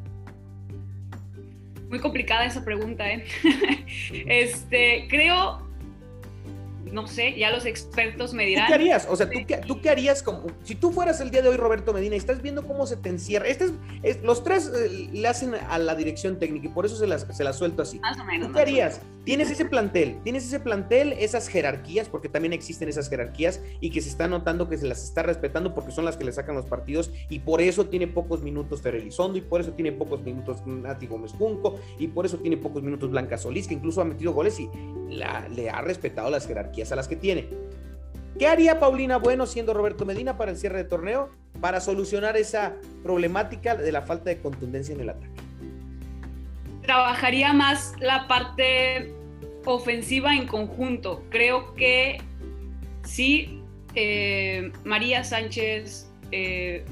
Muy 1.91 1.99
complicada 1.99 2.47
esa 2.47 2.65
pregunta, 2.65 3.11
¿eh? 3.11 3.25
este, 4.27 5.07
creo 5.11 5.70
no 6.93 7.07
sé, 7.07 7.37
ya 7.39 7.51
los 7.51 7.67
expertos 7.67 8.35
me 8.35 8.47
dirán. 8.47 8.67
¿Tú 8.67 8.69
qué 8.69 8.75
harías? 8.75 9.07
O 9.09 9.17
sea, 9.17 9.29
¿tú 9.29 9.39
qué, 9.47 9.57
¿tú 9.59 9.81
qué 9.81 9.91
harías 9.91 10.23
como, 10.23 10.47
si 10.63 10.75
tú 10.75 10.91
fueras 10.91 11.21
el 11.21 11.31
día 11.31 11.43
de 11.43 11.49
hoy 11.49 11.57
Roberto 11.57 11.93
Medina 11.93 12.15
y 12.15 12.19
estás 12.19 12.43
viendo 12.43 12.67
cómo 12.67 12.87
se 12.87 12.97
te 12.97 13.09
encierra? 13.09 13.47
Este 13.47 13.71
es, 14.03 14.23
los 14.23 14.45
tres 14.45 14.71
eh, 14.75 15.09
le 15.13 15.29
hacen 15.29 15.55
a 15.55 15.79
la 15.79 15.95
dirección 15.95 16.39
técnica 16.39 16.67
y 16.67 16.71
por 16.71 16.87
eso 16.87 16.97
se 16.97 17.07
las, 17.07 17.27
se 17.31 17.53
suelto 17.53 17.83
así. 17.83 17.99
Más 18.01 18.19
o 18.19 18.25
menos. 18.25 18.49
¿Tú 18.49 18.55
qué 18.55 18.61
harías? 18.61 19.01
Tienes 19.25 19.51
ese 19.51 19.67
plantel, 19.67 20.19
tienes 20.25 20.45
ese 20.45 20.61
plantel, 20.61 21.13
esas 21.13 21.49
jerarquías, 21.49 22.09
porque 22.09 22.29
también 22.29 22.53
existen 22.53 22.89
esas 22.89 23.09
jerarquías 23.09 23.61
y 23.81 23.91
que 23.91 24.01
se 24.01 24.09
está 24.09 24.29
notando 24.29 24.69
que 24.69 24.79
se 24.79 24.87
las 24.87 25.05
está 25.05 25.23
respetando 25.23 25.75
porque 25.75 25.93
son 25.93 26.05
las 26.05 26.17
que 26.17 26.25
le 26.25 26.33
sacan 26.33 26.55
los 26.55 26.67
partidos 26.67 27.11
y 27.29 27.41
por 27.41 27.61
eso 27.61 27.87
tiene 27.87 28.07
pocos 28.07 28.43
minutos 28.43 28.81
Ferelizondo 28.81 29.39
y 29.39 29.43
por 29.43 29.61
eso 29.61 29.73
tiene 29.73 29.93
pocos 29.93 30.23
minutos 30.23 30.67
Nati 30.67 31.07
Gómez 31.07 31.33
Junco 31.33 31.79
y 31.99 32.09
por 32.09 32.25
eso 32.25 32.39
tiene 32.39 32.57
pocos 32.57 32.83
minutos 32.83 33.11
Blanca 33.11 33.37
Solís, 33.37 33.69
que 33.69 33.75
incluso 33.75 34.01
ha 34.01 34.05
metido 34.05 34.33
goles 34.33 34.59
y 34.59 34.71
le 35.11 35.71
ha 35.71 35.81
respetado 35.83 36.31
las 36.31 36.47
jerarquías 36.47 36.80
a 36.91 36.97
las 36.97 37.09
que 37.09 37.17
tiene. 37.17 37.49
¿Qué 38.39 38.47
haría 38.47 38.79
Paulina 38.79 39.19
Bueno 39.19 39.47
siendo 39.47 39.75
Roberto 39.75 40.07
Medina 40.07 40.37
para 40.39 40.51
el 40.51 40.57
cierre 40.57 40.79
de 40.79 40.85
torneo 40.85 41.31
para 41.61 41.81
solucionar 41.81 42.37
esa 42.37 42.77
problemática 43.03 43.75
de 43.75 43.93
la 43.93 44.03
falta 44.03 44.31
de 44.31 44.41
contundencia 44.41 44.95
en 44.95 45.01
el 45.01 45.11
ataque? 45.11 45.41
Trabajaría 46.83 47.53
más 47.53 47.95
la 48.01 48.27
parte 48.27 49.13
ofensiva 49.65 50.35
en 50.35 50.47
conjunto. 50.47 51.23
Creo 51.29 51.75
que 51.75 52.19
sí, 53.05 53.63
eh, 53.95 54.73
María 54.85 55.23
Sánchez, 55.25 56.11
eh, 56.33 56.85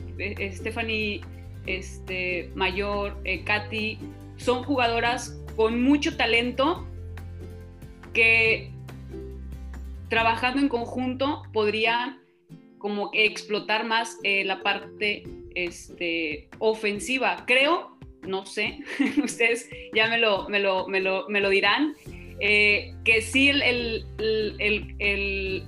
Stephanie 0.54 1.22
este, 1.66 2.50
Mayor, 2.54 3.16
eh, 3.24 3.44
Katy, 3.44 3.98
son 4.36 4.64
jugadoras 4.64 5.40
con 5.56 5.82
mucho 5.82 6.16
talento 6.16 6.86
que 8.12 8.72
trabajando 10.08 10.60
en 10.60 10.68
conjunto 10.68 11.42
podrían 11.52 12.20
como 12.78 13.10
explotar 13.12 13.84
más 13.84 14.18
eh, 14.22 14.44
la 14.44 14.62
parte 14.62 15.24
este, 15.54 16.48
ofensiva. 16.58 17.44
Creo, 17.46 17.98
no 18.22 18.46
sé, 18.46 18.78
ustedes 19.22 19.68
ya 19.94 20.08
me 20.08 20.18
lo, 20.18 20.48
me 20.48 20.60
lo, 20.60 20.86
me 20.86 21.00
lo, 21.00 21.28
me 21.28 21.40
lo 21.40 21.50
dirán, 21.50 21.94
eh, 22.40 22.94
que 23.04 23.20
sí 23.20 23.48
el, 23.48 23.62
el, 23.62 24.04
el, 24.98 25.64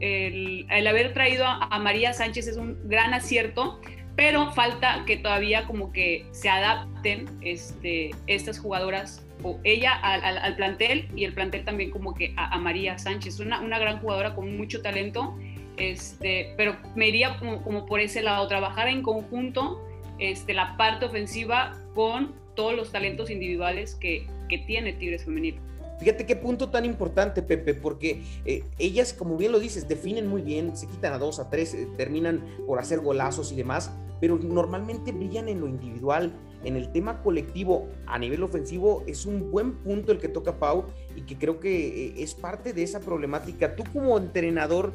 el, 0.00 0.86
haber 0.86 1.12
traído 1.14 1.46
a, 1.46 1.78
María 1.78 2.12
Sánchez 2.12 2.48
es 2.48 2.56
un 2.56 2.88
gran 2.88 3.14
acierto, 3.14 3.80
pero 4.16 4.50
falta 4.52 5.04
que 5.06 5.16
todavía 5.16 5.66
como 5.66 5.92
que 5.92 6.26
se 6.32 6.48
adapten 6.48 7.26
este, 7.42 8.10
estas 8.26 8.58
jugadoras 8.58 9.24
ella 9.64 9.92
al, 9.92 10.56
plantel 10.56 11.08
y 11.14 11.24
el 11.24 11.32
plantel 11.32 11.64
también 11.64 11.90
como 11.90 12.14
que 12.14 12.32
a, 12.36 12.58
María 12.58 12.98
Sánchez, 12.98 13.40
una, 13.40 13.60
una, 13.60 13.78
gran 13.78 14.00
jugadora 14.00 14.34
con 14.34 14.56
mucho 14.56 14.82
talento, 14.82 15.36
este, 15.76 16.54
pero 16.56 16.76
me 16.94 17.08
iría 17.08 17.38
como, 17.38 17.86
por 17.86 18.00
ese 18.00 18.22
lado, 18.22 18.46
trabajar 18.48 18.88
en 18.88 19.02
conjunto 19.02 19.80
este, 20.18 20.54
la 20.54 20.76
parte 20.76 21.06
ofensiva 21.06 21.78
con 21.94 22.34
todos 22.54 22.74
los 22.74 22.92
talentos 22.92 23.30
individuales 23.30 23.94
que, 23.94 24.26
que 24.48 24.58
tiene 24.58 24.92
Tigres 24.92 25.24
Femenino. 25.24 25.70
Fíjate 26.00 26.24
qué 26.24 26.34
punto 26.34 26.70
tan 26.70 26.86
importante, 26.86 27.42
Pepe, 27.42 27.74
porque 27.74 28.22
eh, 28.46 28.64
ellas, 28.78 29.12
como 29.12 29.36
bien 29.36 29.52
lo 29.52 29.60
dices, 29.60 29.86
definen 29.86 30.26
muy 30.26 30.40
bien, 30.40 30.74
se 30.74 30.86
quitan 30.86 31.12
a 31.12 31.18
dos, 31.18 31.38
a 31.38 31.50
tres, 31.50 31.74
eh, 31.74 31.86
terminan 31.98 32.42
por 32.66 32.78
hacer 32.78 33.00
golazos 33.00 33.52
y 33.52 33.56
demás, 33.56 33.92
pero 34.18 34.38
normalmente 34.38 35.12
brillan 35.12 35.50
en 35.50 35.60
lo 35.60 35.68
individual. 35.68 36.32
En 36.64 36.76
el 36.76 36.92
tema 36.92 37.22
colectivo, 37.22 37.88
a 38.06 38.18
nivel 38.18 38.42
ofensivo, 38.42 39.02
es 39.06 39.26
un 39.26 39.50
buen 39.50 39.72
punto 39.72 40.12
el 40.12 40.18
que 40.18 40.28
toca 40.28 40.58
Pau 40.58 40.84
y 41.16 41.22
que 41.22 41.36
creo 41.36 41.58
que 41.58 42.06
eh, 42.06 42.14
es 42.18 42.34
parte 42.34 42.72
de 42.72 42.82
esa 42.82 43.00
problemática. 43.00 43.76
Tú 43.76 43.84
como 43.92 44.18
entrenador, 44.18 44.92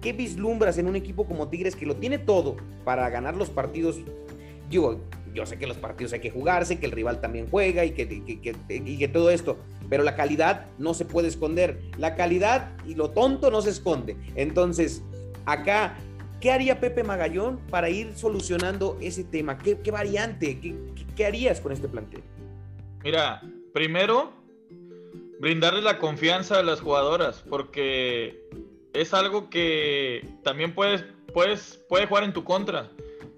¿qué 0.00 0.12
vislumbras 0.12 0.78
en 0.78 0.88
un 0.88 0.96
equipo 0.96 1.26
como 1.26 1.48
Tigres 1.48 1.76
que 1.76 1.86
lo 1.86 1.96
tiene 1.96 2.18
todo 2.18 2.56
para 2.84 3.08
ganar 3.08 3.36
los 3.36 3.50
partidos? 3.50 4.00
Digo, 4.68 5.00
yo 5.32 5.46
sé 5.46 5.58
que 5.58 5.66
los 5.66 5.76
partidos 5.76 6.12
hay 6.12 6.20
que 6.20 6.30
jugarse, 6.30 6.78
que 6.78 6.86
el 6.86 6.92
rival 6.92 7.20
también 7.20 7.46
juega 7.48 7.84
y 7.84 7.92
que, 7.92 8.22
y 8.68 8.98
que 8.98 9.08
todo 9.08 9.30
esto, 9.30 9.58
pero 9.88 10.02
la 10.02 10.16
calidad 10.16 10.66
no 10.78 10.94
se 10.94 11.04
puede 11.04 11.28
esconder. 11.28 11.80
La 11.98 12.16
calidad 12.16 12.72
y 12.86 12.94
lo 12.94 13.10
tonto 13.10 13.50
no 13.50 13.62
se 13.62 13.70
esconde. 13.70 14.16
Entonces, 14.34 15.02
acá, 15.44 15.96
¿qué 16.40 16.52
haría 16.52 16.80
Pepe 16.80 17.02
Magallón 17.02 17.58
para 17.70 17.88
ir 17.88 18.14
solucionando 18.16 18.98
ese 19.00 19.24
tema? 19.24 19.58
¿Qué, 19.58 19.90
variante? 19.90 20.60
¿Qué, 21.14 21.26
harías 21.26 21.60
con 21.60 21.72
este 21.72 21.88
plantel? 21.88 22.22
Mira, 23.02 23.42
primero, 23.72 24.32
brindarle 25.40 25.82
la 25.82 25.98
confianza 25.98 26.58
a 26.58 26.62
las 26.62 26.80
jugadoras, 26.80 27.44
porque 27.48 28.48
es 28.92 29.14
algo 29.14 29.50
que 29.50 30.26
también 30.42 30.74
puedes, 30.74 31.04
puedes, 31.32 31.84
puede 31.88 32.06
jugar 32.06 32.24
en 32.24 32.32
tu 32.32 32.44
contra. 32.44 32.90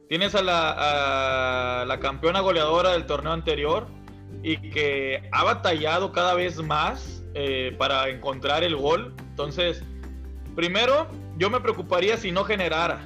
Tienes 0.09 0.35
a 0.35 0.43
la, 0.43 1.85
la 1.87 2.01
campeona 2.01 2.41
goleadora 2.41 2.93
del 2.93 3.05
torneo 3.07 3.33
anterior, 3.33 3.87
y 4.43 4.57
que 4.71 5.29
ha 5.33 5.45
batallado 5.45 6.13
cada 6.13 6.35
vez 6.35 6.63
más 6.63 7.23
eh, 7.35 7.75
para 7.79 8.09
encontrar 8.09 8.65
el 8.65 8.77
gol. 8.77 9.15
Entonces, 9.31 9.83
primero, 10.55 11.09
yo 11.39 11.49
me 11.51 11.61
preocuparía 11.61 12.17
si 12.17 12.33
no 12.33 12.45
generara, 12.45 13.01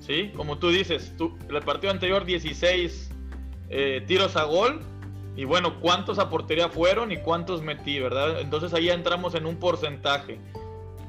¿sí? 0.00 0.32
Como 0.36 0.58
tú 0.58 0.70
dices, 0.70 1.14
tú, 1.16 1.38
el 1.48 1.62
partido 1.62 1.92
anterior 1.92 2.24
16 2.24 3.10
eh, 3.70 4.04
tiros 4.06 4.36
a 4.36 4.44
gol, 4.44 4.80
y 5.36 5.44
bueno, 5.44 5.80
cuántos 5.80 6.18
a 6.18 6.30
portería 6.30 6.70
fueron 6.70 7.12
y 7.12 7.18
cuántos 7.18 7.62
metí, 7.62 8.00
¿verdad? 8.00 8.40
Entonces 8.40 8.72
ahí 8.72 8.88
entramos 8.88 9.34
en 9.34 9.44
un 9.44 9.56
porcentaje. 9.56 10.38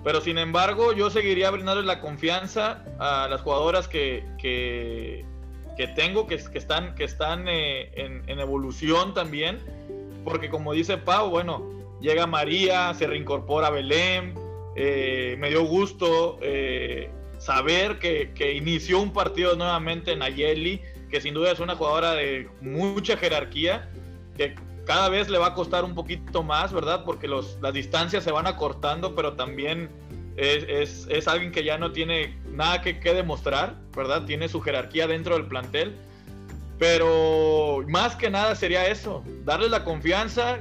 Pero 0.03 0.21
sin 0.21 0.37
embargo, 0.37 0.93
yo 0.93 1.09
seguiría 1.09 1.49
brindando 1.49 1.81
la 1.81 2.01
confianza 2.01 2.83
a 2.99 3.27
las 3.29 3.41
jugadoras 3.41 3.87
que, 3.87 4.25
que, 4.37 5.25
tengo, 5.95 6.27
que, 6.27 6.37
que, 6.37 6.57
están, 6.57 6.93
que 6.95 7.05
están 7.05 7.47
eh, 7.47 7.89
en, 7.95 8.39
evolución 8.39 9.13
también. 9.13 9.59
Porque 10.25 10.49
como 10.49 10.73
dice 10.73 10.97
Pau, 10.97 11.29
bueno, 11.29 11.63
llega 12.01 12.27
María, 12.27 12.93
se 12.93 13.07
reincorpora 13.07 13.69
Belén. 13.69 14.33
Eh, 14.79 15.35
me 15.39 15.49
dio 15.49 15.63
gusto 15.63 16.37
eh, 16.43 17.09
saber 17.39 17.97
que, 17.97 18.53
inició 18.55 18.99
un 18.99 19.11
partido 19.11 19.55
nuevamente 19.55 20.11
en 20.11 20.21
Ayeli, 20.21 20.81
que 21.09 21.19
sin 21.19 21.33
duda 21.33 21.51
es 21.51 21.59
una 21.59 21.75
jugadora 21.75 22.13
de 22.13 22.47
mucha 22.61 23.17
jerarquía, 23.17 23.89
que 24.37 24.53
cada 24.85 25.09
vez 25.09 25.29
le 25.29 25.39
va 25.39 25.47
a 25.47 25.53
costar 25.55 25.83
un 25.83 25.95
poquito 25.95 26.43
más, 26.43 26.71
¿verdad? 26.71 27.03
Porque 27.05 27.27
las 27.27 27.73
distancias 27.73 28.23
se 28.23 28.31
van 28.31 28.45
acortando, 28.45 29.15
pero 29.15 29.33
también 29.33 29.89
es, 30.37 31.07
es, 31.09 31.27
alguien 31.27 31.51
que 31.51 31.63
ya 31.63 31.79
no 31.79 31.91
tiene 31.91 32.37
nada 32.51 32.83
que, 32.83 32.99
que, 32.99 33.15
demostrar, 33.15 33.77
¿verdad? 33.95 34.25
Tiene 34.25 34.47
su 34.47 34.61
jerarquía 34.61 35.07
dentro 35.07 35.33
del 35.35 35.47
plantel. 35.47 35.95
Pero 36.77 37.83
más 37.87 38.15
que 38.15 38.29
nada 38.29 38.53
sería 38.53 38.85
eso, 38.85 39.23
darles 39.43 39.71
la 39.71 39.83
confianza, 39.83 40.59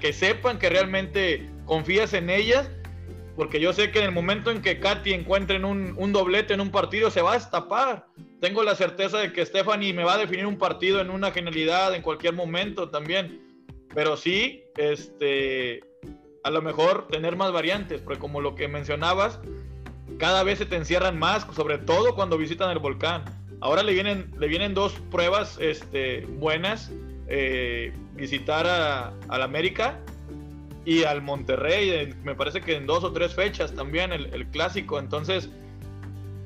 que 0.00 0.12
sepan 0.12 0.58
que 0.58 0.68
realmente 0.68 1.48
confías 1.64 2.12
en 2.12 2.28
ellas, 2.28 2.68
porque 3.38 3.58
yo 3.58 3.72
sé 3.72 3.90
que 3.90 4.00
en 4.00 4.04
el 4.04 4.12
momento 4.12 4.50
en 4.50 4.60
que 4.60 4.78
Katy 4.78 5.14
encuentren 5.14 5.64
un, 5.64 5.94
un 5.96 6.12
doblete 6.12 6.52
en 6.52 6.60
un 6.60 6.70
partido 6.70 7.10
se 7.10 7.22
va 7.22 7.30
a 7.30 7.34
destapar. 7.34 8.08
Tengo 8.40 8.62
la 8.62 8.74
certeza 8.74 9.16
de 9.16 9.32
que 9.32 9.46
Stephanie 9.46 9.94
me 9.94 10.04
va 10.04 10.14
a 10.14 10.18
definir 10.18 10.44
un 10.44 10.58
partido 10.58 11.00
en 11.00 11.08
una 11.08 11.30
genialidad 11.30 11.94
en 11.94 12.02
cualquier 12.02 12.34
momento 12.34 12.90
también 12.90 13.48
pero 13.94 14.16
sí, 14.16 14.64
este, 14.76 15.82
a 16.44 16.50
lo 16.50 16.62
mejor 16.62 17.08
tener 17.08 17.36
más 17.36 17.52
variantes, 17.52 18.00
porque 18.00 18.20
como 18.20 18.40
lo 18.40 18.54
que 18.54 18.68
mencionabas, 18.68 19.40
cada 20.18 20.42
vez 20.42 20.58
se 20.58 20.66
te 20.66 20.76
encierran 20.76 21.18
más, 21.18 21.46
sobre 21.54 21.78
todo 21.78 22.14
cuando 22.14 22.38
visitan 22.38 22.70
el 22.70 22.78
volcán. 22.78 23.24
Ahora 23.60 23.82
le 23.82 23.92
vienen, 23.92 24.32
le 24.38 24.46
vienen 24.46 24.74
dos 24.74 24.92
pruebas 25.10 25.58
este, 25.60 26.20
buenas, 26.26 26.92
eh, 27.28 27.92
visitar 28.14 28.66
a, 28.66 29.12
al 29.28 29.42
América 29.42 29.98
y 30.88 31.04
al 31.04 31.20
Monterrey, 31.20 32.14
me 32.24 32.34
parece 32.34 32.62
que 32.62 32.74
en 32.74 32.86
dos 32.86 33.04
o 33.04 33.12
tres 33.12 33.34
fechas 33.34 33.74
también 33.74 34.10
el, 34.10 34.32
el 34.32 34.46
clásico, 34.46 34.98
entonces 34.98 35.50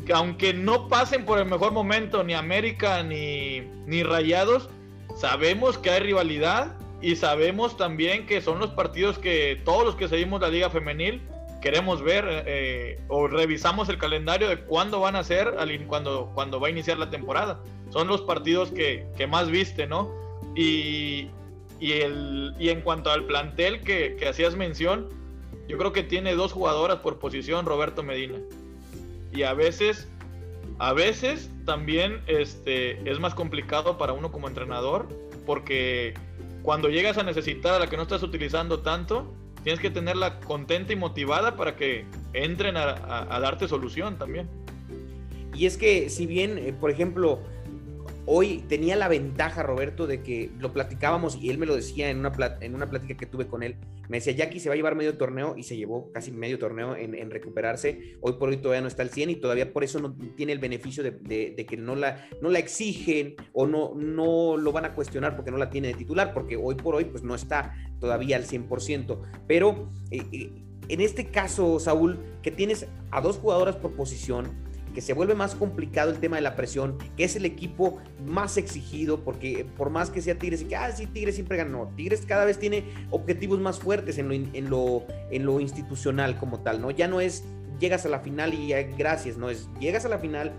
que 0.05 0.13
aunque 0.13 0.53
no 0.53 0.89
pasen 0.89 1.25
por 1.25 1.39
el 1.39 1.47
mejor 1.47 1.71
momento 1.71 2.25
ni 2.25 2.35
América 2.35 3.05
ni, 3.05 3.61
ni 3.87 4.03
Rayados, 4.03 4.69
sabemos 5.15 5.79
que 5.79 5.91
hay 5.91 6.01
rivalidad 6.01 6.77
y 7.01 7.15
sabemos 7.15 7.77
también 7.77 8.27
que 8.27 8.41
son 8.41 8.59
los 8.59 8.71
partidos 8.71 9.17
que 9.17 9.63
todos 9.65 9.85
los 9.85 9.95
que 9.95 10.09
seguimos 10.09 10.41
la 10.41 10.49
liga 10.49 10.71
femenil 10.71 11.23
queremos 11.61 12.03
ver 12.03 12.25
eh, 12.29 13.01
o 13.07 13.29
revisamos 13.29 13.89
el 13.91 13.99
calendario 13.99 14.49
de 14.49 14.59
cuándo 14.59 14.99
van 14.99 15.15
a 15.15 15.23
ser 15.23 15.55
cuando, 15.87 16.33
cuando 16.35 16.59
va 16.59 16.67
a 16.67 16.71
iniciar 16.71 16.99
la 16.99 17.11
temporada. 17.11 17.61
Son 17.91 18.09
los 18.09 18.23
partidos 18.23 18.73
que, 18.73 19.07
que 19.17 19.29
más 19.29 19.49
viste, 19.51 19.87
¿no? 19.87 20.11
Y, 20.57 21.31
y, 21.83 21.95
el, 21.95 22.55
y 22.61 22.69
en 22.69 22.81
cuanto 22.81 23.11
al 23.11 23.25
plantel 23.25 23.81
que, 23.81 24.15
que 24.17 24.29
hacías 24.29 24.55
mención, 24.55 25.09
yo 25.67 25.77
creo 25.79 25.93
que 25.93 26.05
tiene 26.05 26.37
dos 26.37 26.53
jugadoras 26.53 26.99
por 26.99 27.19
posición, 27.19 27.67
Roberto 27.67 28.05
Medina. 28.05 28.39
Y 29.33 29.43
a 29.43 29.53
veces, 29.53 30.07
a 30.79 30.93
veces 30.93 31.51
también 31.65 32.23
este, 32.29 33.11
es 33.11 33.19
más 33.19 33.35
complicado 33.35 33.99
para 33.99 34.13
uno 34.13 34.31
como 34.31 34.47
entrenador 34.47 35.09
porque 35.45 36.15
cuando 36.63 36.89
llegas 36.89 37.19
a 37.19 37.25
necesitar 37.25 37.75
a 37.75 37.81
la 37.81 37.89
que 37.89 37.97
no 37.97 38.05
estás 38.05 38.23
utilizando 38.23 38.79
tanto, 38.83 39.35
tienes 39.65 39.81
que 39.81 39.91
tenerla 39.91 40.39
contenta 40.39 40.93
y 40.93 40.97
motivada 40.97 41.57
para 41.57 41.75
que 41.75 42.05
entren 42.33 42.77
a, 42.77 43.41
darte 43.41 43.67
solución 43.67 44.19
también. 44.19 44.49
Y 45.53 45.67
es 45.67 45.77
que 45.77 46.09
si 46.11 46.27
bien, 46.27 46.59
eh, 46.59 46.73
por 46.73 46.93
ejemplo, 46.93 47.41
hoy 48.27 48.65
tenía 48.69 48.97
la 48.97 49.09
ventaja, 49.09 49.63
Roberto, 49.63 50.07
de 50.07 50.23
que 50.23 50.51
lo 50.59 50.73
platicábamos 50.73 51.37
y 51.41 51.51
él 51.51 51.59
me 51.59 51.67
lo 51.67 51.77
decía 51.77 52.11
en 52.11 52.19
una, 52.19 52.33
en 52.61 52.75
una 52.75 52.89
plática 52.89 53.17
que 53.17 53.27
tuve 53.27 53.47
con 53.47 53.63
él. 53.63 53.77
Me 54.09 54.19
decía, 54.19 54.33
Jackie 54.35 54.61
se 54.61 54.69
va 54.69 54.75
a 54.75 54.77
llevar 54.77 54.95
medio 54.95 55.17
torneo 55.17 55.55
y 55.57 55.63
se 55.63 55.77
llevó 55.77 56.13
casi 56.13 56.33
medio 56.33 56.59
torneo 56.59 56.95
en, 56.97 57.31
recuperarse. 57.31 58.17
Hoy 58.21 58.35
por 58.35 58.51
hoy 58.51 58.59
todavía 58.59 58.83
no 58.83 58.89
está 58.89 59.03
al 59.03 59.11
100 59.11 59.31
y 59.31 59.37
todavía 59.37 59.73
por 59.73 59.85
eso 59.85 60.01
no 60.01 60.15
tiene 60.37 60.53
el 60.53 60.59
beneficio 60.59 61.03
de, 61.03 61.67
que 61.67 61.77
no 61.77 61.95
la, 61.97 62.29
no 62.43 62.51
la 62.51 62.59
exigen 62.59 63.37
o 63.53 63.67
no, 63.67 63.95
no 63.95 64.57
lo 64.57 64.73
van 64.73 64.85
a 64.85 64.95
cuestionar 64.95 65.35
porque 65.35 65.51
no 65.51 65.57
la 65.57 65.71
tiene 65.71 65.89
de 65.89 65.95
titular, 65.95 66.35
porque 66.35 66.57
hoy 66.57 66.75
por 66.75 66.95
hoy 66.95 67.07
pues 67.07 67.23
no 67.23 67.35
está 67.35 67.75
todavía 68.01 68.37
al 68.37 68.45
100%. 68.45 69.19
Pero 69.47 69.91
eh, 70.11 70.23
eh, 70.33 70.51
en 70.89 71.01
este 71.01 71.31
caso, 71.31 71.79
Saúl, 71.81 72.19
que 72.43 72.51
tienes 72.51 72.87
a 73.11 73.21
dos 73.21 73.39
jugadoras 73.39 73.77
por 73.77 73.95
posición, 73.95 74.62
que 74.93 75.01
se 75.01 75.13
vuelve 75.13 75.35
más 75.35 75.55
complicado 75.55 76.11
el 76.11 76.19
tema 76.19 76.37
de 76.37 76.43
la 76.43 76.57
presión, 76.57 76.99
que 77.17 77.25
es 77.25 77.37
el 77.37 77.45
equipo 77.45 78.01
más 78.27 78.57
exigido, 78.57 79.25
porque 79.25 79.67
por 79.77 79.91
más 79.91 80.11
que 80.11 80.23
sea 80.23 80.39
Tigres 80.39 80.63
y 80.63 80.67
que, 80.67 80.77
ah, 80.77 80.91
sí, 80.93 81.07
Tigres 81.07 81.35
siempre 81.35 81.57
ganó, 81.57 81.93
Tigres 81.97 82.25
cada 82.27 82.45
vez 82.45 82.59
tiene 82.59 82.85
objetivos 83.11 83.61
más 83.61 83.79
fuertes 83.79 84.19
en 84.19 84.29
lo, 84.29 84.35
en 84.35 84.71
lo, 84.71 85.07
en 85.31 85.45
lo 85.45 85.61
institucional 85.61 86.39
como 86.39 86.61
tal, 86.61 86.81
¿no? 86.81 86.91
Ya 86.91 87.09
no 87.09 87.21
es 87.21 87.45
llegas 87.79 88.07
a 88.07 88.09
la 88.09 88.21
final 88.21 88.55
y 88.55 88.73
gracias, 88.97 89.37
no 89.37 89.51
es 89.51 89.69
llegas 89.81 90.05
a 90.05 90.09
la 90.09 90.19
final, 90.19 90.53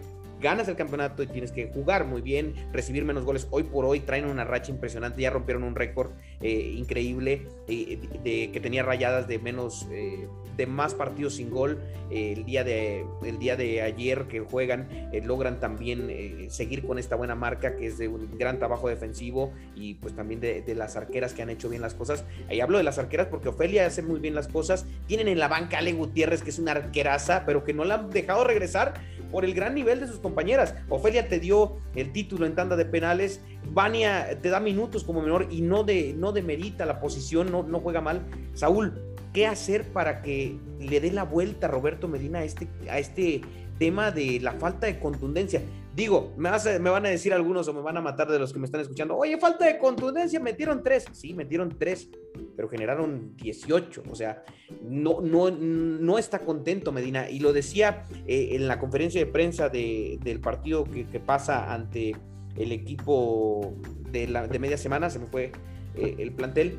ganas 0.44 0.68
el 0.68 0.76
campeonato 0.76 1.24
y 1.24 1.28
tienes 1.28 1.52
que 1.52 1.68
jugar 1.68 2.06
muy 2.06 2.22
bien, 2.22 2.54
recibir 2.74 3.06
menos 3.06 3.24
goles. 3.24 3.48
Hoy 3.50 3.64
por 3.64 3.86
hoy 3.86 4.02
traen 4.02 4.26
una 4.26 4.44
racha 4.44 4.72
impresionante, 4.72 5.22
ya 5.22 5.32
rompieron 5.32 5.64
un 5.64 5.74
récord 5.74 6.12
eh, 6.42 6.76
increíble 6.78 7.48
eh, 7.68 7.98
de, 8.24 8.52
que 8.52 8.60
tenía 8.60 8.84
rayadas 8.84 9.28
de 9.28 9.40
menos, 9.40 9.88
eh, 9.90 10.28
de 10.58 10.68
más 10.68 10.94
partidos 10.94 11.36
sin 11.36 11.50
gol. 11.50 11.80
el, 12.12 12.44
día 12.46 12.64
de, 12.64 13.06
el 13.26 13.40
día 13.40 13.56
de 13.56 13.82
ayer 13.82 14.26
que 14.28 14.42
juegan, 14.42 14.88
logran 15.24 15.60
también 15.60 16.50
seguir 16.52 16.86
con 16.86 17.00
esta 17.00 17.16
buena 17.16 17.34
marca 17.34 17.76
que 17.76 17.88
es 17.88 17.98
de 17.98 18.08
un 18.08 18.38
gran 18.38 18.60
trabajo 18.60 18.90
defensivo 18.90 19.52
y 19.76 19.96
pues 19.96 20.14
también 20.16 20.40
de, 20.42 20.62
de, 20.62 20.76
las 20.76 20.96
arqueras 20.96 21.34
que 21.34 21.42
han 21.42 21.50
hecho 21.50 21.70
bien 21.70 21.82
las 21.82 21.96
cosas. 21.96 22.26
Ahí 22.50 22.60
hablo 22.60 22.78
de 22.78 22.84
las 22.84 23.00
arqueras 23.00 23.28
porque 23.28 23.50
Ofelia 23.50 23.88
hace 23.88 24.02
muy 24.04 24.20
bien 24.20 24.36
las 24.36 24.48
cosas. 24.48 24.86
Tienen 25.08 25.28
en 25.28 25.40
la 25.40 25.48
banca 25.48 25.80
Ale 25.80 25.94
Gutiérrez, 25.94 26.44
que 26.44 26.50
es 26.50 26.60
una 26.60 26.74
arqueraza, 26.74 27.46
pero 27.46 27.64
que 27.64 27.74
no 27.74 27.86
la 27.86 27.96
han 27.96 28.10
dejado 28.12 28.44
regresar 28.44 28.94
por 29.34 29.46
el 29.46 29.56
gran 29.56 29.74
nivel 29.74 30.00
de 30.00 30.06
sus 30.06 30.20
compañeras. 30.34 30.74
Ofelia 30.90 31.30
te 31.30 31.40
dio 31.40 31.78
el 31.96 32.12
título 32.12 32.48
en 32.48 32.56
tanda 32.56 32.76
de 32.76 32.86
penales, 32.86 33.40
Vania 33.72 34.40
te 34.42 34.50
da 34.50 34.60
minutos 34.60 35.04
como 35.04 35.22
menor 35.22 35.48
y 35.52 35.62
no, 35.62 35.84
de, 35.84 36.16
no 36.18 36.32
demerita 36.32 36.88
la 36.88 37.00
posición, 37.00 37.52
no, 37.52 37.62
no 37.62 37.80
juega 37.80 38.02
mal. 38.02 38.26
Saúl, 38.54 38.94
¿qué 39.32 39.46
hacer 39.46 39.94
para 39.94 40.24
que 40.24 40.58
le 40.80 41.00
dé 41.00 41.12
la 41.12 41.24
vuelta 41.24 41.68
a 41.68 41.70
Roberto 41.70 42.08
Medina 42.08 42.40
a 42.40 42.44
este, 42.46 42.68
a 42.90 42.98
este 42.98 43.42
tema 43.78 44.12
de 44.12 44.40
la 44.40 44.54
falta 44.54 44.88
de 44.88 45.00
contundencia? 45.00 45.62
Digo, 45.96 46.34
me, 46.38 46.50
me, 46.80 46.90
van 46.90 47.06
a 47.06 47.10
decir 47.10 47.34
algunos 47.34 47.68
o 47.68 47.74
me 47.74 47.82
van 47.82 47.98
a 47.98 48.02
matar 48.02 48.28
de 48.28 48.40
los 48.40 48.52
que 48.52 48.58
me 48.58 48.66
están 48.66 48.82
escuchando, 48.82 49.16
oye, 49.16 49.38
falta 49.38 49.66
de 49.66 49.78
contundencia, 49.78 50.40
metieron 50.40 50.82
tres. 50.82 51.06
Sí, 51.12 51.36
metieron 51.36 51.78
tres, 51.78 52.10
pero 52.56 52.68
generaron 52.68 53.36
18. 53.38 54.04
O 54.10 54.16
sea, 54.16 54.44
no, 54.82 55.22
no, 55.22 55.52
no 55.52 56.18
está 56.18 56.40
contento 56.40 56.92
Medina. 56.92 57.30
Y 57.30 57.40
lo 57.40 57.54
decía 57.54 58.06
eh, 58.26 58.50
en 58.54 58.68
la 58.68 58.80
conferencia 58.80 59.24
de 59.24 59.28
prensa 59.32 59.70
del 59.70 60.40
partido 60.42 60.84
que, 60.84 61.06
pasa 61.20 61.72
ante 61.72 62.16
el 62.58 62.72
equipo 62.72 63.76
de, 64.12 64.28
la, 64.28 64.48
de 64.48 64.58
media 64.58 64.78
semana, 64.78 65.12
se 65.12 65.20
me 65.20 65.28
fue 65.28 65.52
eh, 65.96 66.16
el 66.18 66.32
plantel. 66.32 66.76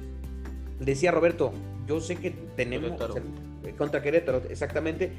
Decía 0.80 1.12
Roberto, 1.12 1.52
yo 1.86 2.00
sé 2.00 2.16
que 2.16 2.30
tenemos... 2.56 3.00
Contra 3.76 4.02
Querétaro, 4.02 4.42
exactamente. 4.48 5.12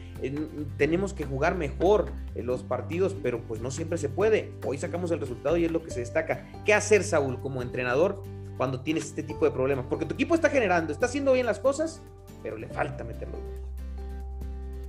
tenemos 0.78 1.14
que 1.14 1.26
jugar 1.26 1.56
mejor 1.56 2.12
en 2.36 2.46
los 2.46 2.64
partidos, 2.64 3.16
pero 3.22 3.42
pues 3.42 3.62
no 3.62 3.72
siempre 3.72 3.98
se 3.98 4.10
puede. 4.10 4.52
Hoy 4.66 4.78
sacamos 4.78 5.12
el 5.12 5.20
resultado 5.20 5.58
y 5.58 5.66
es 5.66 5.72
lo 5.72 5.84
que 5.84 5.92
se 5.92 6.00
destaca. 6.00 6.48
¿Qué 6.66 6.74
hacer, 6.74 7.04
Saúl, 7.04 7.40
como 7.40 7.62
entrenador 7.62 8.22
cuando 8.58 8.82
tienes 8.82 9.06
este 9.06 9.24
tipo 9.24 9.46
de 9.46 9.52
problemas? 9.52 9.86
Porque 9.90 10.06
tu 10.06 10.14
equipo 10.14 10.36
está 10.36 10.50
generando, 10.50 10.94
está 10.94 11.06
haciendo 11.06 11.34
bien 11.34 11.46
las 11.46 11.60
cosas, 11.60 12.02
pero 12.42 12.58
le 12.58 12.68
falta 12.68 13.04
meterlo. 13.04 13.38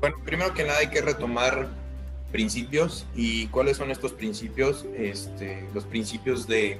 Bueno, 0.01 0.17
primero 0.25 0.53
que 0.55 0.65
nada 0.65 0.79
hay 0.79 0.89
que 0.89 1.01
retomar 1.01 1.69
principios 2.31 3.07
y 3.15 3.47
cuáles 3.49 3.77
son 3.77 3.91
estos 3.91 4.13
principios, 4.13 4.87
este, 4.97 5.67
los 5.75 5.85
principios 5.85 6.47
de, 6.47 6.79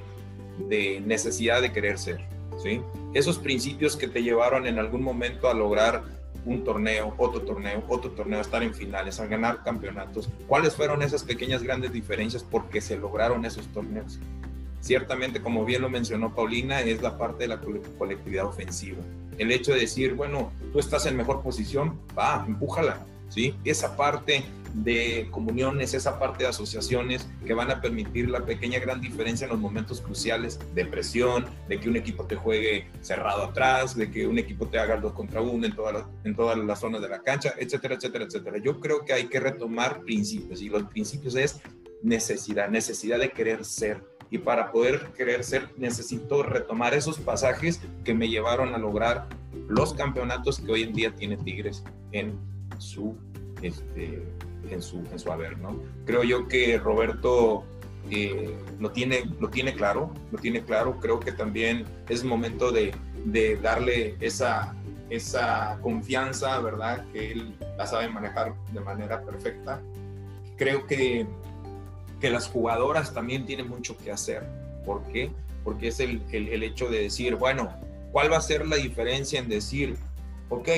de 0.69 1.01
necesidad 1.01 1.61
de 1.61 1.71
querer 1.71 1.97
ser, 1.97 2.19
¿sí? 2.61 2.81
Esos 3.13 3.39
principios 3.39 3.95
que 3.95 4.07
te 4.07 4.21
llevaron 4.21 4.67
en 4.67 4.77
algún 4.79 5.01
momento 5.01 5.49
a 5.49 5.53
lograr 5.53 6.03
un 6.47 6.63
torneo, 6.63 7.13
otro 7.17 7.41
torneo, 7.41 7.83
otro 7.87 8.11
torneo, 8.11 8.41
estar 8.41 8.63
en 8.63 8.73
finales, 8.73 9.19
a 9.19 9.27
ganar 9.27 9.63
campeonatos. 9.63 10.29
¿Cuáles 10.47 10.75
fueron 10.75 11.01
esas 11.03 11.23
pequeñas 11.23 11.61
grandes 11.61 11.91
diferencias 11.91 12.43
porque 12.43 12.81
se 12.81 12.97
lograron 12.97 13.45
esos 13.45 13.67
torneos? 13.67 14.19
ciertamente, 14.87 15.41
como 15.41 15.65
bien 15.65 15.81
lo 15.81 15.89
mencionó 15.89 16.33
Paulina, 16.33 16.81
es 16.81 17.01
la 17.01 17.17
parte 17.17 17.43
de 17.43 17.49
la 17.49 17.59
colectividad 17.97 18.45
ofensiva. 18.45 18.99
El 19.37 19.51
hecho 19.51 19.73
de 19.73 19.81
decir, 19.81 20.13
bueno, 20.13 20.51
tú 20.71 20.79
estás 20.79 21.05
en 21.05 21.17
mejor 21.17 21.41
posición, 21.41 21.99
va, 22.17 22.45
empújala, 22.47 23.05
¿sí? 23.29 23.53
Esa 23.65 23.97
parte 23.97 24.45
de 24.83 25.27
comuniones, 25.31 25.93
esa 25.93 26.19
parte 26.19 26.43
de 26.43 26.49
asociaciones 26.49 27.27
que 27.45 27.53
van 27.53 27.71
a 27.71 27.81
permitir 27.81 28.29
la 28.29 28.45
pequeña 28.45 28.79
gran 28.79 29.01
diferencia 29.01 29.45
en 29.45 29.51
los 29.51 29.59
momentos 29.59 30.01
cruciales 30.01 30.59
de 30.75 30.85
presión, 30.85 31.45
de 31.67 31.79
que 31.79 31.89
un 31.89 31.95
equipo 31.95 32.25
te 32.25 32.35
juegue 32.35 32.87
cerrado 33.01 33.43
atrás, 33.43 33.95
de 33.95 34.11
que 34.11 34.27
un 34.27 34.37
equipo 34.37 34.67
te 34.67 34.77
haga 34.77 34.97
dos 34.97 35.13
contra 35.13 35.41
uno 35.41 35.65
en, 35.65 35.75
todas 35.75 35.93
las, 35.93 36.03
en 36.23 36.35
todas 36.35 36.57
las 36.57 36.79
zonas 36.79 37.01
de 37.01 37.09
la 37.09 37.21
cancha, 37.21 37.53
etcétera, 37.57 37.95
etcétera, 37.95 38.25
etcétera. 38.25 38.57
Yo 38.63 38.79
creo 38.79 39.03
que 39.03 39.13
hay 39.13 39.27
que 39.27 39.39
retomar 39.39 40.01
principios 40.01 40.61
y 40.61 40.69
los 40.69 40.83
principios 40.83 41.35
es 41.35 41.61
necesidad, 42.03 42.69
necesidad 42.69 43.19
de 43.19 43.31
querer 43.31 43.65
ser. 43.65 44.03
Y 44.29 44.39
para 44.39 44.71
poder 44.71 45.07
querer 45.17 45.43
ser 45.43 45.69
necesito 45.77 46.43
retomar 46.43 46.93
esos 46.93 47.17
pasajes 47.17 47.79
que 48.03 48.13
me 48.13 48.27
llevaron 48.27 48.75
a 48.75 48.77
lograr 48.77 49.27
los 49.69 49.93
campeonatos 49.93 50.59
que 50.59 50.71
hoy 50.71 50.83
en 50.83 50.93
día 50.93 51.15
tiene 51.15 51.37
Tigres 51.37 51.83
en 52.11 52.37
su 52.77 53.17
este, 53.61 54.23
en 54.71 54.81
su, 54.81 54.97
en 55.11 55.19
su 55.19 55.31
haber, 55.31 55.57
¿no? 55.57 55.79
Creo 56.05 56.23
yo 56.23 56.47
que 56.47 56.77
Roberto 56.77 57.63
eh, 58.09 58.57
lo, 58.79 58.91
tiene, 58.91 59.25
lo 59.39 59.49
tiene 59.49 59.73
claro, 59.73 60.13
lo 60.31 60.39
tiene 60.39 60.63
claro, 60.63 60.99
creo 60.99 61.19
que 61.19 61.31
también 61.31 61.85
es 62.07 62.23
momento 62.23 62.71
de, 62.71 62.93
de 63.25 63.57
darle 63.57 64.15
esa, 64.19 64.75
esa 65.09 65.77
confianza, 65.81 66.59
¿verdad? 66.59 67.05
Que 67.11 67.31
él 67.31 67.55
la 67.77 67.85
sabe 67.85 68.09
manejar 68.09 68.53
de 68.71 68.79
manera 68.79 69.21
perfecta. 69.21 69.81
Creo 70.57 70.87
que, 70.87 71.27
que 72.19 72.29
las 72.29 72.47
jugadoras 72.47 73.13
también 73.13 73.45
tienen 73.45 73.67
mucho 73.67 73.97
que 73.97 74.11
hacer. 74.11 74.43
¿Por 74.85 75.03
qué? 75.11 75.31
Porque 75.63 75.89
es 75.89 75.99
el, 75.99 76.21
el, 76.31 76.47
el 76.49 76.63
hecho 76.63 76.89
de 76.89 77.03
decir, 77.03 77.35
bueno, 77.35 77.73
¿cuál 78.11 78.31
va 78.31 78.37
a 78.37 78.41
ser 78.41 78.65
la 78.65 78.77
diferencia 78.77 79.39
en 79.39 79.49
decir, 79.49 79.97
ok, 80.49 80.69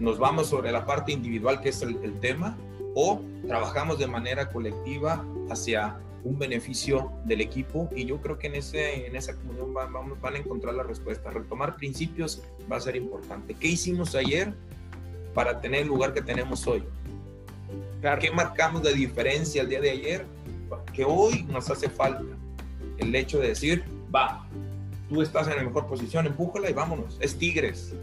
nos 0.00 0.18
vamos 0.18 0.48
sobre 0.48 0.72
la 0.72 0.86
parte 0.86 1.12
individual 1.12 1.60
que 1.60 1.68
es 1.68 1.82
el, 1.82 1.98
el 2.02 2.18
tema, 2.18 2.56
o 2.94 3.20
trabajamos 3.46 3.98
de 3.98 4.06
manera 4.06 4.48
colectiva 4.50 5.24
hacia 5.50 5.98
un 6.24 6.38
beneficio 6.38 7.12
del 7.24 7.40
equipo 7.40 7.88
y 7.94 8.04
yo 8.04 8.20
creo 8.20 8.38
que 8.38 8.48
en, 8.48 8.56
ese, 8.56 9.06
en 9.06 9.16
esa 9.16 9.34
comunión 9.36 9.72
van, 9.72 9.92
van 10.20 10.34
a 10.34 10.38
encontrar 10.38 10.74
la 10.74 10.82
respuesta. 10.82 11.30
Retomar 11.30 11.76
principios 11.76 12.42
va 12.70 12.76
a 12.76 12.80
ser 12.80 12.96
importante. 12.96 13.54
¿Qué 13.54 13.68
hicimos 13.68 14.14
ayer 14.14 14.52
para 15.34 15.60
tener 15.60 15.82
el 15.82 15.88
lugar 15.88 16.12
que 16.12 16.22
tenemos 16.22 16.66
hoy? 16.66 16.82
¿Qué 18.20 18.30
marcamos 18.30 18.82
de 18.82 18.94
diferencia 18.94 19.62
el 19.62 19.68
día 19.68 19.80
de 19.80 19.90
ayer? 19.90 20.26
Que 20.92 21.04
hoy 21.04 21.44
nos 21.44 21.70
hace 21.70 21.88
falta 21.88 22.24
el 22.98 23.14
hecho 23.14 23.38
de 23.38 23.48
decir, 23.48 23.84
va, 24.14 24.46
tú 25.08 25.22
estás 25.22 25.48
en 25.48 25.56
la 25.56 25.62
mejor 25.62 25.86
posición, 25.86 26.26
empújala 26.26 26.70
y 26.70 26.72
vámonos. 26.72 27.16
Es 27.20 27.36
Tigres, 27.36 27.94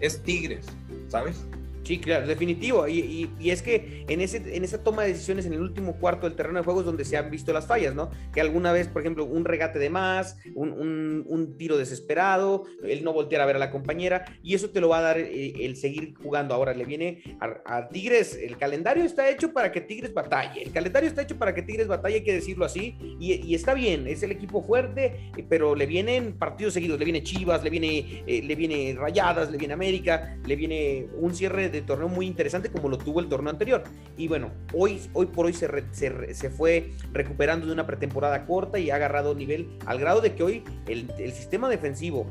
es 0.00 0.22
Tigres, 0.22 0.66
¿sabes? 1.08 1.44
Sí, 1.86 2.00
claro, 2.00 2.26
definitivo. 2.26 2.88
Y, 2.88 3.30
es 3.44 3.62
que 3.62 4.04
en, 4.08 4.20
ese, 4.20 4.56
en 4.56 4.64
esa 4.64 4.82
toma 4.82 5.02
de 5.02 5.12
decisiones 5.12 5.46
en 5.46 5.52
el 5.52 5.60
último 5.60 5.94
cuarto 5.98 6.26
del 6.26 6.34
terreno 6.34 6.58
de 6.58 6.64
juego 6.64 6.80
es 6.80 6.86
donde 6.86 7.04
se 7.04 7.16
han 7.16 7.30
visto 7.30 7.52
las 7.52 7.68
fallas, 7.68 7.94
¿no? 7.94 8.10
Que 8.34 8.40
alguna 8.40 8.72
vez, 8.72 8.88
por 8.88 9.02
ejemplo, 9.02 9.24
un 9.24 9.44
regate 9.44 9.78
de 9.78 9.88
más, 9.88 10.36
un, 10.56 11.54
tiro 11.56 11.76
desesperado, 11.76 12.64
el 12.82 13.04
no 13.04 13.12
voltear 13.12 13.40
a 13.40 13.46
ver 13.46 13.54
a 13.54 13.60
la 13.60 13.70
compañera, 13.70 14.24
y 14.42 14.54
eso 14.54 14.70
te 14.70 14.80
lo 14.80 14.88
va 14.88 14.98
a 14.98 15.02
dar 15.02 15.18
eh, 15.18 15.64
el, 15.64 15.76
seguir 15.76 16.14
jugando. 16.16 16.54
Ahora 16.54 16.74
le 16.74 16.84
viene 16.84 17.22
a, 17.40 17.88
Tigres, 17.88 18.34
el 18.34 18.56
calendario 18.56 19.04
está 19.04 19.30
hecho 19.30 19.52
para 19.52 19.70
que 19.70 19.80
Tigres 19.80 20.12
batalle, 20.12 20.64
el 20.64 20.72
calendario 20.72 21.08
está 21.08 21.22
hecho 21.22 21.38
para 21.38 21.54
que 21.54 21.62
Tigres 21.62 21.86
batalle, 21.86 22.16
hay 22.16 22.24
que 22.24 22.34
decirlo 22.34 22.64
así, 22.64 22.96
y, 23.20 23.54
está 23.54 23.74
bien, 23.74 24.08
es 24.08 24.24
el 24.24 24.32
equipo 24.32 24.60
fuerte, 24.60 25.30
pero 25.48 25.76
le 25.76 25.86
vienen 25.86 26.32
partidos 26.36 26.74
seguidos, 26.74 26.98
le 26.98 27.04
viene 27.04 27.22
Chivas, 27.22 27.62
le 27.62 27.70
viene, 27.70 28.24
eh, 28.26 28.42
le 28.42 28.54
viene 28.56 28.96
Rayadas, 28.98 29.52
le 29.52 29.58
viene 29.58 29.74
América, 29.74 30.36
le 30.44 30.56
viene 30.56 31.06
un 31.16 31.32
cierre 31.32 31.68
de 31.68 31.75
de 31.76 31.86
torneo 31.86 32.08
muy 32.08 32.26
interesante 32.26 32.70
como 32.70 32.88
lo 32.88 32.98
tuvo 32.98 33.20
el 33.20 33.28
torneo 33.28 33.50
anterior. 33.50 33.84
Y 34.16 34.28
bueno, 34.28 34.50
hoy, 34.72 35.00
hoy 35.12 35.26
por 35.26 35.46
hoy 35.46 35.52
se, 35.52 35.68
se, 35.92 36.50
fue 36.50 36.92
recuperando 37.12 37.66
de 37.66 37.72
una 37.72 37.86
pretemporada 37.86 38.46
corta 38.46 38.78
y 38.78 38.90
ha 38.90 38.96
agarrado 38.96 39.34
nivel 39.34 39.78
al 39.86 39.98
grado 39.98 40.20
de 40.20 40.34
que 40.34 40.42
hoy 40.42 40.64
el, 40.86 41.06
sistema 41.32 41.68
defensivo, 41.68 42.26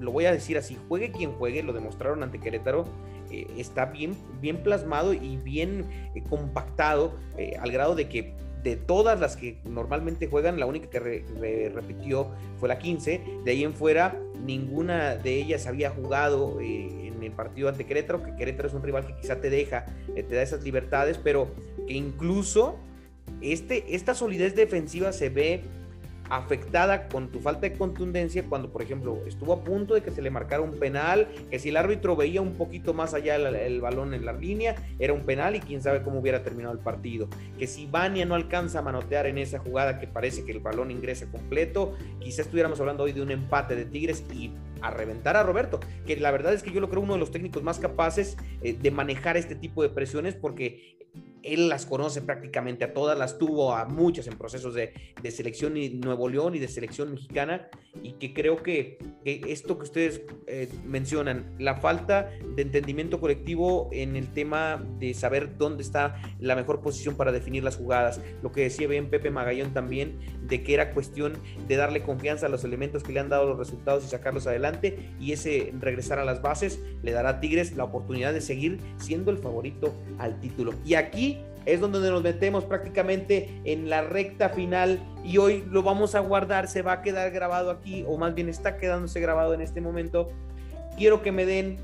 lo 0.00 0.10
voy 0.10 0.26
a 0.26 0.32
decir 0.32 0.58
así, 0.58 0.76
juegue 0.88 1.12
quien 1.12 1.32
juegue, 1.32 1.62
lo 1.62 1.72
demostraron 1.72 2.22
ante 2.22 2.40
Querétaro, 2.40 2.84
eh, 3.30 3.46
está 3.56 3.86
bien, 3.86 4.16
bien 4.40 4.62
plasmado 4.62 5.14
y 5.14 5.36
bien 5.36 5.86
eh, 6.14 6.22
compactado 6.28 7.14
eh, 7.38 7.56
al 7.60 7.70
grado 7.70 7.94
de 7.94 8.08
que 8.08 8.34
de 8.62 8.76
todas 8.76 9.18
las 9.18 9.36
que 9.36 9.58
normalmente 9.64 10.28
juegan, 10.28 10.60
la 10.60 10.66
única 10.66 10.88
que 10.88 11.70
repitió 11.74 12.30
fue 12.58 12.68
la 12.68 12.78
15. 12.78 13.20
De 13.44 13.50
ahí 13.50 13.64
en 13.64 13.74
fuera, 13.74 14.20
ninguna 14.44 15.16
de 15.16 15.34
ellas 15.36 15.66
había 15.66 15.90
jugado 15.90 16.60
eh, 16.60 17.08
en 17.08 17.22
el 17.22 17.32
partido 17.32 17.68
ante 17.68 17.84
Querétaro, 17.86 18.22
que 18.22 18.34
Querétaro 18.36 18.68
es 18.68 18.74
un 18.74 18.82
rival 18.82 19.06
que 19.06 19.16
quizá 19.16 19.40
te 19.40 19.50
deja, 19.50 19.86
eh, 20.14 20.22
te 20.22 20.34
da 20.34 20.42
esas 20.42 20.62
libertades, 20.62 21.18
pero 21.18 21.48
que 21.86 21.94
incluso 21.94 22.76
este, 23.40 23.94
esta 23.94 24.14
solidez 24.14 24.54
defensiva 24.54 25.12
se 25.12 25.28
ve 25.28 25.62
afectada 26.32 27.08
con 27.08 27.28
tu 27.28 27.40
falta 27.40 27.60
de 27.68 27.74
contundencia 27.74 28.42
cuando, 28.48 28.72
por 28.72 28.80
ejemplo, 28.80 29.22
estuvo 29.26 29.52
a 29.52 29.62
punto 29.62 29.92
de 29.92 30.02
que 30.02 30.10
se 30.10 30.22
le 30.22 30.30
marcara 30.30 30.62
un 30.62 30.78
penal, 30.78 31.28
que 31.50 31.58
si 31.58 31.68
el 31.68 31.76
árbitro 31.76 32.16
veía 32.16 32.40
un 32.40 32.54
poquito 32.54 32.94
más 32.94 33.12
allá 33.12 33.36
el, 33.36 33.80
balón 33.82 34.14
en 34.14 34.24
la 34.24 34.32
línea, 34.32 34.74
era 34.98 35.12
un 35.12 35.26
penal 35.26 35.56
y 35.56 35.60
quién 35.60 35.82
sabe 35.82 36.02
cómo 36.02 36.20
hubiera 36.20 36.42
terminado 36.42 36.72
el 36.72 36.80
partido. 36.80 37.28
Que 37.58 37.66
si 37.66 37.84
Vania 37.84 38.24
no 38.24 38.34
alcanza 38.34 38.78
a 38.78 38.82
manotear 38.82 39.26
en 39.26 39.36
esa 39.36 39.58
jugada 39.58 39.98
que 39.98 40.06
parece 40.06 40.46
que 40.46 40.52
el 40.52 40.60
balón 40.60 40.90
ingresa 40.90 41.30
completo, 41.30 41.98
quizás 42.18 42.46
estuviéramos 42.46 42.80
hablando 42.80 43.04
hoy 43.04 43.12
de 43.12 43.20
un 43.20 43.30
empate 43.30 43.76
de 43.76 43.84
Tigres 43.84 44.24
y 44.32 44.52
a 44.80 44.90
reventar 44.90 45.36
a 45.36 45.42
Roberto, 45.42 45.80
que 46.06 46.16
la 46.16 46.30
verdad 46.30 46.54
es 46.54 46.62
que 46.62 46.72
yo 46.72 46.80
lo 46.80 46.88
creo 46.88 47.02
uno 47.02 47.12
de 47.12 47.20
los 47.20 47.30
técnicos 47.30 47.62
más 47.62 47.78
capaces 47.78 48.38
eh, 48.62 48.72
de 48.72 48.90
manejar 48.90 49.36
este 49.36 49.54
tipo 49.54 49.82
de 49.82 49.90
presiones 49.90 50.34
porque 50.34 50.96
él 51.42 51.68
las 51.68 51.86
conoce 51.86 52.22
prácticamente 52.22 52.84
a 52.84 52.92
todas, 52.92 53.18
las 53.18 53.38
tuvo 53.38 53.74
a 53.74 53.84
muchas 53.86 54.26
en 54.26 54.38
procesos 54.38 54.74
de, 54.74 54.92
selección 55.30 55.76
y 55.76 55.90
Nuevo 55.90 56.28
León 56.28 56.54
y 56.54 56.58
de 56.58 56.68
selección 56.68 57.12
mexicana, 57.12 57.68
y 58.02 58.12
que 58.12 58.32
creo 58.34 58.62
que, 58.62 58.98
esto 59.24 59.78
que 59.78 59.84
ustedes 59.84 60.22
eh, 60.46 60.68
mencionan, 60.84 61.54
la 61.58 61.76
falta 61.76 62.30
de 62.54 62.62
entendimiento 62.62 63.20
colectivo 63.20 63.88
en 63.92 64.16
el 64.16 64.32
tema 64.32 64.84
de 64.98 65.14
saber 65.14 65.56
dónde 65.56 65.82
está 65.82 66.20
la 66.40 66.56
mejor 66.56 66.80
posición 66.80 67.16
para 67.16 67.32
definir 67.32 67.64
las 67.64 67.76
jugadas, 67.76 68.20
lo 68.42 68.52
que 68.52 68.62
decía 68.62 68.88
bien 68.88 69.10
Pepe 69.10 69.30
Magallón 69.30 69.72
también, 69.72 70.18
de 70.46 70.62
que 70.62 70.74
era 70.74 70.92
cuestión 70.92 71.34
de 71.66 71.76
darle 71.76 72.02
confianza 72.02 72.46
a 72.46 72.48
los 72.48 72.64
elementos 72.64 73.02
que 73.02 73.12
le 73.12 73.20
han 73.20 73.28
dado 73.28 73.46
los 73.46 73.58
resultados 73.58 74.04
y 74.04 74.08
sacarlos 74.08 74.46
adelante, 74.46 75.10
y 75.20 75.32
ese 75.32 75.72
regresar 75.80 76.18
a 76.18 76.24
las 76.24 76.42
bases 76.42 76.80
le 77.02 77.12
dará 77.12 77.30
a 77.30 77.40
Tigres 77.40 77.76
la 77.76 77.84
oportunidad 77.84 78.32
de 78.32 78.40
seguir 78.40 78.78
siendo 78.98 79.30
el 79.30 79.38
favorito 79.38 79.94
al 80.18 80.40
título. 80.40 80.74
Y 80.84 80.94
aquí 80.94 81.31
es 81.66 81.80
donde 81.80 81.98
nos 82.10 82.22
metemos 82.22 82.64
prácticamente 82.64 83.60
en 83.64 83.88
la 83.90 84.02
recta 84.02 84.48
final 84.48 85.00
y 85.24 85.38
hoy 85.38 85.64
lo 85.70 85.82
vamos 85.82 86.14
a 86.14 86.20
guardar, 86.20 86.68
se 86.68 86.82
va 86.82 86.92
a 86.92 87.02
quedar 87.02 87.30
grabado 87.30 87.70
aquí, 87.70 88.04
o 88.06 88.16
más 88.16 88.34
bien 88.34 88.48
está 88.48 88.76
quedándose 88.76 89.20
grabado 89.20 89.54
en 89.54 89.60
este 89.60 89.80
momento. 89.80 90.30
Quiero 90.96 91.22
que 91.22 91.32
me 91.32 91.46
den 91.46 91.78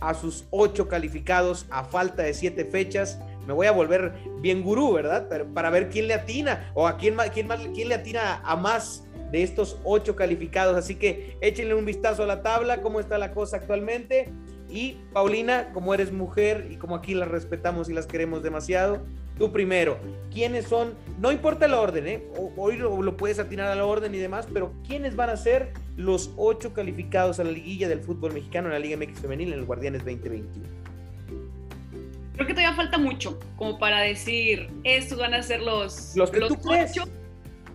a 0.00 0.14
sus 0.14 0.46
ocho 0.50 0.88
calificados 0.88 1.66
a 1.70 1.84
falta 1.84 2.22
de 2.22 2.34
siete 2.34 2.64
fechas. 2.64 3.20
Me 3.46 3.52
voy 3.52 3.66
a 3.66 3.72
volver 3.72 4.12
bien 4.40 4.62
gurú, 4.62 4.92
¿verdad? 4.92 5.28
para 5.54 5.70
ver 5.70 5.88
quién 5.88 6.08
le 6.08 6.14
atina 6.14 6.70
o 6.74 6.86
a 6.86 6.96
quién, 6.96 7.16
quién, 7.32 7.46
más, 7.46 7.60
quién 7.74 7.88
le 7.88 7.94
atina 7.94 8.40
a 8.44 8.56
más 8.56 9.04
de 9.30 9.42
estos 9.42 9.78
ocho 9.84 10.14
calificados. 10.16 10.76
Así 10.76 10.96
que 10.96 11.36
échenle 11.40 11.74
un 11.74 11.84
vistazo 11.84 12.24
a 12.24 12.26
la 12.26 12.42
tabla, 12.42 12.82
cómo 12.82 13.00
está 13.00 13.18
la 13.18 13.32
cosa 13.32 13.56
actualmente. 13.56 14.28
Y 14.72 14.96
Paulina, 15.12 15.70
como 15.74 15.92
eres 15.92 16.12
mujer 16.12 16.68
y 16.70 16.76
como 16.76 16.96
aquí 16.96 17.14
las 17.14 17.28
respetamos 17.28 17.90
y 17.90 17.92
las 17.92 18.06
queremos 18.06 18.42
demasiado, 18.42 19.02
tú 19.38 19.52
primero, 19.52 19.98
¿quiénes 20.32 20.64
son? 20.64 20.94
No 21.20 21.30
importa 21.30 21.66
el 21.66 21.74
orden, 21.74 22.06
¿eh? 22.06 22.22
hoy 22.56 22.78
lo, 22.78 23.16
puedes 23.18 23.38
atinar 23.38 23.68
a 23.68 23.74
la 23.74 23.84
orden 23.84 24.14
y 24.14 24.18
demás, 24.18 24.48
pero 24.50 24.72
¿quiénes 24.88 25.14
van 25.14 25.28
a 25.28 25.36
ser 25.36 25.74
los 25.98 26.30
ocho 26.38 26.72
calificados 26.72 27.38
a 27.38 27.44
la 27.44 27.50
liguilla 27.50 27.86
del 27.86 28.00
fútbol 28.00 28.32
mexicano 28.32 28.68
en 28.68 28.72
la 28.72 28.78
Liga 28.78 28.96
MX 28.96 29.20
Femenil 29.20 29.52
en 29.52 29.58
el 29.58 29.66
Guardianes 29.66 30.06
2021? 30.06 30.66
Creo 32.34 32.46
que 32.46 32.54
todavía 32.54 32.74
falta 32.74 32.96
mucho 32.96 33.38
como 33.56 33.78
para 33.78 34.00
decir, 34.00 34.70
estos 34.84 35.18
van 35.18 35.34
a 35.34 35.42
ser 35.42 35.60
los, 35.60 36.16
los 36.16 36.30
que 36.30 36.40
tú 36.40 36.56
crees. 36.56 36.94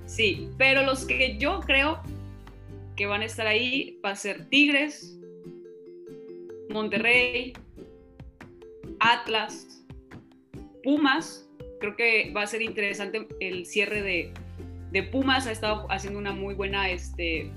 Sí, 0.07 0.49
pero 0.57 0.81
los 0.83 1.05
que 1.05 1.37
yo 1.37 1.59
creo 1.59 2.01
que 2.95 3.05
van 3.05 3.21
a 3.21 3.25
estar 3.25 3.45
ahí 3.45 3.99
va 4.03 4.11
a 4.11 4.15
ser 4.15 4.49
Tigres, 4.49 5.16
Monterrey, 6.69 7.53
Atlas, 8.99 9.83
Pumas. 10.83 11.49
Creo 11.79 11.95
que 11.95 12.31
va 12.35 12.43
a 12.43 12.47
ser 12.47 12.61
interesante 12.61 13.27
el 13.39 13.65
cierre 13.65 14.01
de, 14.01 14.33
Pumas. 15.11 15.45
Ha 15.45 15.51
estado 15.51 15.85
haciendo 15.91 16.17
una 16.17 16.31
muy 16.31 16.55
buena 16.55 16.89
este, 16.89 17.51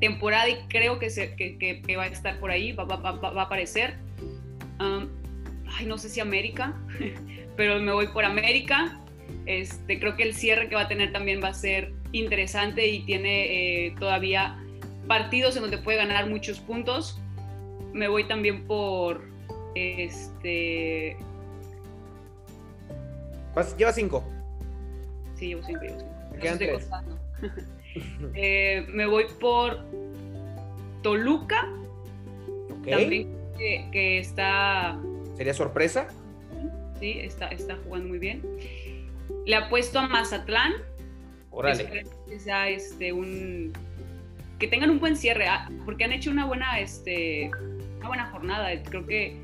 temporada 0.00 0.48
y 0.48 0.56
creo 0.68 1.00
que, 1.00 1.10
se, 1.10 1.34
que, 1.34 1.96
va 1.96 2.04
a 2.04 2.06
estar 2.06 2.38
por 2.38 2.52
ahí, 2.52 2.72
va, 2.72 2.84
a 2.84 3.42
aparecer. 3.42 3.96
ay, 4.78 5.86
no 5.86 5.98
sé 5.98 6.08
si 6.08 6.20
América, 6.20 6.80
pero 7.56 7.80
me 7.80 7.92
voy 7.92 8.06
por 8.08 8.24
América. 8.24 9.00
Este, 9.46 9.98
creo 9.98 10.16
que 10.16 10.22
el 10.22 10.34
cierre 10.34 10.68
que 10.68 10.76
va 10.76 10.82
a 10.82 10.88
tener 10.88 11.12
también 11.12 11.42
va 11.42 11.48
a 11.48 11.54
ser 11.54 11.92
interesante 12.12 12.86
y 12.86 13.00
tiene 13.00 13.86
eh, 13.86 13.94
todavía 13.98 14.58
partidos 15.06 15.56
en 15.56 15.62
donde 15.62 15.78
puede 15.78 15.98
ganar 15.98 16.28
muchos 16.28 16.60
puntos. 16.60 17.20
Me 17.92 18.08
voy 18.08 18.24
también 18.24 18.66
por 18.66 19.22
este. 19.74 21.16
lleva 23.76 23.92
cinco. 23.92 24.24
Sí, 25.34 25.48
llevo 25.48 25.62
cinco, 25.64 25.80
llevo 26.40 26.80
cinco. 26.80 27.06
Eh, 28.34 28.86
me 28.88 29.04
voy 29.04 29.26
por 29.40 29.84
Toluca. 31.02 31.68
También 32.88 33.40
que, 33.90 34.18
está. 34.18 34.98
¿Sería 35.36 35.54
sorpresa? 35.54 36.08
Sí, 36.98 37.18
está, 37.20 37.48
está 37.48 37.76
jugando 37.84 38.08
muy 38.08 38.18
bien. 38.18 38.42
Le 39.46 39.56
apuesto 39.56 39.98
a 39.98 40.08
Mazatlán. 40.08 40.72
Órale. 41.50 42.04
Que 42.28 42.38
sea 42.38 42.68
este, 42.68 43.12
un. 43.12 43.72
Que 44.58 44.68
tengan 44.68 44.90
un 44.90 45.00
buen 45.00 45.16
cierre, 45.16 45.46
ah, 45.46 45.70
porque 45.84 46.04
han 46.04 46.12
hecho 46.12 46.30
una 46.30 46.44
buena, 46.44 46.80
este, 46.80 47.50
una 48.00 48.08
buena 48.08 48.26
jornada. 48.30 48.82
Creo 48.82 49.06
que 49.06 49.36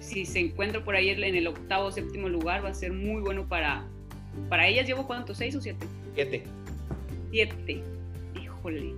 si 0.00 0.24
se 0.24 0.40
encuentra 0.40 0.82
por 0.84 0.94
ahí 0.94 1.10
en 1.10 1.22
el 1.22 1.46
octavo 1.46 1.86
o 1.86 1.92
séptimo 1.92 2.28
lugar, 2.28 2.64
va 2.64 2.70
a 2.70 2.74
ser 2.74 2.92
muy 2.92 3.20
bueno 3.20 3.46
para, 3.48 3.84
para 4.48 4.66
ellas. 4.66 4.86
¿Llevo 4.86 5.06
cuánto? 5.06 5.34
¿Seis 5.34 5.54
o 5.56 5.60
siete? 5.60 5.86
Siete. 6.14 6.44
Siete. 7.30 7.82
Híjole. 8.40 8.94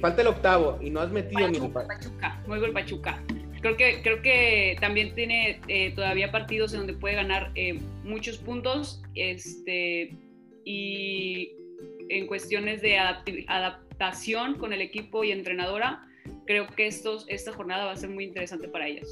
Falta 0.00 0.22
el 0.22 0.28
octavo 0.28 0.78
y 0.80 0.90
no 0.90 1.00
has 1.00 1.10
metido 1.10 1.48
ni 1.48 1.58
Pachuca. 1.58 2.40
Muy 2.46 2.60
bien, 2.60 2.72
Pachuca. 2.72 3.22
Creo 3.60 3.76
que, 3.76 4.00
creo 4.02 4.22
que 4.22 4.76
también 4.80 5.14
tiene 5.14 5.60
eh, 5.68 5.92
todavía 5.94 6.30
partidos 6.30 6.72
en 6.72 6.80
donde 6.80 6.94
puede 6.94 7.16
ganar 7.16 7.50
eh, 7.54 7.78
muchos 8.04 8.38
puntos 8.38 9.02
este, 9.14 10.16
y 10.64 11.50
en 12.08 12.26
cuestiones 12.26 12.80
de 12.80 12.98
adaptación 12.98 14.56
con 14.56 14.72
el 14.72 14.80
equipo 14.80 15.24
y 15.24 15.32
entrenadora, 15.32 16.02
creo 16.46 16.66
que 16.66 16.86
estos, 16.86 17.24
esta 17.28 17.52
jornada 17.52 17.84
va 17.84 17.92
a 17.92 17.96
ser 17.96 18.10
muy 18.10 18.24
interesante 18.24 18.68
para 18.68 18.86
ellas. 18.86 19.08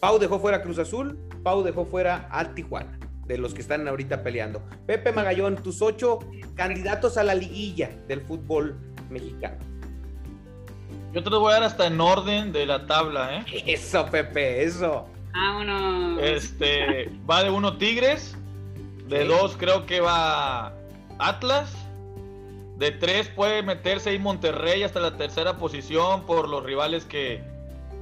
Pau 0.00 0.18
dejó 0.18 0.38
fuera 0.38 0.62
Cruz 0.62 0.78
Azul, 0.78 1.18
Pau 1.42 1.62
dejó 1.62 1.84
fuera 1.84 2.28
a 2.30 2.54
Tijuana, 2.54 2.98
de 3.26 3.38
los 3.38 3.52
que 3.52 3.60
están 3.60 3.86
ahorita 3.88 4.22
peleando. 4.22 4.62
Pepe 4.86 5.12
Magallón, 5.12 5.56
tus 5.56 5.82
ocho 5.82 6.20
candidatos 6.54 7.16
a 7.16 7.24
la 7.24 7.34
liguilla 7.34 7.90
del 8.06 8.20
fútbol 8.20 8.78
mexicano. 9.10 9.58
Yo 11.12 11.22
te 11.22 11.30
lo 11.30 11.40
voy 11.40 11.52
a 11.52 11.54
dar 11.54 11.62
hasta 11.64 11.86
en 11.86 12.00
orden 12.00 12.52
de 12.52 12.66
la 12.66 12.86
tabla, 12.86 13.38
¿eh? 13.38 13.44
Eso, 13.66 14.06
Pepe, 14.06 14.62
eso. 14.62 15.06
Vámonos. 15.32 16.22
Este, 16.22 17.10
va 17.28 17.42
de 17.42 17.50
uno 17.50 17.76
Tigres, 17.76 18.36
de 19.06 19.24
dos 19.24 19.56
creo 19.56 19.86
que 19.86 20.00
va 20.00 20.72
Atlas, 21.18 21.74
de 22.78 22.92
tres 22.92 23.28
puede 23.28 23.62
meterse 23.62 24.10
ahí 24.10 24.18
Monterrey 24.18 24.84
hasta 24.84 25.00
la 25.00 25.16
tercera 25.16 25.58
posición 25.58 26.24
por 26.26 26.48
los 26.48 26.62
rivales 26.62 27.04
que, 27.04 27.42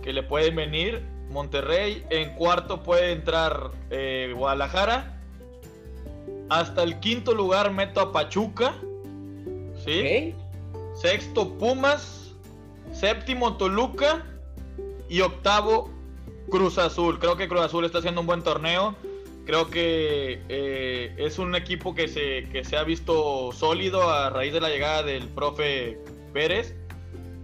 que 0.03 0.13
le 0.13 0.23
pueden 0.23 0.55
venir. 0.55 1.03
Monterrey, 1.31 2.05
en 2.11 2.35
cuarto 2.35 2.83
puede 2.83 3.13
entrar 3.13 3.71
eh, 3.91 4.33
Guadalajara. 4.37 5.19
Hasta 6.51 6.83
el 6.83 7.01
quinto 7.01 7.35
lugar 7.35 7.73
meto 7.73 8.01
a 8.01 8.13
Pachuca. 8.13 8.75
¿Sí? 9.85 10.35
Sexto 10.95 11.57
Pumas 11.59 12.27
Séptimo 12.93 13.57
Toluca 13.57 14.25
y 15.09 15.21
octavo 15.21 15.91
Cruz 16.51 16.79
Azul. 16.79 17.19
Creo 17.19 17.37
que 17.37 17.49
Cruz 17.49 17.63
Azul 17.63 17.85
está 17.85 17.99
haciendo 17.99 18.21
un 18.21 18.27
buen 18.27 18.43
torneo. 18.43 18.95
Creo 19.47 19.71
que 19.71 20.43
eh, 20.49 21.15
es 21.17 21.39
un 21.39 21.55
equipo 21.55 21.95
que 21.95 22.09
se, 22.09 22.49
que 22.51 22.65
se 22.65 22.77
ha 22.77 22.83
visto 22.83 23.53
sólido 23.53 24.11
a 24.11 24.29
raíz 24.29 24.53
de 24.53 24.61
la 24.61 24.69
llegada 24.69 25.05
del 25.05 25.29
profe 25.29 25.99
Pérez. 26.33 26.75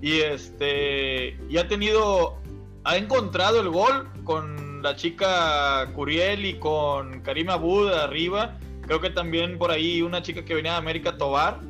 Y 0.00 0.18
este 0.18 1.38
y 1.48 1.58
ha 1.58 1.68
tenido, 1.68 2.36
ha 2.84 2.96
encontrado 2.96 3.60
el 3.60 3.68
gol 3.68 4.10
con 4.24 4.82
la 4.82 4.96
chica 4.96 5.88
Curiel 5.94 6.44
y 6.44 6.54
con 6.54 7.20
Karima 7.22 7.54
Abud 7.54 7.92
arriba. 7.92 8.58
Creo 8.82 9.00
que 9.00 9.10
también 9.10 9.56
por 9.58 9.70
ahí 9.70 10.02
una 10.02 10.22
chica 10.22 10.44
que 10.44 10.54
venía 10.54 10.72
de 10.72 10.78
América 10.78 11.16
Tobar 11.16 11.60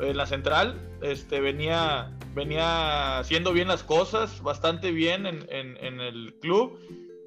en 0.00 0.16
la 0.16 0.26
central, 0.26 0.80
este 1.02 1.40
venía 1.40 2.10
venía 2.34 3.18
haciendo 3.18 3.52
bien 3.52 3.68
las 3.68 3.82
cosas, 3.82 4.42
bastante 4.42 4.90
bien 4.90 5.26
en, 5.26 6.00
el 6.00 6.34
club. 6.40 6.78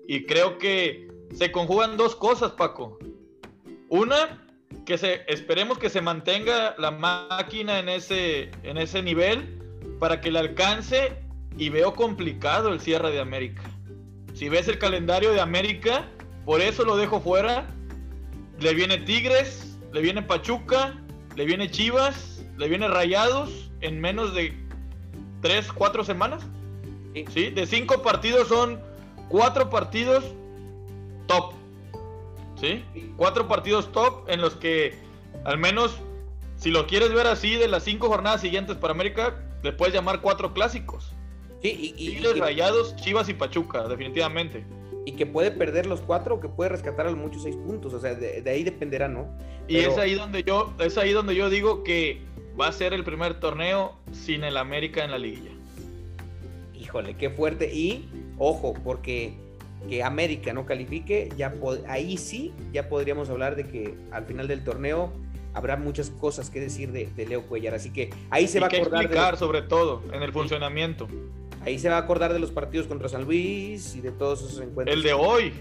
Y 0.07 0.25
creo 0.25 0.57
que 0.57 1.07
se 1.35 1.51
conjugan 1.51 1.97
dos 1.97 2.15
cosas, 2.15 2.51
Paco. 2.51 2.97
Una, 3.89 4.45
que 4.85 4.97
se, 4.97 5.21
esperemos 5.27 5.77
que 5.77 5.89
se 5.89 6.01
mantenga 6.01 6.75
la 6.77 6.91
máquina 6.91 7.79
en 7.79 7.89
ese, 7.89 8.51
en 8.63 8.77
ese 8.77 9.01
nivel 9.01 9.61
para 9.99 10.21
que 10.21 10.31
le 10.31 10.39
alcance 10.39 11.13
y 11.57 11.69
veo 11.69 11.93
complicado 11.93 12.73
el 12.73 12.79
cierre 12.79 13.11
de 13.11 13.19
América. 13.19 13.63
Si 14.33 14.49
ves 14.49 14.67
el 14.67 14.77
calendario 14.77 15.31
de 15.31 15.41
América, 15.41 16.07
por 16.45 16.61
eso 16.61 16.85
lo 16.85 16.95
dejo 16.95 17.19
fuera. 17.19 17.67
Le 18.59 18.73
viene 18.73 18.97
Tigres, 18.97 19.77
le 19.91 20.01
viene 20.01 20.21
Pachuca, 20.21 20.95
le 21.35 21.45
viene 21.45 21.69
Chivas, 21.69 22.45
le 22.57 22.67
viene 22.67 22.87
Rayados 22.87 23.71
en 23.81 23.99
menos 23.99 24.33
de 24.33 24.53
tres, 25.41 25.71
cuatro 25.71 26.03
semanas. 26.03 26.43
Sí. 27.33 27.49
De 27.49 27.65
cinco 27.65 28.01
partidos 28.03 28.47
son 28.47 28.79
cuatro 29.27 29.69
partidos 29.69 30.23
top. 31.27 31.53
¿Sí? 32.59 32.83
Cuatro 33.17 33.47
partidos 33.47 33.91
top 33.91 34.27
en 34.27 34.41
los 34.41 34.55
que, 34.55 34.97
al 35.45 35.59
menos, 35.59 35.97
si 36.55 36.71
lo 36.71 36.87
quieres 36.87 37.13
ver 37.13 37.27
así, 37.27 37.55
de 37.55 37.67
las 37.67 37.83
cinco 37.83 38.07
jornadas 38.07 38.41
siguientes 38.41 38.77
para 38.77 38.93
América, 38.93 39.43
le 39.63 39.73
puedes 39.73 39.93
llamar 39.93 40.21
cuatro 40.21 40.53
clásicos. 40.53 41.11
Sí, 41.61 41.93
y, 41.97 42.39
Rayados, 42.39 42.95
Chivas 42.97 43.29
y 43.29 43.33
Pachuca, 43.33 43.87
definitivamente. 43.87 44.65
Y 45.05 45.13
que 45.13 45.25
puede 45.25 45.51
perder 45.51 45.85
los 45.85 46.01
cuatro 46.01 46.35
o 46.35 46.39
que 46.39 46.49
puede 46.49 46.69
rescatar 46.69 47.07
a 47.07 47.15
muchos 47.15 47.43
seis 47.43 47.55
puntos. 47.55 47.93
O 47.93 47.99
sea, 47.99 48.13
de, 48.13 48.43
ahí 48.49 48.63
dependerá, 48.63 49.07
¿no? 49.07 49.27
Y 49.67 49.77
es 49.77 49.97
ahí 49.97 50.15
donde 50.15 50.43
yo, 50.43 50.73
es 50.79 50.97
ahí 50.97 51.13
donde 51.13 51.35
yo 51.35 51.49
digo 51.49 51.83
que 51.83 52.21
va 52.59 52.67
a 52.67 52.71
ser 52.71 52.93
el 52.93 53.03
primer 53.03 53.39
torneo 53.39 53.95
sin 54.11 54.43
el 54.43 54.57
América 54.57 55.03
en 55.03 55.11
la 55.11 55.17
liguilla. 55.17 55.51
Híjole, 56.73 57.15
qué 57.15 57.29
fuerte. 57.29 57.73
Y 57.73 58.09
ojo, 58.37 58.73
porque 58.83 59.37
que 59.87 60.03
América 60.03 60.53
no 60.53 60.65
califique, 60.65 61.29
ya 61.37 61.53
ahí 61.87 62.17
sí 62.17 62.53
ya 62.73 62.89
podríamos 62.89 63.29
hablar 63.29 63.55
de 63.55 63.65
que 63.65 63.95
al 64.11 64.25
final 64.25 64.47
del 64.47 64.63
torneo 64.63 65.13
habrá 65.53 65.77
muchas 65.77 66.09
cosas 66.09 66.49
que 66.49 66.59
decir 66.59 66.91
de, 66.91 67.25
Leo 67.25 67.43
Cuellar. 67.43 67.73
Así 67.73 67.91
que 67.91 68.11
ahí 68.29 68.47
se 68.47 68.59
va 68.59 68.67
a 68.67 68.69
acordar. 68.69 69.01
Explicar, 69.01 69.37
sobre 69.37 69.61
todo, 69.61 70.03
en 70.13 70.21
el 70.23 70.31
funcionamiento. 70.31 71.07
Ahí 71.61 71.79
se 71.79 71.89
va 71.89 71.95
a 71.95 71.99
acordar 71.99 72.33
de 72.33 72.39
los 72.39 72.51
partidos 72.51 72.87
contra 72.87 73.09
San 73.09 73.25
Luis 73.25 73.95
y 73.95 74.01
de 74.01 74.11
todos 74.11 74.41
esos 74.41 74.59
encuentros. 74.61 74.95
El 74.95 75.03
de 75.03 75.13
hoy. 75.13 75.53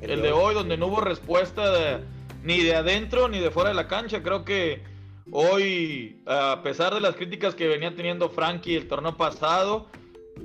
El, 0.00 0.20
de, 0.20 0.32
hoy. 0.32 0.54
donde 0.54 0.76
no 0.76 0.88
hubo 0.88 1.00
respuesta 1.00 2.00
ni 2.42 2.60
de 2.62 2.74
adentro 2.74 3.28
ni 3.28 3.38
de 3.38 3.50
fuera 3.50 3.70
de 3.70 3.74
la 3.74 3.88
cancha. 3.88 4.22
Creo 4.22 4.44
que 4.44 4.82
Hoy, 5.30 6.20
a 6.26 6.60
pesar 6.62 6.94
de 6.94 7.00
las 7.00 7.16
críticas 7.16 7.54
que 7.54 7.66
venía 7.66 7.94
teniendo 7.94 8.28
Frankie 8.28 8.76
el 8.76 8.88
torneo 8.88 9.16
pasado, 9.16 9.88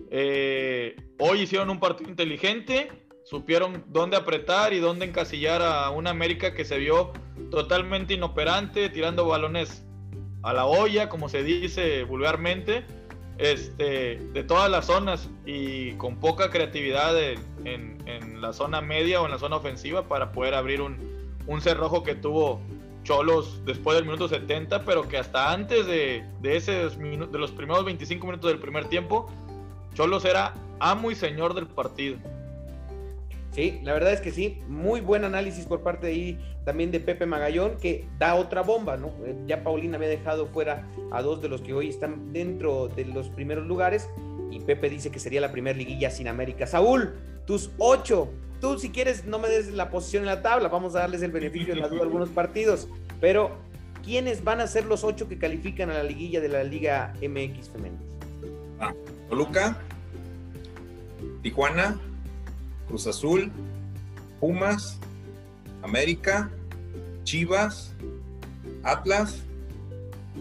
eh, 0.10 0.96
hoy 1.20 1.42
hicieron 1.42 1.70
un 1.70 1.80
partido 1.80 2.10
inteligente, 2.10 2.90
supieron 3.30 3.84
dónde 3.88 4.18
apretar 4.18 4.74
y 4.74 4.80
dónde 4.80 5.06
encasillar 5.06 5.62
a 5.62 5.92
una 5.92 6.10
América 6.10 6.56
que 6.56 6.66
se 6.66 6.80
vio 6.80 7.12
totalmente 7.52 8.16
inoperante, 8.16 8.90
tirando 8.90 9.28
balones 9.28 9.86
a 10.42 10.52
la 10.52 10.66
olla, 10.66 11.10
como 11.10 11.30
se 11.30 11.44
dice 11.44 12.04
vulgarmente, 12.06 12.86
este, 13.38 14.16
de 14.34 14.44
todas 14.44 14.72
las 14.72 14.88
zonas 14.88 15.30
y 15.46 15.92
con 15.94 16.20
poca 16.20 16.50
creatividad 16.50 17.16
en, 17.22 18.00
la 18.42 18.54
zona 18.54 18.80
media 18.80 19.22
o 19.22 19.26
en 19.26 19.32
la 19.32 19.38
zona 19.38 19.58
ofensiva 19.58 20.08
para 20.08 20.32
poder 20.32 20.54
abrir 20.54 20.80
un, 20.80 20.98
un 21.46 21.60
cerrojo 21.60 22.04
que 22.04 22.16
tuvo 22.16 22.62
Cholos 23.04 23.62
después 23.66 23.96
del 23.98 24.06
minuto 24.06 24.30
70, 24.30 24.86
pero 24.86 25.10
que 25.10 25.18
hasta 25.18 25.52
antes 25.52 25.86
de, 25.86 26.24
de, 26.42 26.56
ese, 26.56 26.72
de 26.72 27.38
los 27.38 27.52
primeros 27.52 27.84
25 27.84 28.26
minutos 28.26 28.50
del 28.50 28.60
primer 28.60 28.86
tiempo, 28.86 29.30
Cholos 29.94 30.24
era 30.24 30.54
amo 30.80 31.12
y 31.12 31.16
señor 31.16 31.54
del 31.54 31.68
partido. 31.68 32.18
Sí, 33.52 33.80
la 33.84 33.94
verdad 33.94 34.14
es 34.14 34.22
que 34.22 34.32
sí, 34.32 34.62
muy 34.68 35.02
buen 35.02 35.24
análisis 35.24 35.66
por 35.66 35.82
parte 35.82 36.08
de 36.08 36.14
ahí 36.14 36.40
también 36.66 36.92
de 36.92 37.00
Pepe 37.00 37.26
Magallón, 37.26 37.78
que 37.78 38.08
da 38.20 38.36
otra 38.36 38.62
bomba, 38.62 38.96
¿no? 38.96 39.08
Eh, 39.26 39.36
ya 39.48 39.64
Paulina 39.64 39.98
había 39.98 40.10
dejado 40.10 40.46
fuera 40.46 40.88
a 41.12 41.22
dos 41.22 41.42
de 41.42 41.50
los 41.50 41.62
que 41.62 41.74
hoy 41.74 41.90
están 41.90 42.32
dentro 42.32 42.88
de 42.88 43.06
los 43.06 43.30
primeros 43.30 43.66
lugares 43.66 44.08
y 44.52 44.60
Pepe 44.60 44.90
dice 44.90 45.10
que 45.10 45.20
sería 45.20 45.42
la 45.42 45.52
primera 45.52 45.78
liguilla 45.78 46.12
sin 46.12 46.28
América. 46.28 46.68
Saúl, 46.68 47.16
tus 47.46 47.72
ocho 47.80 48.30
Tú, 48.62 48.78
si 48.78 48.90
quieres, 48.90 49.26
no 49.26 49.40
me 49.40 49.48
des 49.48 49.72
la 49.72 49.90
posición 49.90 50.24
en 50.24 50.28
la 50.28 50.42
tabla, 50.42 50.68
vamos 50.68 50.96
a 50.96 51.00
darles 51.00 51.22
el 51.22 51.32
beneficio 51.32 51.74
de 51.74 51.80
la 51.80 51.88
duda 51.88 52.02
a 52.02 52.04
algunos 52.04 52.30
partidos. 52.30 52.90
Pero, 53.22 53.52
¿quiénes 54.04 54.44
van 54.44 54.60
a 54.60 54.68
ser 54.68 54.86
los 54.86 55.04
ocho 55.06 55.30
que 55.30 55.38
califican 55.38 55.90
a 55.90 55.94
la 55.94 56.04
liguilla 56.04 56.42
de 56.42 56.50
la 56.50 56.64
Liga 56.64 57.14
MX 57.22 57.70
Femenina? 57.70 58.02
Ah, 58.82 58.94
Toluca, 59.30 59.78
Tijuana, 61.42 61.98
Cruz 62.90 63.08
Azul, 63.08 63.52
Pumas, 64.40 65.00
América, 65.84 66.50
Chivas, 67.24 67.94
Atlas, 68.84 69.44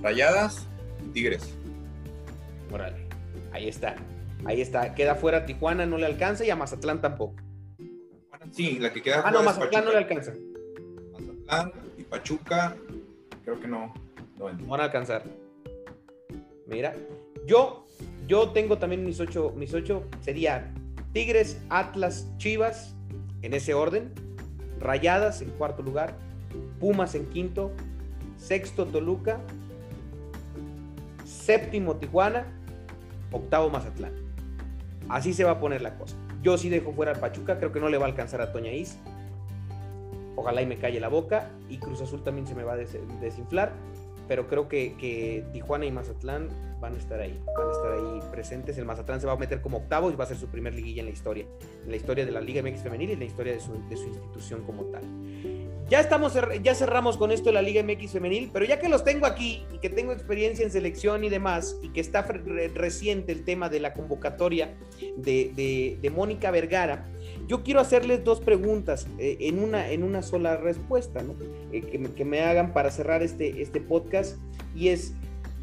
Rayadas 0.03 0.67
Tigres. 1.13 1.55
Órale, 2.73 3.07
ahí 3.53 3.69
está. 3.69 3.97
Ahí 4.45 4.61
está. 4.63 4.95
Queda 4.95 5.15
fuera 5.15 5.45
Tijuana, 5.47 5.85
no 5.85 5.99
le 5.99 6.07
alcanza 6.07 6.45
y 6.45 6.51
a 6.51 6.57
Mazatlán 6.57 7.01
tampoco. 7.01 7.37
Sí, 8.51 8.79
la 8.79 8.93
que 8.93 9.03
queda 9.03 9.23
Ah, 9.25 9.31
no, 9.31 9.43
Mazatlán 9.43 9.85
no 9.85 9.93
le 9.93 9.99
alcanza. 9.99 10.33
Mazatlán 11.13 11.73
y 11.99 12.03
Pachuca, 12.05 12.75
creo 13.45 13.61
que 13.61 13.69
no. 13.69 13.93
No, 14.39 14.53
no 14.53 14.67
van 14.69 14.81
a 14.81 14.85
alcanzar. 14.85 15.23
Mira, 16.67 16.95
yo, 17.47 17.85
yo 18.27 18.51
tengo 18.51 18.79
también 18.79 19.05
mis 19.05 19.21
ocho, 19.21 19.53
mis 19.57 19.75
ocho 19.75 20.05
sería 20.21 20.73
Tigres, 21.13 21.61
Atlas, 21.69 22.29
Chivas, 22.39 22.95
en 23.43 23.55
ese 23.55 23.75
orden. 23.75 24.13
Rayadas 24.81 25.43
en 25.43 25.51
cuarto 25.51 25.83
lugar. 25.83 26.15
Pumas 26.81 27.15
en 27.15 27.27
quinto. 27.27 27.73
Sexto 28.37 28.87
Toluca. 28.87 29.41
Séptimo 31.25 31.97
Tijuana. 31.97 32.47
Octavo 33.33 33.71
Mazatlán. 33.71 34.13
Así 35.09 35.33
se 35.33 35.45
va 35.45 35.53
a 35.53 35.61
poner 35.61 35.83
la 35.83 35.97
cosa. 35.97 36.17
Yo 36.43 36.57
sí 36.57 36.69
dejo 36.69 36.93
fuera 36.93 37.13
al 37.13 37.19
Pachuca, 37.19 37.59
creo 37.59 37.73
que 37.73 37.81
no 37.81 37.89
le 37.89 37.99
va 37.99 38.05
a 38.07 38.09
alcanzar 38.09 38.41
a 38.41 38.53
Toña 38.53 38.73
Is. 38.73 38.99
Ojalá 40.37 40.63
y 40.63 40.67
me 40.67 40.79
calle 40.79 41.01
la 41.01 41.09
boca. 41.09 41.51
Y 41.69 41.79
Cruz 41.79 42.01
Azul 42.01 42.23
también 42.23 42.47
se 42.47 42.55
me 42.55 42.63
va 42.63 42.75
a 42.75 42.77
desinflar. 42.77 43.73
Pero 44.29 44.47
creo 44.47 44.69
que, 44.69 45.45
Tijuana 45.53 45.87
y 45.87 45.91
Mazatlán 45.91 46.49
van 46.81 46.95
a 46.95 46.99
estar 46.99 47.21
ahí, 47.21 47.37
van 47.57 47.69
a 47.69 47.73
estar 47.73 47.93
ahí 47.93 48.31
presentes. 48.31 48.79
El 48.79 48.85
Mazatlán 48.85 49.21
se 49.21 49.27
va 49.27 49.33
a 49.33 49.37
meter 49.37 49.61
como 49.61 49.79
octavo 49.79 50.11
y 50.11 50.17
va 50.17 50.25
a 50.25 50.27
ser 50.27 50.37
su 50.37 50.49
primer 50.49 50.75
liguilla 50.75 51.01
en 51.01 51.07
la 51.07 51.13
historia, 51.13 51.47
en 51.85 51.91
la 51.91 51.97
historia 51.97 52.25
de 52.25 52.31
la 52.31 52.41
Liga 52.41 52.63
MX 52.63 52.83
femenil 52.83 53.11
y 53.11 53.13
en 53.15 53.19
la 53.19 53.25
historia 53.25 53.55
de 53.55 53.61
su, 53.61 53.75
institución 53.75 54.63
como 54.65 54.85
tal. 54.85 55.03
Ya 55.89 56.01
estamos, 56.01 56.39
ya 56.63 56.75
cerramos 56.75 57.17
con 57.17 57.33
esto 57.33 57.47
de 57.47 57.55
la 57.55 57.63
Liga 57.63 57.83
MX 57.83 58.13
femenil, 58.13 58.51
pero 58.53 58.67
ya 58.67 58.79
que 58.79 58.91
los 58.91 59.05
tengo 59.05 59.25
aquí 59.25 59.65
y 59.73 59.79
que 59.79 59.89
tengo 59.89 60.13
experiencia 60.13 60.63
en 60.63 60.71
selección 60.71 61.25
y 61.25 61.31
demás, 61.31 61.79
y 61.83 61.89
que 61.89 62.01
está 62.01 62.23
reciente 62.23 63.33
el 63.33 63.43
tema 63.43 63.71
de 63.71 63.81
la 63.81 63.95
convocatoria 63.95 64.77
de 65.17 66.13
Mónica 66.15 66.51
Vergara, 66.51 67.07
yo 67.49 67.65
quiero 67.65 67.81
hacerles 67.81 68.23
dos 68.23 68.41
preguntas 68.41 69.09
eh, 69.19 69.39
en, 69.41 69.59
una, 69.59 69.91
en 69.91 70.05
una 70.05 70.23
sola 70.23 70.57
respuesta, 70.59 71.23
¿no? 71.23 71.35
Eh, 71.73 71.81
que, 71.81 71.99
me, 71.99 72.11
que, 72.11 72.25
me, 72.25 72.41
hagan 72.41 72.73
para 72.75 72.91
cerrar 72.91 73.23
este, 73.23 73.63
este 73.63 73.81
podcast, 73.81 74.37
y 74.77 74.89
es, 74.89 75.15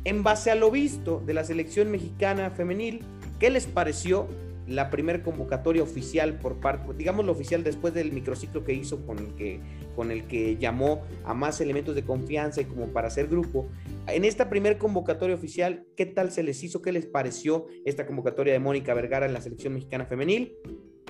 en 0.04 0.24
base 0.24 0.52
a 0.52 0.56
lo 0.56 0.72
visto 0.72 1.22
de 1.26 1.36
la 1.36 1.44
selección 1.44 1.92
mexicana 1.92 2.50
femenil, 2.50 3.02
¿qué 3.40 3.52
les 3.52 3.68
pareció 3.68 4.28
la 4.68 4.90
primer 4.90 5.22
convocatoria 5.22 5.84
oficial 5.84 6.40
por 6.40 6.60
parte, 6.60 6.92
digamos 6.98 7.24
lo 7.26 7.32
oficial 7.32 7.64
después 7.64 7.94
del 7.94 8.12
microciclo 8.12 8.64
que 8.64 8.74
hizo 8.74 9.06
con 9.06 9.20
el 9.20 9.36
que, 9.36 9.60
con 9.96 10.10
el 10.10 10.26
que 10.26 10.58
llamó 10.58 11.04
a 11.24 11.34
más 11.34 11.62
elementos 11.62 11.94
de 11.94 12.04
confianza 12.04 12.62
y 12.62 12.66
como 12.66 12.88
para 12.88 13.08
hacer 13.08 13.28
grupo. 13.28 13.68
En 14.08 14.26
esta 14.26 14.50
primer 14.50 14.78
convocatoria 14.78 15.36
oficial, 15.36 15.86
¿qué 15.96 16.08
tal 16.08 16.32
se 16.32 16.42
les 16.42 16.64
hizo? 16.64 16.82
¿Qué 16.82 16.92
les 16.92 17.06
pareció 17.06 17.68
esta 17.86 18.08
convocatoria 18.08 18.54
de 18.54 18.60
Mónica 18.60 18.94
Vergara 18.94 19.28
en 19.28 19.34
la 19.34 19.42
selección 19.42 19.74
mexicana 19.74 20.06
femenil? 20.06 20.56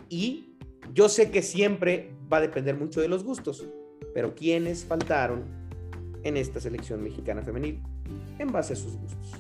Y 0.09 0.54
yo 0.93 1.09
sé 1.09 1.31
que 1.31 1.41
siempre 1.41 2.11
va 2.31 2.37
a 2.37 2.41
depender 2.41 2.75
mucho 2.75 3.01
de 3.01 3.07
los 3.07 3.23
gustos, 3.23 3.65
pero 4.13 4.35
¿quiénes 4.35 4.85
faltaron 4.85 5.43
en 6.23 6.37
esta 6.37 6.59
selección 6.59 7.03
mexicana 7.03 7.41
femenil 7.41 7.81
en 8.39 8.51
base 8.51 8.73
a 8.73 8.75
sus 8.75 8.95
gustos? 8.95 9.33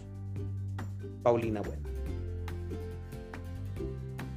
Paulina 1.23 1.61
Bueno. 1.61 1.85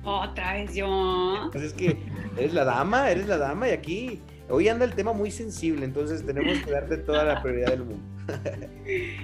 Otra 0.05 0.55
vez 0.55 0.75
yo. 0.75 1.51
Pues 1.53 1.65
es 1.65 1.75
que 1.75 1.99
eres 2.39 2.55
la 2.55 2.65
dama, 2.65 3.11
eres 3.11 3.27
la 3.27 3.37
dama 3.37 3.69
y 3.69 3.73
aquí 3.73 4.23
hoy 4.49 4.69
anda 4.69 4.87
el 4.87 4.95
tema 4.95 5.13
muy 5.13 5.31
sensible, 5.31 5.85
entonces 5.85 6.25
tenemos 6.25 6.59
que 6.65 6.71
darte 6.71 6.97
toda 6.97 7.25
la 7.25 7.43
prioridad 7.43 7.69
del 7.69 7.85
mundo. 7.85 8.05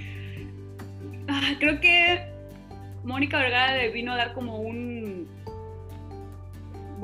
Ah, 1.26 1.54
creo 1.58 1.80
que 1.80 2.22
Mónica 3.02 3.38
Vergara 3.38 3.78
le 3.78 3.90
vino 3.90 4.12
a 4.12 4.16
dar 4.16 4.34
como 4.34 4.60
un 4.60 4.93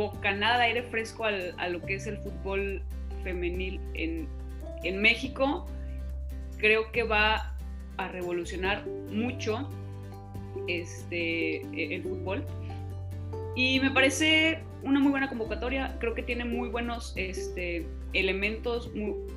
bocanada 0.00 0.58
de 0.58 0.64
aire 0.64 0.82
fresco 0.84 1.24
al, 1.24 1.54
a 1.58 1.68
lo 1.68 1.82
que 1.82 1.94
es 1.94 2.06
el 2.06 2.16
fútbol 2.16 2.82
femenil 3.22 3.78
en, 3.92 4.26
en 4.82 5.02
México. 5.02 5.66
Creo 6.56 6.90
que 6.90 7.02
va 7.02 7.54
a 7.98 8.08
revolucionar 8.08 8.86
mucho 8.86 9.68
este, 10.68 11.62
el 11.94 12.02
fútbol. 12.02 12.44
Y 13.54 13.80
me 13.80 13.90
parece 13.90 14.62
una 14.82 15.00
muy 15.00 15.10
buena 15.10 15.28
convocatoria, 15.28 15.96
creo 16.00 16.14
que 16.14 16.22
tiene 16.22 16.46
muy 16.46 16.70
buenos 16.70 17.12
este, 17.16 17.86
elementos, 18.14 18.90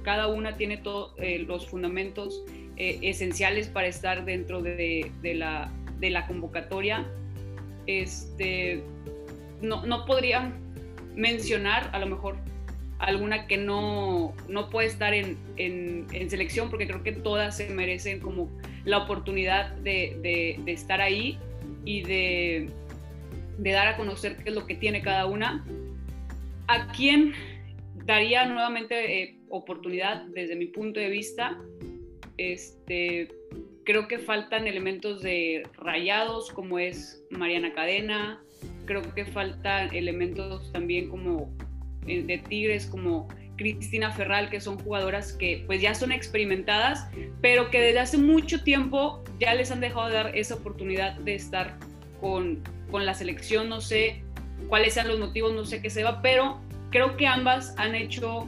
cada 0.03 0.28
una 0.28 0.55
tiene 0.55 0.78
todos 0.78 1.14
eh, 1.18 1.39
los 1.39 1.68
fundamentos 1.68 2.41
eh, 2.78 2.99
esenciales 3.01 3.68
para 3.68 3.88
estar 3.88 4.24
dentro 4.24 4.61
de, 4.61 5.11
de, 5.22 5.34
la, 5.34 5.70
de 5.99 6.09
la, 6.09 6.26
convocatoria. 6.26 7.05
Este, 7.86 8.82
no, 9.64 9.86
no, 9.86 10.05
podría 10.05 10.53
mencionar 11.16 11.89
a 11.93 11.99
lo 11.99 12.05
mejor 12.05 12.38
alguna 12.99 13.47
que 13.47 13.57
no, 13.57 14.34
no 14.47 14.70
puede 14.70 14.88
estar 14.88 15.14
en, 15.14 15.38
en, 15.57 16.30
selección, 16.30 16.70
porque 16.70 16.88
creo 16.88 17.03
que 17.03 17.11
todas 17.11 17.57
se 17.57 17.70
merecen 17.70 18.20
como 18.20 18.49
la 18.86 18.99
oportunidad 18.99 19.72
de, 19.78 20.59
de 20.64 20.72
estar 20.72 21.01
ahí 21.01 21.38
y 21.86 22.03
de 22.03 22.70
de 23.57 23.72
dar 23.72 23.88
a 23.88 23.97
conocer 23.97 24.38
qué 24.38 24.49
es 24.49 24.55
lo 24.55 24.66
que 24.66 24.76
tiene 24.76 25.01
cada 25.01 25.26
una. 25.26 25.66
¿A 26.68 26.91
quién 26.91 27.34
daría 28.05 28.45
nuevamente 28.45 29.24
eh, 29.24 29.38
oportunidad 29.49 30.24
desde 30.28 30.55
mi 30.55 30.68
punto 30.68 30.99
de 30.99 31.09
vista? 31.09 31.59
Este, 32.38 33.30
creo 33.84 34.07
que 34.07 34.20
faltan 34.20 34.68
elementos 34.68 35.22
de 35.22 35.64
rayados 35.78 36.51
como 36.51 36.80
es 36.80 37.24
Mariana 37.30 37.74
Cadena, 37.74 38.43
creo 38.86 39.01
que 39.13 39.25
faltan 39.25 39.93
elementos 39.93 40.71
también 40.71 41.09
como 41.09 41.49
eh, 42.07 42.23
de 42.23 42.38
Tigres 42.38 42.86
como 42.86 43.27
Cristina 43.55 44.11
Ferral, 44.11 44.49
que 44.49 44.59
son 44.59 44.79
jugadoras 44.79 45.34
que 45.34 45.63
pues 45.67 45.81
ya 45.81 45.93
son 45.93 46.11
experimentadas, 46.11 47.07
pero 47.41 47.69
que 47.69 47.79
desde 47.79 47.99
hace 47.99 48.17
mucho 48.17 48.63
tiempo 48.63 49.23
ya 49.39 49.53
les 49.53 49.71
han 49.71 49.79
dejado 49.79 50.07
de 50.07 50.13
dar 50.13 50.38
esa 50.38 50.55
oportunidad 50.55 51.13
de 51.19 51.36
estar 51.36 51.77
con, 52.19 52.63
con 52.89 53.05
la 53.05 53.13
selección, 53.13 53.69
no 53.69 53.79
sé 53.79 54.23
cuáles 54.67 54.93
sean 54.93 55.07
los 55.07 55.19
motivos, 55.19 55.53
no 55.53 55.65
sé 55.65 55.81
qué 55.81 55.89
se 55.89 56.03
va, 56.03 56.21
pero 56.21 56.59
creo 56.89 57.15
que 57.15 57.27
ambas 57.27 57.75
han 57.77 57.95
hecho 57.95 58.47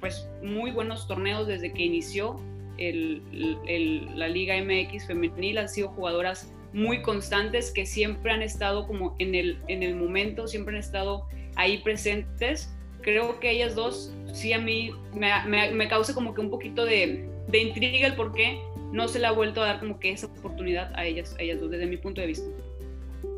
pues 0.00 0.28
muy 0.42 0.70
buenos 0.70 1.06
torneos 1.06 1.46
desde 1.46 1.72
que 1.72 1.84
inició 1.84 2.40
el, 2.78 3.22
el, 3.66 4.18
la 4.18 4.28
Liga 4.28 4.54
MX 4.60 5.06
femenil, 5.06 5.58
han 5.58 5.68
sido 5.68 5.88
jugadoras 5.88 6.52
muy 6.72 7.02
constantes 7.02 7.70
que 7.70 7.86
siempre 7.86 8.32
han 8.32 8.42
estado 8.42 8.86
como 8.86 9.14
en 9.18 9.34
el, 9.34 9.58
en 9.68 9.82
el 9.82 9.94
momento, 9.94 10.48
siempre 10.48 10.74
han 10.74 10.80
estado 10.80 11.26
ahí 11.56 11.78
presentes. 11.78 12.72
Creo 13.02 13.40
que 13.40 13.50
ellas 13.50 13.74
dos, 13.74 14.12
sí 14.32 14.52
a 14.52 14.58
mí 14.58 14.92
me, 15.14 15.72
me, 15.72 15.88
causa 15.88 16.14
como 16.14 16.34
que 16.34 16.40
un 16.40 16.50
poquito 16.50 16.84
de, 16.84 17.28
de, 17.48 17.58
intriga 17.58 18.06
el 18.06 18.14
por 18.14 18.32
qué 18.32 18.60
no 18.92 19.08
se 19.08 19.18
le 19.18 19.26
ha 19.26 19.32
vuelto 19.32 19.60
a 19.62 19.66
dar 19.66 19.80
como 19.80 19.98
que 19.98 20.12
esa 20.12 20.26
oportunidad 20.26 20.92
a 20.94 21.04
ellas, 21.04 21.34
a 21.38 21.42
ellas 21.42 21.60
dos, 21.60 21.70
desde 21.70 21.86
mi 21.86 21.96
punto 21.96 22.20
de 22.20 22.28
vista. 22.28 22.48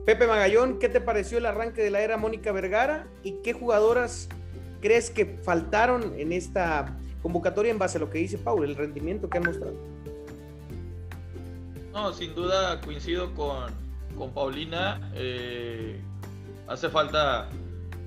Pepe 0.04 0.26
Magallón, 0.26 0.78
¿qué 0.78 0.90
te 0.90 1.00
pareció 1.00 1.38
el 1.38 1.46
arranque 1.46 1.82
de 1.82 1.90
la 1.90 2.02
era 2.02 2.18
Mónica 2.18 2.52
Vergara 2.52 3.06
y 3.22 3.36
qué 3.42 3.54
jugadoras 3.54 4.28
crees 4.82 5.08
que 5.10 5.24
faltaron 5.24 6.12
en 6.18 6.32
esta 6.32 6.98
convocatoria 7.22 7.72
en 7.72 7.78
base 7.78 7.96
a 7.96 8.02
lo 8.02 8.10
que 8.10 8.18
dice 8.18 8.36
Paul, 8.36 8.64
el 8.64 8.76
rendimiento 8.76 9.30
que 9.30 9.38
han 9.38 9.44
mostrado? 9.44 9.93
No, 11.94 12.12
sin 12.12 12.34
duda 12.34 12.80
coincido 12.80 13.32
con, 13.34 13.72
con 14.18 14.34
Paulina. 14.34 15.00
Eh, 15.14 16.02
hace 16.66 16.88
falta, 16.88 17.48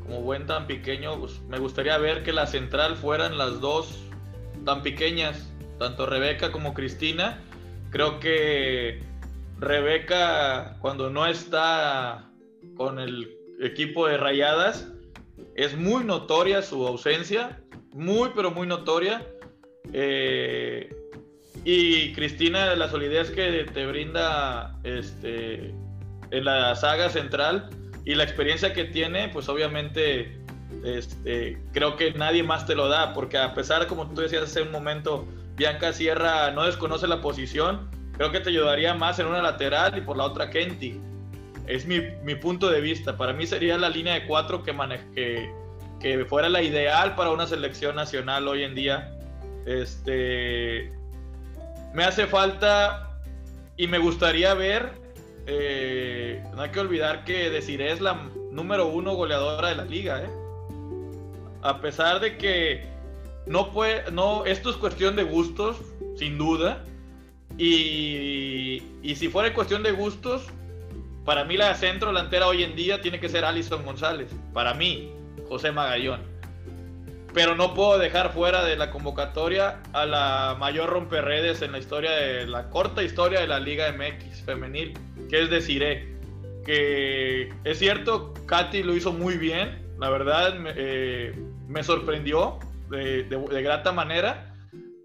como 0.04 0.22
buen 0.24 0.46
tan 0.46 0.68
pequeño, 0.68 1.18
pues, 1.18 1.42
me 1.44 1.58
gustaría 1.58 1.98
ver 1.98 2.22
que 2.22 2.34
la 2.34 2.48
central 2.48 2.98
fueran 2.98 3.38
las 3.38 3.62
dos 3.62 3.98
tan 4.66 4.84
pequeñas, 4.84 5.50
tanto 5.80 6.06
Rebeca 6.06 6.52
como 6.52 6.74
Cristina. 6.74 7.42
Creo 7.90 8.20
que 8.20 9.02
Rebeca, 9.58 10.78
cuando 10.82 11.10
no 11.10 11.26
está 11.26 12.30
con 12.76 13.00
el 13.00 13.38
equipo 13.62 14.06
de 14.06 14.18
Rayadas, 14.18 14.92
es 15.56 15.78
muy 15.78 16.04
notoria 16.04 16.62
su 16.62 16.86
ausencia, 16.86 17.64
muy 17.94 18.32
pero 18.36 18.52
muy 18.52 18.68
notoria. 18.68 19.26
Eh, 19.94 20.94
y 21.70 22.14
Cristina, 22.14 22.74
la 22.76 22.90
solidez 22.90 23.30
que 23.30 23.66
te 23.66 23.86
brinda 23.86 24.80
este, 24.86 25.76
en 26.32 26.46
la 26.46 26.74
saga 26.78 27.10
central 27.10 27.70
y 28.06 28.16
la 28.16 28.24
experiencia 28.24 28.72
que 28.72 28.86
tiene, 28.86 29.28
pues 29.28 29.50
obviamente 29.50 30.42
este, 30.86 31.62
creo 31.74 31.98
que 31.98 32.14
nadie 32.14 32.42
más 32.42 32.66
te 32.66 32.74
lo 32.74 32.88
da, 32.88 33.14
porque 33.14 33.38
a 33.38 33.54
pesar, 33.54 33.86
como 33.88 34.10
tú 34.10 34.22
decías 34.22 34.44
hace 34.44 34.62
un 34.62 34.72
momento, 34.72 35.28
Bianca 35.58 35.92
Sierra 35.92 36.52
no 36.52 36.64
desconoce 36.64 37.06
la 37.06 37.20
posición, 37.20 37.90
creo 38.14 38.32
que 38.32 38.40
te 38.40 38.50
ayudaría 38.50 38.94
más 38.94 39.20
en 39.20 39.26
una 39.26 39.42
lateral 39.42 39.98
y 39.98 40.00
por 40.00 40.16
la 40.16 40.24
otra 40.24 40.50
Kenty. 40.50 41.02
Es 41.68 41.86
mi, 41.86 42.00
mi 42.24 42.36
punto 42.36 42.70
de 42.70 42.80
vista. 42.80 43.18
Para 43.18 43.34
mí 43.34 43.46
sería 43.46 43.78
la 43.78 43.90
línea 43.90 44.14
de 44.14 44.26
cuatro 44.26 44.64
que, 44.64 44.74
que, 45.14 45.52
que 46.00 46.24
fuera 46.24 46.48
la 46.48 46.62
ideal 46.62 47.14
para 47.16 47.32
una 47.32 47.46
selección 47.46 47.98
nacional 47.98 48.48
hoy 48.48 48.64
en 48.64 48.74
día. 48.74 49.14
Este, 49.66 50.97
me 51.94 52.04
hace 52.04 52.28
falta 52.28 53.20
y 53.76 53.88
me 53.88 53.98
gustaría 53.98 54.54
ver, 54.54 54.92
eh, 55.46 56.44
no 56.56 56.62
hay 56.62 56.72
que 56.72 56.80
olvidar 56.80 57.24
que 57.24 57.50
Desiree 57.50 57.92
es 57.92 58.02
la 58.02 58.30
número 58.52 58.88
uno 58.88 59.14
goleadora 59.14 59.70
de 59.70 59.76
la 59.76 59.86
liga, 59.86 60.24
¿eh? 60.24 60.30
A 61.62 61.80
pesar 61.82 62.20
de 62.20 62.38
que 62.38 62.86
no 63.46 63.72
puede, 63.72 64.12
no, 64.12 64.46
esto 64.46 64.70
es 64.70 64.78
cuestión 64.78 65.16
de 65.16 65.24
gustos, 65.24 65.78
sin 66.16 66.38
duda. 66.38 66.84
Y, 67.58 68.84
y 69.02 69.16
si 69.16 69.30
fuera 69.30 69.54
cuestión 69.54 69.84
de 69.84 69.92
gustos, 69.92 70.44
para 71.26 71.44
mí 71.44 71.58
la 71.58 71.74
centro 71.76 72.10
delantera 72.10 72.48
hoy 72.48 72.64
en 72.64 72.76
día 72.76 73.02
tiene 73.02 73.20
que 73.20 73.30
ser 73.30 73.46
Alison 73.46 73.84
González. 73.84 74.30
Para 74.54 74.74
mí, 74.74 75.12
José 75.50 75.72
Magallón. 75.72 76.22
Pero 77.38 77.54
no 77.54 77.76
puedo 77.76 78.00
dejar 78.00 78.34
fuera 78.34 78.66
de 78.66 78.76
la 78.76 78.90
convocatoria 78.90 79.84
a 79.94 80.08
la 80.08 80.56
mayor 80.58 80.90
romperredes 80.90 81.62
en 81.62 81.72
la 81.72 81.78
historia 81.78 82.10
de 82.10 82.48
la 82.48 82.72
corta 82.72 83.04
historia 83.04 83.42
de 83.42 83.46
la 83.46 83.60
Liga 83.60 83.92
MX 83.92 84.42
femenil, 84.42 84.98
que 85.30 85.44
es 85.44 85.50
Desiree. 85.52 86.18
Que 86.66 87.54
es 87.64 87.78
cierto, 87.78 88.34
Katy 88.48 88.82
lo 88.82 88.96
hizo 88.96 89.14
muy 89.14 89.38
bien, 89.38 89.86
la 90.00 90.10
verdad 90.10 90.56
me, 90.56 90.72
eh, 90.76 91.84
sorprendió 91.84 92.58
de, 92.90 93.28
grata 93.62 93.92
manera, 93.92 94.56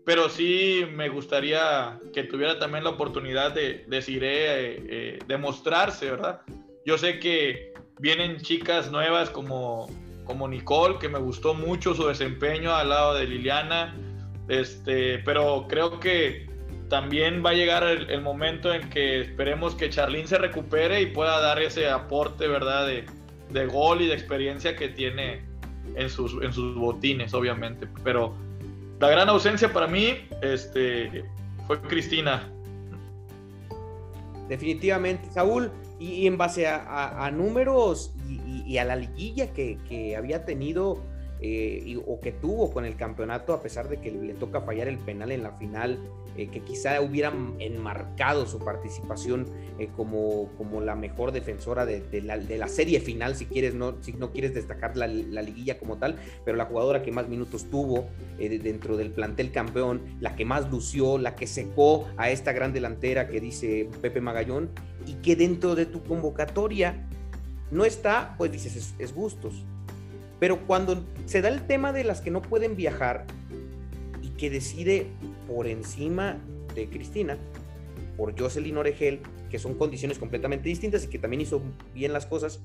pero 0.07 0.31
sí 0.31 0.87
me 0.91 1.11
gustaría 1.11 2.01
que 2.15 2.23
tuviera 2.23 2.59
también 2.59 2.85
la 2.85 2.91
oportunidad 2.91 3.53
de 3.53 3.85
Desiree 3.89 4.31
eh, 4.31 4.87
eh, 4.89 5.19
demostrarse, 5.29 6.11
¿verdad? 6.11 6.41
Yo 6.87 6.97
sé 6.97 7.19
que 7.19 7.75
vienen 7.99 8.41
chicas 8.41 8.91
nuevas 8.91 9.29
como 9.29 9.91
como 10.33 10.49
Nicole, 10.49 10.99
que 10.99 11.11
me 11.11 11.19
gustó 11.19 11.53
mucho 11.53 11.95
su 11.95 12.07
desempeño 12.07 12.75
al 12.75 12.89
lado 12.89 13.13
de 13.13 13.27
Liliana, 13.27 13.95
este, 14.49 15.19
pero 15.19 15.67
creo 15.69 16.01
que 16.01 16.49
también 16.89 17.45
va 17.45 17.51
a 17.51 17.53
llegar 17.53 17.85
el, 17.85 18.21
momento 18.23 18.73
en 18.73 18.89
que 18.89 19.21
esperemos 19.21 19.75
que 19.75 19.91
Charlene 19.91 20.27
se 20.27 20.39
recupere 20.39 21.03
y 21.03 21.07
pueda 21.07 21.39
dar 21.41 21.61
ese 21.61 21.91
aporte, 21.91 22.49
¿verdad?, 22.49 22.87
de, 22.87 23.05
de 23.51 23.67
gol 23.67 24.01
y 24.01 24.07
de 24.07 24.15
experiencia 24.15 24.75
que 24.75 24.89
tiene 24.89 25.43
en 25.97 26.09
sus, 26.09 26.43
en 26.43 26.51
sus 26.51 26.75
botines, 26.77 27.35
obviamente. 27.35 27.87
Pero 28.03 28.35
la 28.99 29.11
gran 29.11 29.29
ausencia 29.29 29.71
para 29.71 29.87
mí 29.87 30.17
este, 30.41 31.25
fue 31.67 31.79
Cristina. 31.83 32.51
Definitivamente, 34.49 35.31
Saúl, 35.31 35.71
y, 36.03 36.27
en 36.27 36.37
base 36.37 36.67
a, 36.67 37.31
números 37.33 38.13
y, 38.29 38.41
a 38.79 38.85
la 38.85 38.97
liguilla 38.97 39.53
que, 39.53 40.15
había 40.17 40.45
tenido 40.45 41.03
eh, 41.41 42.01
o 42.07 42.21
que 42.21 42.33
tuvo 42.33 42.73
con 42.73 42.85
el 42.85 42.97
campeonato, 42.97 43.53
a 43.53 43.61
pesar 43.61 43.89
de 43.89 44.01
que 44.01 44.11
le 44.11 44.35
toca 44.35 44.61
fallar 44.61 44.87
el 44.89 44.99
penal 44.99 45.33
en 45.33 45.43
la 45.43 45.53
final, 45.53 45.99
eh, 46.37 46.49
que 46.49 46.61
quizá 46.61 47.01
hubieran 47.03 47.57
enmarcado 47.59 48.47
su 48.47 48.59
participación 48.61 49.47
eh, 49.79 49.89
como, 49.97 50.51
como 50.57 50.81
la 50.81 50.95
mejor 50.95 51.33
defensora 51.33 51.85
de, 51.85 52.23
la, 52.23 52.69
serie 52.69 53.01
final, 53.01 53.35
si 53.35 53.47
quieres, 53.47 53.75
no, 53.75 53.97
si 54.03 54.13
no 54.13 54.31
quieres 54.31 54.55
destacar 54.55 54.97
la, 54.97 55.07
liguilla 55.09 55.79
como 55.79 55.99
tal, 55.99 56.17
pero 56.45 56.57
la 56.57 56.67
jugadora 56.67 57.03
que 57.03 57.11
más 57.11 57.29
minutos 57.29 57.69
tuvo 57.69 58.07
dentro 58.39 58.97
del 58.97 59.11
plantel 59.11 59.51
campeón, 59.51 60.01
la 60.21 60.37
que 60.37 60.45
más 60.45 60.71
lució, 60.71 61.19
la 61.19 61.35
que 61.35 61.47
secó 61.47 62.09
a 62.17 62.31
esta 62.31 62.53
gran 62.53 62.73
delantera 62.73 63.29
que 63.29 63.41
dice 63.41 63.91
Pepe 64.01 64.21
Magallón, 64.21 64.71
y 65.07 65.15
que 65.15 65.37
dentro 65.37 65.75
de 65.75 65.87
tu 65.87 66.03
convocatoria 66.03 67.09
no 67.73 67.87
está, 67.87 68.35
pues 68.37 68.53
dices, 68.53 68.95
es, 68.99 69.15
gustos. 69.15 69.65
Pero 70.39 70.67
cuando 70.67 71.05
se 71.25 71.41
da 71.41 71.49
el 71.49 71.67
tema 71.67 71.93
de 71.93 72.05
las 72.05 72.21
que 72.21 72.31
no 72.31 72.43
pueden 72.43 72.77
viajar 72.77 73.27
y 74.23 74.29
que 74.29 74.51
decide 74.51 75.07
por 75.49 75.67
encima 75.67 76.37
de 76.75 76.89
Cristina, 76.89 77.39
por 78.19 78.39
Jocelyn 78.39 78.77
Oregel, 78.77 79.21
que 79.51 79.59
son 79.59 79.75
condiciones 79.75 80.19
completamente 80.19 80.69
distintas 80.69 81.05
y 81.05 81.09
que 81.09 81.19
también 81.19 81.41
hizo 81.41 81.63
bien 81.95 82.13
las 82.13 82.27
cosas, 82.27 82.61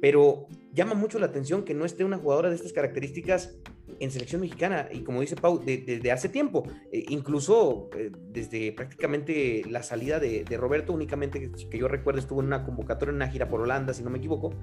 pero 0.00 0.46
llama 0.72 0.94
mucho 0.94 1.18
la 1.18 1.26
atención 1.26 1.64
que 1.64 1.74
no 1.74 1.84
esté 1.84 2.04
una 2.04 2.18
jugadora 2.18 2.48
de 2.48 2.56
estas 2.56 2.72
características 2.72 3.56
en 3.98 4.10
selección 4.10 4.40
mexicana 4.40 4.88
y 4.90 5.00
como 5.00 5.20
dice 5.20 5.36
Pau, 5.36 5.60
desde 5.64 6.10
hace 6.12 6.28
tiempo, 6.28 6.64
eh, 6.92 7.04
incluso 7.08 7.90
eh, 7.96 8.10
desde 8.32 8.72
prácticamente 8.72 9.62
la 9.68 9.82
salida 9.82 10.18
de, 10.18 10.44
Roberto, 10.56 10.92
únicamente 10.92 11.40
que, 11.40 11.78
yo 11.78 11.88
recuerdo 11.88 12.20
estuvo 12.20 12.40
en 12.40 12.46
una 12.46 12.64
convocatoria 12.64 13.10
en 13.10 13.16
una 13.16 13.28
gira 13.28 13.48
por 13.48 13.60
Holanda, 13.60 13.92
si 13.92 14.02
no 14.02 14.10
me 14.10 14.18
equivoco, 14.18 14.54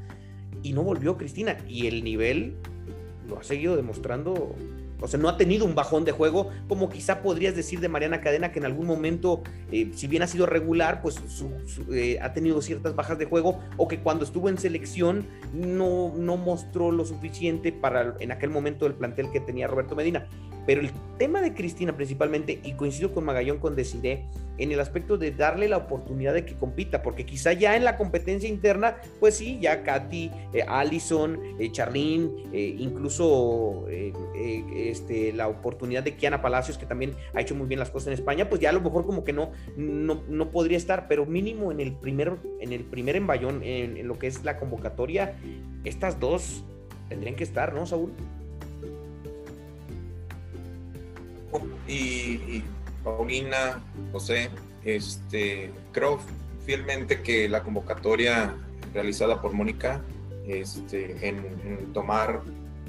y 0.64 0.74
no 0.74 0.84
volvió 0.84 1.18
Cristina 1.18 1.58
y 1.68 1.88
el 1.88 2.04
nivel 2.04 2.58
lo 3.28 3.40
ha 3.40 3.44
seguido 3.44 3.76
demostrando 3.76 4.56
o 5.00 5.08
sea, 5.08 5.20
no 5.20 5.30
ha 5.30 5.38
tenido 5.38 5.66
un 5.66 5.76
bajón 5.76 6.06
de 6.06 6.12
juego, 6.12 6.50
como 6.68 6.90
quizá 6.90 7.22
podrías 7.22 7.56
decir 7.56 7.80
de 7.80 7.90
Mariana 7.90 8.22
Cadena, 8.22 8.52
que 8.52 8.60
en 8.60 8.66
algún 8.66 8.88
momento, 8.88 9.44
eh, 9.72 9.92
si 9.94 10.08
bien 10.08 10.24
ha 10.24 10.28
sido 10.28 10.46
regular, 10.46 11.02
pues 11.02 11.22
eh, 11.92 12.18
ha 12.22 12.34
tenido 12.34 12.62
ciertas 12.62 12.96
bajas 12.96 13.18
de 13.18 13.26
juego, 13.26 13.60
o 13.78 13.88
que 13.88 14.00
cuando 14.00 14.26
estuvo 14.26 14.50
en 14.50 14.58
selección 14.58 15.26
no, 15.54 16.14
no 16.16 16.38
mostró 16.38 16.92
lo 16.92 17.06
suficiente 17.06 17.72
para 17.72 18.16
en 18.20 18.32
aquel 18.32 18.50
momento 18.50 18.86
el 18.86 18.94
plantel 18.94 19.32
que 19.32 19.40
tenía 19.40 19.68
Roberto 19.68 19.96
Medina. 19.96 20.28
Pero 20.68 20.82
el 20.82 20.92
tema 21.18 21.42
de 21.42 21.54
Cristina 21.54 21.96
principalmente, 21.96 22.60
y 22.64 22.74
coincido 22.74 23.14
con 23.14 23.24
Magallón 23.24 23.58
con 23.58 23.76
Desiree, 23.76 24.26
en 24.58 24.72
el 24.72 24.80
aspecto 24.80 25.18
de 25.18 25.32
darle 25.32 25.68
la 25.70 25.78
oportunidad 25.78 26.34
de 26.34 26.46
que 26.46 26.56
compita, 26.56 27.02
porque 27.02 27.26
quizá 27.26 27.54
ya 27.54 27.76
en 27.76 27.84
la 27.84 27.96
competencia 27.96 28.50
interna, 28.50 28.98
pues 29.20 29.36
sí, 29.36 29.60
ya 29.62 29.84
Katy, 29.84 30.32
eh, 30.54 30.64
Allison, 30.68 31.40
eh, 31.60 31.72
Charlene, 31.72 32.30
eh, 32.52 32.76
incluso 32.78 33.86
este, 33.88 35.32
la 35.34 35.48
oportunidad 35.48 36.04
de 36.04 36.16
Kiana 36.16 36.42
Palacios, 36.42 36.78
que 36.78 36.86
también 36.86 37.14
ha 37.34 37.42
hecho 37.42 37.56
muy 37.56 37.68
bien 37.68 37.80
las 37.80 37.90
cosas 37.90 38.08
en 38.08 38.14
España, 38.14 38.50
pues 38.50 38.60
ya 38.60 38.70
a 38.70 38.74
lo 38.74 38.82
mejor 38.82 39.06
como 39.06 39.24
que 39.24 39.34
no, 39.34 39.52
no, 39.78 40.52
podría 40.52 40.78
estar, 40.78 41.08
pero 41.08 41.26
mínimo 41.26 41.72
en 41.72 41.80
el 41.80 41.94
primer, 41.94 42.34
en 42.60 42.74
el 42.74 42.84
primer 42.84 43.16
envallón, 43.16 43.64
en 43.64 44.06
lo 44.08 44.20
que 44.20 44.28
es 44.28 44.44
la 44.44 44.58
convocatoria, 44.58 45.38
estas 45.84 46.20
dos 46.20 46.64
tendrían 47.10 47.36
que 47.36 47.44
estar, 47.44 47.74
¿no, 47.74 47.86
Saúl? 47.86 48.12
Y, 51.88 52.64
Paulina, 53.04 53.82
José, 54.12 54.50
este, 54.84 55.72
creo 55.94 56.20
fielmente 56.66 57.22
que 57.22 57.48
la 57.48 57.64
convocatoria 57.64 58.54
realizada 58.94 59.42
por 59.42 59.54
Mónica 59.54 60.02
este, 60.48 61.28
en, 61.28 61.94
tomar, 61.94 62.42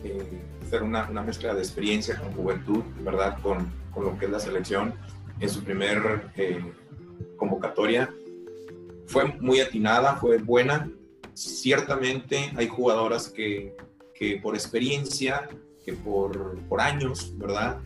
eh, 0.03 0.41
hacer 0.67 0.83
una, 0.83 1.07
mezcla 1.23 1.55
de 1.55 1.61
experiencia 1.61 2.17
con 2.17 2.33
juventud, 2.33 2.83
¿verdad? 3.01 3.39
Con, 3.43 3.73
con, 3.93 4.05
lo 4.05 4.19
que 4.19 4.25
es 4.25 4.31
la 4.31 4.41
selección 4.41 4.95
en 5.39 5.49
su 5.49 5.63
primer 5.63 6.31
eh, 6.37 6.61
convocatoria, 7.37 8.13
fue 9.07 9.25
muy 9.41 9.61
atinada, 9.61 10.17
fue 10.17 10.39
buena. 10.39 10.91
Ciertamente 11.35 12.53
hay 12.57 12.69
jugadoras 12.69 13.29
que, 13.29 13.77
que 14.15 14.37
por 14.37 14.55
experiencia, 14.55 15.49
que 15.85 15.95
por, 15.95 16.59
por 16.69 16.81
años, 16.81 17.33
¿verdad? 17.39 17.79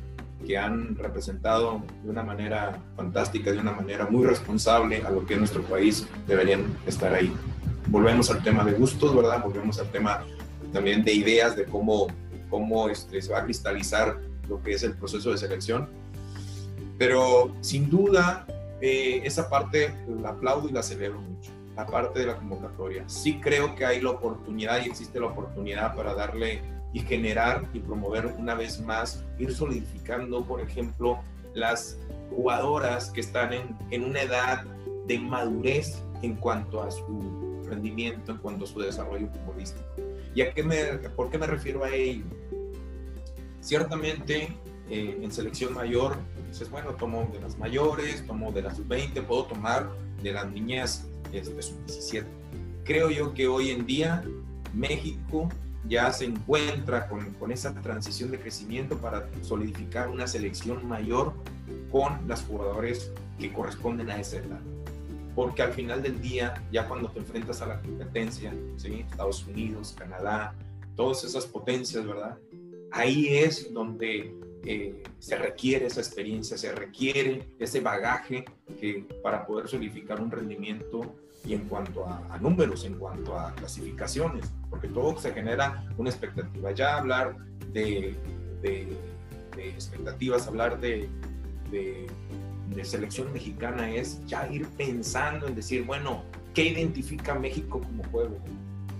Que 0.46 0.58
han 0.58 0.96
representado 0.96 1.82
de 2.02 2.10
una 2.10 2.22
manera 2.22 2.78
fantástica, 2.96 3.52
de 3.52 3.58
una 3.58 3.72
manera 3.72 4.06
muy 4.06 4.26
responsable 4.26 5.02
a 5.04 5.10
lo 5.10 5.24
que 5.26 5.34
es 5.34 5.38
nuestro 5.38 5.62
país, 5.62 6.06
deberían 6.26 6.64
estar 6.86 7.14
ahí. 7.14 7.32
Volvemos 7.88 8.30
al 8.30 8.42
tema 8.42 8.64
de 8.64 8.72
gustos, 8.72 9.14
¿verdad? 9.14 9.42
Volvemos 9.42 9.78
al 9.78 9.90
tema 9.90 10.24
también 10.72 11.04
de 11.04 11.12
ideas 11.12 11.56
de 11.56 11.64
cómo, 11.64 12.06
cómo 12.48 12.88
este, 12.88 13.20
se 13.20 13.32
va 13.32 13.40
a 13.40 13.44
cristalizar 13.44 14.18
lo 14.48 14.62
que 14.62 14.72
es 14.72 14.82
el 14.82 14.94
proceso 14.94 15.30
de 15.30 15.38
selección. 15.38 15.88
Pero 16.98 17.54
sin 17.60 17.90
duda, 17.90 18.46
eh, 18.80 19.22
esa 19.24 19.48
parte 19.48 19.94
la 20.20 20.30
aplaudo 20.30 20.68
y 20.68 20.72
la 20.72 20.82
celebro 20.82 21.20
mucho, 21.20 21.50
la 21.76 21.86
parte 21.86 22.20
de 22.20 22.26
la 22.26 22.36
convocatoria. 22.36 23.04
Sí 23.08 23.40
creo 23.40 23.74
que 23.74 23.84
hay 23.84 24.00
la 24.00 24.10
oportunidad 24.10 24.84
y 24.84 24.88
existe 24.88 25.20
la 25.20 25.26
oportunidad 25.26 25.94
para 25.94 26.14
darle 26.14 26.62
y 26.92 27.00
generar 27.00 27.68
y 27.72 27.78
promover 27.78 28.26
una 28.26 28.54
vez 28.54 28.80
más, 28.80 29.24
ir 29.38 29.54
solidificando, 29.54 30.44
por 30.44 30.60
ejemplo, 30.60 31.18
las 31.54 31.98
jugadoras 32.30 33.10
que 33.10 33.20
están 33.20 33.52
en, 33.52 33.76
en 33.90 34.04
una 34.04 34.22
edad 34.22 34.64
de 35.06 35.18
madurez 35.18 36.02
en 36.22 36.36
cuanto 36.36 36.82
a 36.82 36.90
su 36.90 37.62
rendimiento, 37.66 38.32
en 38.32 38.38
cuanto 38.38 38.64
a 38.64 38.68
su 38.68 38.80
desarrollo 38.80 39.28
futbolístico. 39.28 39.84
¿Y 40.34 40.42
a 40.42 40.52
qué 40.52 40.62
me, 40.62 40.84
por 41.16 41.36
me 41.36 41.46
refiero 41.46 41.84
a 41.84 41.90
ello? 41.90 42.24
Ciertamente 43.60 44.48
eh, 44.88 45.18
en 45.22 45.30
selección 45.30 45.74
mayor, 45.74 46.16
dices, 46.48 46.70
bueno, 46.70 46.94
tomo 46.94 47.28
de 47.32 47.40
las 47.40 47.58
mayores, 47.58 48.26
tomo 48.26 48.52
de 48.52 48.62
las 48.62 48.76
sub-20, 48.76 49.24
puedo 49.26 49.44
tomar 49.44 49.90
de 50.22 50.32
las 50.32 50.50
niñas 50.50 51.06
este, 51.32 51.62
sub-17. 51.62 52.24
Creo 52.84 53.10
yo 53.10 53.32
que 53.34 53.46
hoy 53.46 53.70
en 53.70 53.86
día 53.86 54.24
México 54.74 55.48
ya 55.88 56.12
se 56.12 56.26
encuentra 56.26 57.08
con, 57.08 57.32
con, 57.34 57.50
esa 57.50 57.74
transición 57.74 58.30
de 58.30 58.38
crecimiento 58.38 58.98
para 58.98 59.28
solidificar 59.42 60.08
una 60.08 60.26
selección 60.26 60.86
mayor 60.86 61.32
con 61.90 62.26
las 62.28 62.42
jugadores 62.42 63.12
que 63.38 63.52
corresponden 63.52 64.10
a 64.10 64.20
esa 64.20 64.36
edad. 64.36 64.60
Porque 65.34 65.62
al 65.62 65.72
final 65.72 66.02
del 66.02 66.20
día, 66.20 66.62
ya 66.70 66.86
cuando 66.86 67.10
te 67.10 67.18
enfrentas 67.18 67.62
a 67.62 67.66
la 67.66 67.80
competencia, 67.80 68.54
¿sí? 68.76 69.04
Estados 69.10 69.46
Unidos, 69.46 69.94
Canadá, 69.98 70.54
todas 70.94 71.24
esas 71.24 71.46
potencias, 71.46 72.06
¿verdad? 72.06 72.38
Ahí 72.90 73.28
es 73.28 73.72
donde 73.72 74.34
eh, 74.64 75.02
se 75.18 75.36
requiere 75.36 75.86
esa 75.86 76.00
experiencia, 76.00 76.58
se 76.58 76.72
requiere 76.72 77.48
ese 77.58 77.80
bagaje 77.80 78.44
que, 78.78 79.06
para 79.22 79.46
poder 79.46 79.68
solidificar 79.68 80.20
un 80.20 80.30
rendimiento 80.30 81.16
y 81.44 81.54
en 81.54 81.68
cuanto 81.68 82.06
a, 82.06 82.38
números, 82.40 82.84
en 82.84 82.94
cuanto 82.94 83.38
a 83.38 83.52
clasificaciones, 83.54 84.50
porque 84.70 84.88
todo 84.88 85.18
se 85.18 85.32
genera 85.32 85.84
una 85.96 86.10
expectativa. 86.10 86.72
Ya 86.72 86.98
hablar 86.98 87.36
de, 87.72 88.16
expectativas, 89.56 90.46
hablar 90.46 90.80
de, 90.80 91.08
de, 91.70 92.06
selección 92.84 93.32
mexicana 93.32 93.90
es 93.90 94.24
ya 94.26 94.48
ir 94.50 94.66
pensando 94.70 95.46
en 95.46 95.54
decir, 95.54 95.84
bueno, 95.84 96.24
¿qué 96.54 96.68
identifica 96.68 97.34
México 97.34 97.80
como 97.80 98.02
juego? 98.04 98.38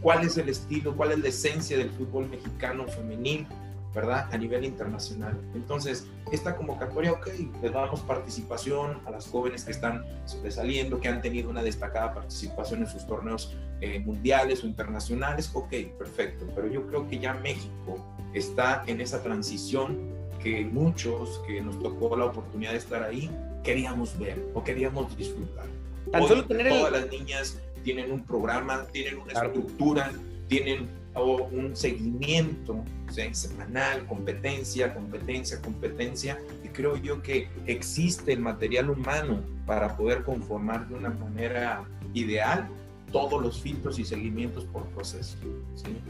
¿Cuál 0.00 0.24
es 0.24 0.36
el 0.36 0.48
estilo, 0.48 0.94
cuál 0.96 1.12
es 1.12 1.18
la 1.20 1.28
esencia 1.28 1.78
del 1.78 1.90
fútbol 1.90 2.28
mexicano 2.28 2.86
femenil? 2.86 3.46
¿Verdad? 3.94 4.28
A 4.32 4.38
nivel 4.38 4.64
internacional. 4.64 5.38
Entonces, 5.54 6.06
esta 6.30 6.56
convocatoria, 6.56 7.12
ok, 7.12 7.28
les 7.62 7.72
damos 7.72 8.00
participación 8.00 9.00
a 9.04 9.10
las 9.10 9.28
jóvenes 9.28 9.64
que 9.64 9.72
están 9.72 10.04
saliendo, 10.48 11.00
que 11.00 11.08
han 11.08 11.20
tenido 11.20 11.50
una 11.50 11.62
destacada 11.62 12.14
participación 12.14 12.80
en 12.80 12.86
sus 12.86 13.06
torneos 13.06 13.54
eh, 13.80 13.98
mundiales 14.00 14.64
o 14.64 14.66
internacionales, 14.66 15.50
ok, 15.52 15.72
perfecto, 15.98 16.46
pero 16.54 16.68
yo 16.68 16.86
creo 16.86 17.08
que 17.08 17.18
ya 17.18 17.34
México 17.34 17.98
está 18.32 18.82
en 18.86 19.00
esa 19.00 19.22
transición 19.22 20.12
que 20.42 20.64
muchos 20.64 21.40
que 21.46 21.60
nos 21.60 21.78
tocó 21.80 22.16
la 22.16 22.24
oportunidad 22.26 22.72
de 22.72 22.78
estar 22.78 23.02
ahí 23.02 23.30
queríamos 23.62 24.18
ver 24.18 24.44
o 24.54 24.64
queríamos 24.64 25.16
disfrutar. 25.16 25.66
Hoy, 26.12 26.42
todas 26.46 26.92
las 26.92 27.10
niñas 27.10 27.60
tienen 27.84 28.10
un 28.10 28.24
programa, 28.24 28.86
tienen 28.92 29.18
una 29.18 29.32
estructura, 29.32 30.12
tienen 30.48 30.88
o 31.14 31.44
un 31.44 31.76
seguimiento 31.76 32.84
semanal, 33.32 34.06
competencia, 34.06 34.94
competencia, 34.94 35.60
competencia, 35.60 36.38
y 36.64 36.68
creo 36.68 36.96
yo 36.96 37.22
que 37.22 37.48
existe 37.66 38.32
el 38.32 38.40
material 38.40 38.90
humano 38.90 39.42
para 39.66 39.96
poder 39.96 40.22
conformar 40.24 40.88
de 40.88 40.94
una 40.94 41.10
manera 41.10 41.84
ideal 42.14 42.68
todos 43.10 43.42
los 43.42 43.60
filtros 43.60 43.98
y 43.98 44.04
seguimientos 44.04 44.64
por 44.64 44.86
proceso. 44.86 45.36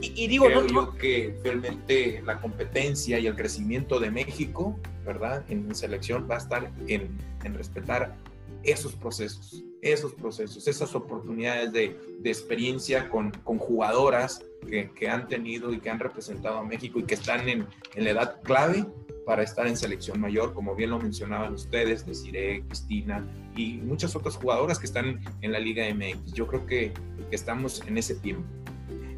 Y, 0.01 0.29
digo, 0.29 0.47
creo 0.47 0.67
yo 0.69 0.95
que 0.97 1.37
realmente 1.43 2.23
la 2.25 2.41
competencia 2.41 3.19
y 3.19 3.27
el 3.27 3.35
crecimiento 3.35 3.99
de 3.99 4.13
México, 4.13 4.79
¿verdad? 5.05 5.45
En 5.49 5.75
selección 5.75 6.29
va 6.31 6.37
a 6.37 6.39
estar 6.39 6.71
en, 6.87 7.11
en 7.43 7.55
respetar 7.55 8.15
esos 8.63 8.95
procesos, 8.95 9.65
esos 9.83 10.15
procesos, 10.15 10.67
esas 10.69 10.95
oportunidades 10.95 11.73
de, 11.73 11.99
de 12.21 12.31
experiencia 12.31 13.09
con, 13.11 13.33
con 13.43 13.59
jugadoras 13.59 14.45
que, 14.69 14.91
que, 14.93 15.09
han 15.09 15.27
tenido 15.27 15.73
y 15.73 15.81
que 15.81 15.91
han 15.91 15.99
representado 15.99 16.59
a 16.59 16.65
México 16.65 17.01
y 17.01 17.03
que 17.03 17.15
están 17.15 17.49
en, 17.49 17.67
en, 17.97 18.05
la 18.05 18.11
edad 18.11 18.41
clave 18.43 18.87
para 19.27 19.43
estar 19.43 19.67
en 19.67 19.77
selección 19.77 20.21
mayor, 20.21 20.55
como 20.55 20.77
bien 20.77 20.91
lo 20.91 21.01
mencionaban 21.01 21.53
ustedes, 21.53 22.07
Desiree, 22.07 22.63
Cristina 22.63 23.27
y 23.57 23.75
muchas 23.79 24.15
otras 24.15 24.37
jugadoras 24.37 24.79
que 24.79 24.87
están 24.87 25.21
en 25.41 25.53
la 25.53 25.59
Liga 25.59 25.85
MX. 25.93 26.33
Yo 26.33 26.47
creo 26.47 26.65
que, 26.65 26.93
que 27.29 27.37
estamos 27.37 27.83
en 27.87 27.99
ese 27.99 28.15
tiempo. 28.15 28.62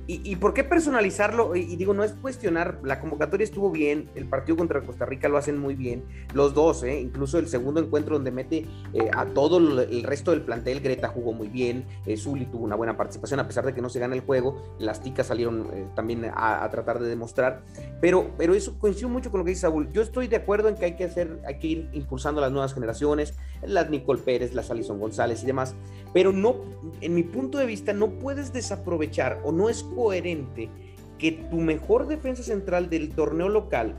¿Y, 0.07 0.37
por 0.37 0.53
qué 0.53 0.65
personalizarlo? 0.65 1.57
Y, 1.57 1.77
digo, 1.77 1.95
no 1.95 2.05
es 2.05 2.13
cuestionar, 2.13 2.79
la 2.83 3.01
convocatoria 3.01 3.45
estuvo 3.45 3.71
bien, 3.71 4.11
el 4.15 4.27
partido 4.27 4.57
contra 4.59 4.83
Costa 4.83 5.07
Rica 5.07 5.29
lo 5.29 5.39
hacen 5.39 5.59
muy 5.59 5.75
bien, 5.75 6.05
los 6.35 6.53
dos, 6.53 6.83
¿eh? 6.83 7.01
incluso 7.01 7.39
el 7.39 7.49
segundo 7.49 7.81
encuentro 7.81 8.17
donde 8.17 8.31
mete 8.31 8.67
eh, 8.93 9.11
a 9.17 9.25
todo 9.25 9.57
el 9.57 10.03
resto 10.03 10.33
del 10.33 10.43
plantel, 10.43 10.81
Greta 10.81 11.09
jugó 11.09 11.33
muy 11.33 11.49
bien, 11.49 11.87
eh, 12.05 12.19
Zuli 12.19 12.45
tuvo 12.45 12.65
una 12.65 12.77
buena 12.77 12.99
participación, 12.99 13.41
a 13.41 13.47
pesar 13.47 13.65
de 13.65 13.73
que 13.73 13.81
no 13.81 13.89
se 13.89 13.99
gana 13.99 14.15
el 14.15 14.21
juego, 14.21 14.63
las 14.79 15.01
ticas 15.01 15.29
salieron 15.29 15.69
eh, 15.73 15.87
también 15.95 16.31
a, 16.35 16.69
tratar 16.71 16.99
de 16.99 17.09
demostrar, 17.09 17.63
pero, 18.03 18.31
pero 18.37 18.53
eso 18.53 18.79
coincido 18.79 19.09
mucho 19.09 19.31
con 19.31 19.39
lo 19.39 19.45
que 19.45 19.53
dice 19.53 19.63
Saúl, 19.63 19.91
yo 19.93 20.03
estoy 20.03 20.27
de 20.29 20.37
acuerdo 20.37 20.69
en 20.69 20.75
que 20.75 20.85
hay 20.85 20.97
que 20.97 21.05
hacer, 21.05 21.41
hay 21.47 21.59
que 21.59 21.67
ir 21.67 21.89
impulsando 21.93 22.43
las 22.43 22.53
nuevas 22.53 22.75
generaciones, 22.75 23.35
las 23.63 23.89
Nicole 23.89 24.21
Pérez, 24.21 24.53
las 24.53 24.71
Alison 24.71 24.99
González 24.99 25.43
y 25.43 25.47
demás, 25.47 25.75
pero 26.15 26.33
no, 26.33 26.55
en 27.01 27.15
mi 27.15 27.25
punto 27.25 27.59
de 27.59 27.67
vista, 27.67 27.93
no 27.93 28.09
puedes 28.09 28.53
desaprovechar 28.53 29.41
o 29.45 29.53
no 29.53 29.69
es 29.69 29.83
coherente 29.83 30.71
que 31.19 31.33
tu 31.33 31.57
mejor 31.57 32.07
defensa 32.07 32.43
central 32.45 32.89
del 32.89 33.11
torneo 33.11 33.49
local 33.49 33.97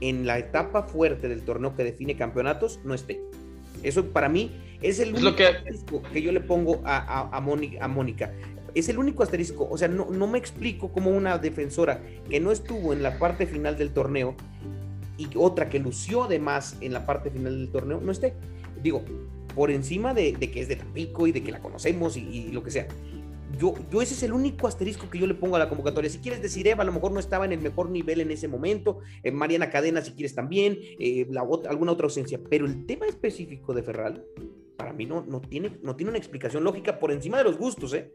en 0.00 0.26
la 0.26 0.38
etapa 0.38 0.82
fuerte 0.84 1.28
del 1.28 1.42
torneo 1.42 1.76
que 1.76 1.84
define 1.84 2.16
campeonatos 2.16 2.80
no 2.84 2.94
esté. 2.94 3.20
Eso 3.82 4.06
para 4.06 4.30
mí 4.30 4.50
es 4.80 4.98
el 4.98 5.14
único 5.14 5.42
asterisco 5.42 6.02
que 6.10 6.22
yo 6.22 6.32
le 6.32 6.40
pongo 6.40 6.80
a, 6.84 7.36
a, 7.36 7.40
Mónica. 7.40 8.32
Es 8.74 8.88
el 8.88 8.98
único 8.98 9.22
asterisco. 9.22 9.68
O 9.70 9.76
sea, 9.76 9.88
no, 9.88 10.06
no 10.10 10.26
me 10.26 10.38
explico 10.38 10.90
cómo 10.90 11.10
una 11.10 11.36
defensora 11.36 12.00
que 12.28 12.40
no 12.40 12.50
estuvo 12.50 12.92
en 12.94 13.02
la 13.02 13.18
parte 13.18 13.46
final 13.46 13.76
del 13.76 13.90
torneo 13.90 14.34
y 15.18 15.28
otra 15.36 15.68
que 15.68 15.80
lució 15.80 16.24
además 16.24 16.76
en 16.80 16.92
la 16.92 17.04
parte 17.04 17.30
final 17.30 17.58
del 17.58 17.70
torneo 17.70 18.00
no 18.00 18.10
esté. 18.10 18.34
Digo, 18.82 19.02
por 19.58 19.72
encima 19.72 20.14
de, 20.14 20.34
que 20.34 20.60
es 20.60 20.68
de 20.68 20.76
Tampico 20.76 21.26
y 21.26 21.32
de 21.32 21.42
que 21.42 21.50
la 21.50 21.58
conocemos 21.58 22.16
y 22.16 22.52
lo 22.52 22.62
que 22.62 22.70
sea 22.70 22.86
yo, 23.58 23.74
yo 23.90 24.00
ese 24.00 24.14
es 24.14 24.22
el 24.22 24.32
único 24.32 24.68
asterisco 24.68 25.10
que 25.10 25.18
yo 25.18 25.26
le 25.26 25.34
pongo 25.34 25.56
a 25.56 25.58
la 25.58 25.68
convocatoria. 25.68 26.08
Si 26.08 26.18
quieres 26.18 26.40
decir, 26.40 26.66
Eva, 26.68 26.82
a 26.82 26.86
lo 26.86 26.92
mejor 26.92 27.10
no 27.10 27.18
estaba 27.18 27.44
en 27.44 27.52
el 27.52 27.60
mejor 27.60 27.90
nivel 27.90 28.20
en 28.20 28.30
ese 28.30 28.46
momento, 28.46 29.00
eh, 29.22 29.32
Mariana 29.32 29.68
Cadena, 29.70 30.00
si 30.00 30.12
quieres 30.12 30.34
también, 30.34 30.78
eh, 31.00 31.26
la, 31.30 31.44
alguna 31.68 31.92
otra 31.92 32.04
ausencia, 32.04 32.38
pero 32.48 32.66
el 32.66 32.86
tema 32.86 33.06
específico 33.06 33.74
de 33.74 33.82
Ferral, 33.82 34.24
para 34.76 34.92
mí 34.92 35.06
no, 35.06 35.24
no, 35.26 35.40
tiene, 35.40 35.78
no 35.82 35.96
tiene 35.96 36.10
una 36.10 36.18
explicación 36.18 36.62
lógica 36.62 37.00
por 37.00 37.10
encima 37.10 37.38
de 37.38 37.44
los 37.44 37.56
gustos, 37.56 37.92
¿eh? 37.94 38.12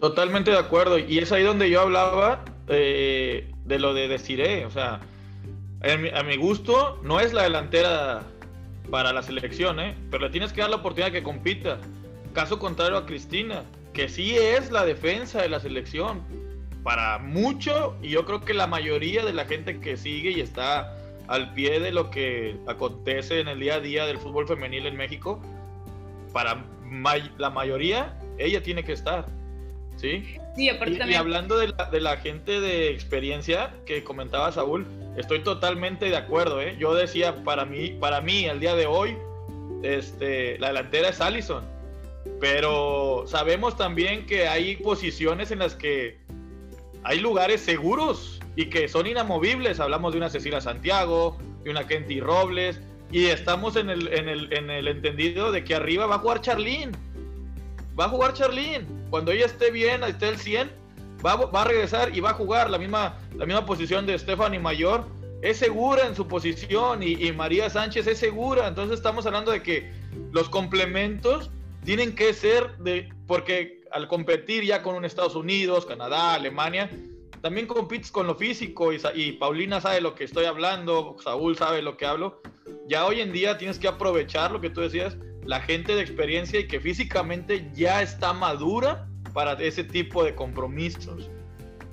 Totalmente 0.00 0.50
de 0.50 0.58
acuerdo, 0.58 0.98
y 0.98 1.18
es 1.18 1.30
ahí 1.32 1.42
donde 1.42 1.70
yo 1.70 1.80
hablaba 1.80 2.44
eh, 2.68 3.50
de 3.64 3.78
lo 3.78 3.94
de 3.94 4.08
Desiree, 4.08 4.64
o 4.64 4.70
sea, 4.70 5.00
a 6.14 6.22
mi, 6.22 6.36
gusto 6.36 6.98
no 7.02 7.20
es 7.20 7.34
la 7.34 7.42
delantera 7.42 8.22
para 8.90 9.12
la 9.12 9.22
selección, 9.22 9.80
¿eh? 9.80 9.94
pero 10.10 10.24
le 10.24 10.30
tienes 10.30 10.52
que 10.52 10.60
dar 10.60 10.70
la 10.70 10.76
oportunidad 10.76 11.12
de 11.12 11.18
que 11.18 11.22
compita. 11.22 11.78
Caso 12.32 12.58
contrario 12.58 12.96
a 12.96 13.06
Cristina, 13.06 13.64
que 13.92 14.08
sí 14.08 14.36
es 14.36 14.70
la 14.70 14.84
defensa 14.84 15.42
de 15.42 15.48
la 15.48 15.60
selección. 15.60 16.22
Para 16.82 17.18
mucho, 17.18 17.96
y 18.02 18.10
yo 18.10 18.26
creo 18.26 18.42
que 18.42 18.52
la 18.52 18.66
mayoría 18.66 19.24
de 19.24 19.32
la 19.32 19.46
gente 19.46 19.80
que 19.80 19.96
sigue 19.96 20.30
y 20.30 20.40
está 20.40 20.94
al 21.28 21.54
pie 21.54 21.80
de 21.80 21.92
lo 21.92 22.10
que 22.10 22.56
acontece 22.66 23.40
en 23.40 23.48
el 23.48 23.60
día 23.60 23.76
a 23.76 23.80
día 23.80 24.04
del 24.04 24.18
fútbol 24.18 24.46
femenil 24.46 24.86
en 24.86 24.96
México, 24.96 25.40
para 26.32 26.64
la 27.38 27.50
mayoría, 27.50 28.18
ella 28.38 28.62
tiene 28.62 28.84
que 28.84 28.92
estar. 28.92 29.26
¿Sí? 29.96 30.36
Sí, 30.56 30.68
aparte 30.68 30.98
y, 31.06 31.12
y 31.12 31.14
hablando 31.14 31.56
de 31.56 31.68
la, 31.68 31.88
de 31.90 32.00
la, 32.00 32.16
gente 32.16 32.60
de 32.60 32.90
experiencia 32.90 33.72
que 33.86 34.04
comentaba 34.04 34.50
Saúl, 34.52 34.86
estoy 35.16 35.40
totalmente 35.40 36.06
de 36.06 36.16
acuerdo. 36.16 36.60
¿eh? 36.60 36.76
Yo 36.78 36.94
decía, 36.94 37.42
para 37.44 37.64
mí, 37.64 37.90
para 38.00 38.20
mí, 38.20 38.46
al 38.46 38.60
día 38.60 38.74
de 38.74 38.86
hoy, 38.86 39.16
este, 39.82 40.58
la 40.58 40.68
delantera 40.68 41.08
es 41.10 41.20
Allison 41.20 41.74
pero 42.40 43.24
sabemos 43.26 43.76
también 43.76 44.26
que 44.26 44.48
hay 44.48 44.76
posiciones 44.76 45.50
en 45.50 45.58
las 45.60 45.74
que 45.74 46.18
hay 47.02 47.20
lugares 47.20 47.60
seguros 47.60 48.40
y 48.56 48.66
que 48.66 48.88
son 48.88 49.06
inamovibles. 49.06 49.80
Hablamos 49.80 50.12
de 50.12 50.18
una 50.18 50.30
Cecilia 50.30 50.60
Santiago, 50.60 51.38
de 51.62 51.70
una 51.70 51.86
Kenty 51.86 52.20
Robles, 52.20 52.80
y 53.10 53.26
estamos 53.26 53.76
en 53.76 53.90
el, 53.90 54.08
en 54.12 54.28
el, 54.28 54.52
en 54.52 54.70
el 54.70 54.88
entendido 54.88 55.52
de 55.52 55.64
que 55.64 55.74
arriba 55.74 56.06
va 56.06 56.16
a 56.16 56.18
jugar 56.18 56.40
Charlín. 56.40 56.92
Va 57.98 58.06
a 58.06 58.08
jugar 58.08 58.32
Charlín. 58.32 58.86
Cuando 59.10 59.30
ella 59.30 59.46
esté 59.46 59.70
bien, 59.70 60.02
esté 60.02 60.28
el 60.28 60.38
100, 60.38 60.70
va, 61.24 61.60
a 61.60 61.64
regresar 61.64 62.16
y 62.16 62.20
va 62.20 62.30
a 62.30 62.34
jugar 62.34 62.70
la 62.70 62.78
misma, 62.78 63.18
la 63.36 63.46
misma 63.46 63.64
posición 63.64 64.06
de 64.06 64.18
Stephanie 64.18 64.60
Mayor. 64.60 65.06
Es 65.42 65.58
segura 65.58 66.06
en 66.06 66.14
su 66.14 66.26
posición 66.26 67.02
y, 67.02 67.12
y 67.26 67.32
María 67.32 67.68
Sánchez 67.70 68.06
es 68.06 68.18
segura. 68.18 68.68
Entonces 68.68 68.96
estamos 68.96 69.26
hablando 69.26 69.50
de 69.50 69.62
que 69.62 69.92
los 70.32 70.48
complementos 70.48 71.50
tienen 71.84 72.14
que 72.14 72.32
ser 72.32 72.76
de, 72.78 73.12
porque 73.26 73.82
al 73.92 74.08
competir 74.08 74.64
ya 74.64 74.82
con 74.82 74.96
un 74.96 75.04
Estados 75.04 75.34
Unidos, 75.34 75.86
Canadá, 75.86 76.34
Alemania, 76.34 76.90
también 77.42 77.66
compites 77.66 78.10
con 78.10 78.26
lo 78.26 78.34
físico 78.34 78.90
y, 78.92 79.32
Paulina 79.32 79.80
sabe 79.80 80.00
lo 80.00 80.14
que 80.14 80.24
estoy 80.24 80.46
hablando, 80.46 81.16
Saúl 81.22 81.56
sabe 81.56 81.82
lo 81.82 81.96
que 81.96 82.06
hablo. 82.06 82.40
Ya 82.88 83.04
hoy 83.04 83.20
en 83.20 83.32
día 83.32 83.58
tienes 83.58 83.78
que 83.78 83.86
aprovechar 83.86 84.50
lo 84.50 84.60
que 84.62 84.70
tú 84.70 84.80
decías, 84.80 85.18
la 85.44 85.60
gente 85.60 85.94
de 85.94 86.00
experiencia 86.00 86.58
y 86.58 86.66
que 86.66 86.80
físicamente 86.80 87.70
ya 87.74 88.00
está 88.00 88.32
madura 88.32 89.06
para 89.34 89.52
ese 89.54 89.84
tipo 89.84 90.24
de 90.24 90.34
compromisos. 90.34 91.28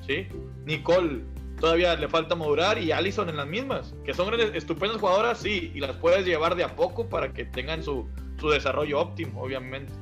¿Sí? 0.07 0.27
Nicole 0.65 1.23
todavía 1.59 1.95
le 1.95 2.07
falta 2.07 2.35
madurar 2.35 2.79
y 2.79 2.91
Allison 2.91 3.29
en 3.29 3.37
las 3.37 3.47
mismas, 3.47 3.93
que 4.03 4.13
son 4.13 4.33
estupendas 4.55 4.99
jugadoras, 4.99 5.37
sí, 5.37 5.71
y 5.75 5.79
las 5.79 5.95
puedes 5.97 6.25
llevar 6.25 6.55
de 6.55 6.63
a 6.63 6.75
poco 6.75 7.07
para 7.07 7.33
que 7.33 7.45
tengan 7.45 7.83
su, 7.83 8.09
su 8.39 8.49
desarrollo 8.49 8.99
óptimo, 8.99 9.41
obviamente. 9.41 9.93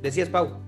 Decías, 0.00 0.30
Pau. 0.30 0.62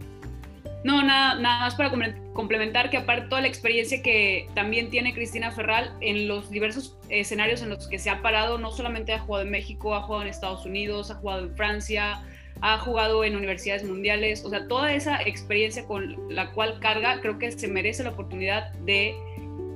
No, 0.84 1.02
nada, 1.02 1.40
nada 1.40 1.60
más 1.60 1.74
para 1.76 1.90
complementar 2.34 2.90
que 2.90 2.98
aparte 2.98 3.28
toda 3.28 3.40
la 3.40 3.48
experiencia 3.48 4.02
que 4.02 4.46
también 4.54 4.90
tiene 4.90 5.14
Cristina 5.14 5.50
Ferral 5.50 5.96
en 6.02 6.28
los 6.28 6.50
diversos 6.50 6.98
escenarios 7.08 7.62
en 7.62 7.70
los 7.70 7.88
que 7.88 7.98
se 7.98 8.10
ha 8.10 8.20
parado, 8.20 8.58
no 8.58 8.70
solamente 8.70 9.14
ha 9.14 9.20
jugado 9.20 9.46
en 9.46 9.50
México, 9.50 9.94
ha 9.94 10.02
jugado 10.02 10.24
en 10.24 10.28
Estados 10.28 10.66
Unidos, 10.66 11.10
ha 11.10 11.14
jugado 11.14 11.44
en 11.44 11.56
Francia, 11.56 12.22
ha 12.60 12.78
jugado 12.78 13.24
en 13.24 13.36
universidades 13.36 13.84
mundiales, 13.84 14.44
o 14.44 14.50
sea, 14.50 14.66
toda 14.68 14.94
esa 14.94 15.20
experiencia 15.22 15.84
con 15.86 16.16
la 16.34 16.52
cual 16.52 16.78
carga, 16.80 17.20
creo 17.20 17.38
que 17.38 17.52
se 17.52 17.68
merece 17.68 18.02
la 18.04 18.10
oportunidad 18.10 18.72
de 18.84 19.14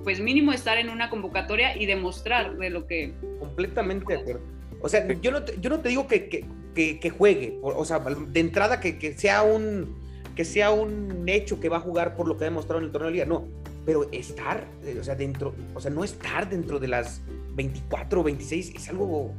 pues 0.05 0.21
mínimo 0.21 0.53
estar 0.53 0.79
en 0.79 0.89
una 0.89 1.11
convocatoria 1.11 1.77
y 1.77 1.85
demostrar 1.85 2.57
de 2.57 2.71
lo 2.71 2.87
que... 2.87 3.13
Completamente 3.39 4.15
de 4.15 4.21
acuerdo. 4.21 4.41
O 4.81 4.89
sea, 4.89 5.07
yo 5.21 5.31
no 5.31 5.45
te, 5.45 5.61
yo 5.61 5.69
no 5.71 5.81
te 5.81 5.89
digo 5.91 6.07
que, 6.07 6.29
que, 6.75 6.99
que, 6.99 7.11
juegue, 7.11 7.59
o, 7.61 7.85
sea, 7.85 7.99
de 7.99 8.41
entrada 8.41 8.81
que, 8.81 9.15
sea 9.19 9.43
un 9.43 9.97
que 10.35 10.45
sea 10.45 10.71
un 10.71 11.29
hecho 11.29 11.59
que 11.59 11.69
va 11.69 11.79
a 11.79 11.81
jugar 11.81 12.15
por 12.15 12.29
lo 12.29 12.39
que 12.39 12.45
ha 12.45 12.49
demostrado 12.49 12.79
en 12.79 12.87
el 12.87 12.93
torneo 12.93 13.09
de 13.09 13.15
liga, 13.15 13.27
no, 13.27 13.49
pero 13.85 14.09
estar, 14.13 14.69
eh, 14.85 14.97
o 15.01 15.03
sea, 15.03 15.17
dentro, 15.17 15.53
o 15.75 15.81
sea, 15.81 15.91
no 15.91 16.05
estar 16.05 16.49
dentro 16.49 16.79
de 16.79 16.87
las 16.87 17.21
24 17.55 18.21
o 18.21 18.23
26 18.23 18.75
es 18.77 18.89
algo 18.89 19.35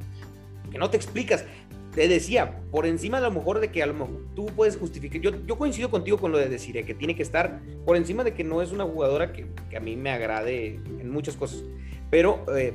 que 0.70 0.78
no 0.78 0.90
te 0.90 0.98
explicas 0.98 1.46
te 1.94 2.08
decía, 2.08 2.62
por 2.72 2.86
encima 2.86 3.18
a 3.18 3.22
lo 3.22 3.32
mejor 3.32 3.60
de 3.60 3.72
que 3.72 3.82
a 3.82 3.88
lo 3.88 3.94
mejor 3.94 4.26
tú 4.36 4.46
puedes 4.48 4.78
justificar, 4.78 5.22
yo, 5.22 5.32
yo 5.46 5.58
coincido 5.58 5.90
contigo 5.90 6.18
con 6.18 6.32
lo 6.32 6.38
de 6.38 6.50
decir 6.50 6.84
que 6.86 6.94
tiene 6.94 7.16
que 7.16 7.24
estar 7.24 7.62
por 7.86 7.98
encima 7.98 8.24
de 8.24 8.34
que 8.34 8.44
no 8.44 8.62
es 8.62 8.72
una 8.72 8.86
jugadora 8.86 9.34
que, 9.34 9.48
a 9.76 9.80
mí 9.80 9.96
me 9.96 10.12
agrade 10.12 10.76
en 10.76 11.10
muchas 11.10 11.36
cosas, 11.36 11.64
pero 12.10 12.46
eh, 12.56 12.74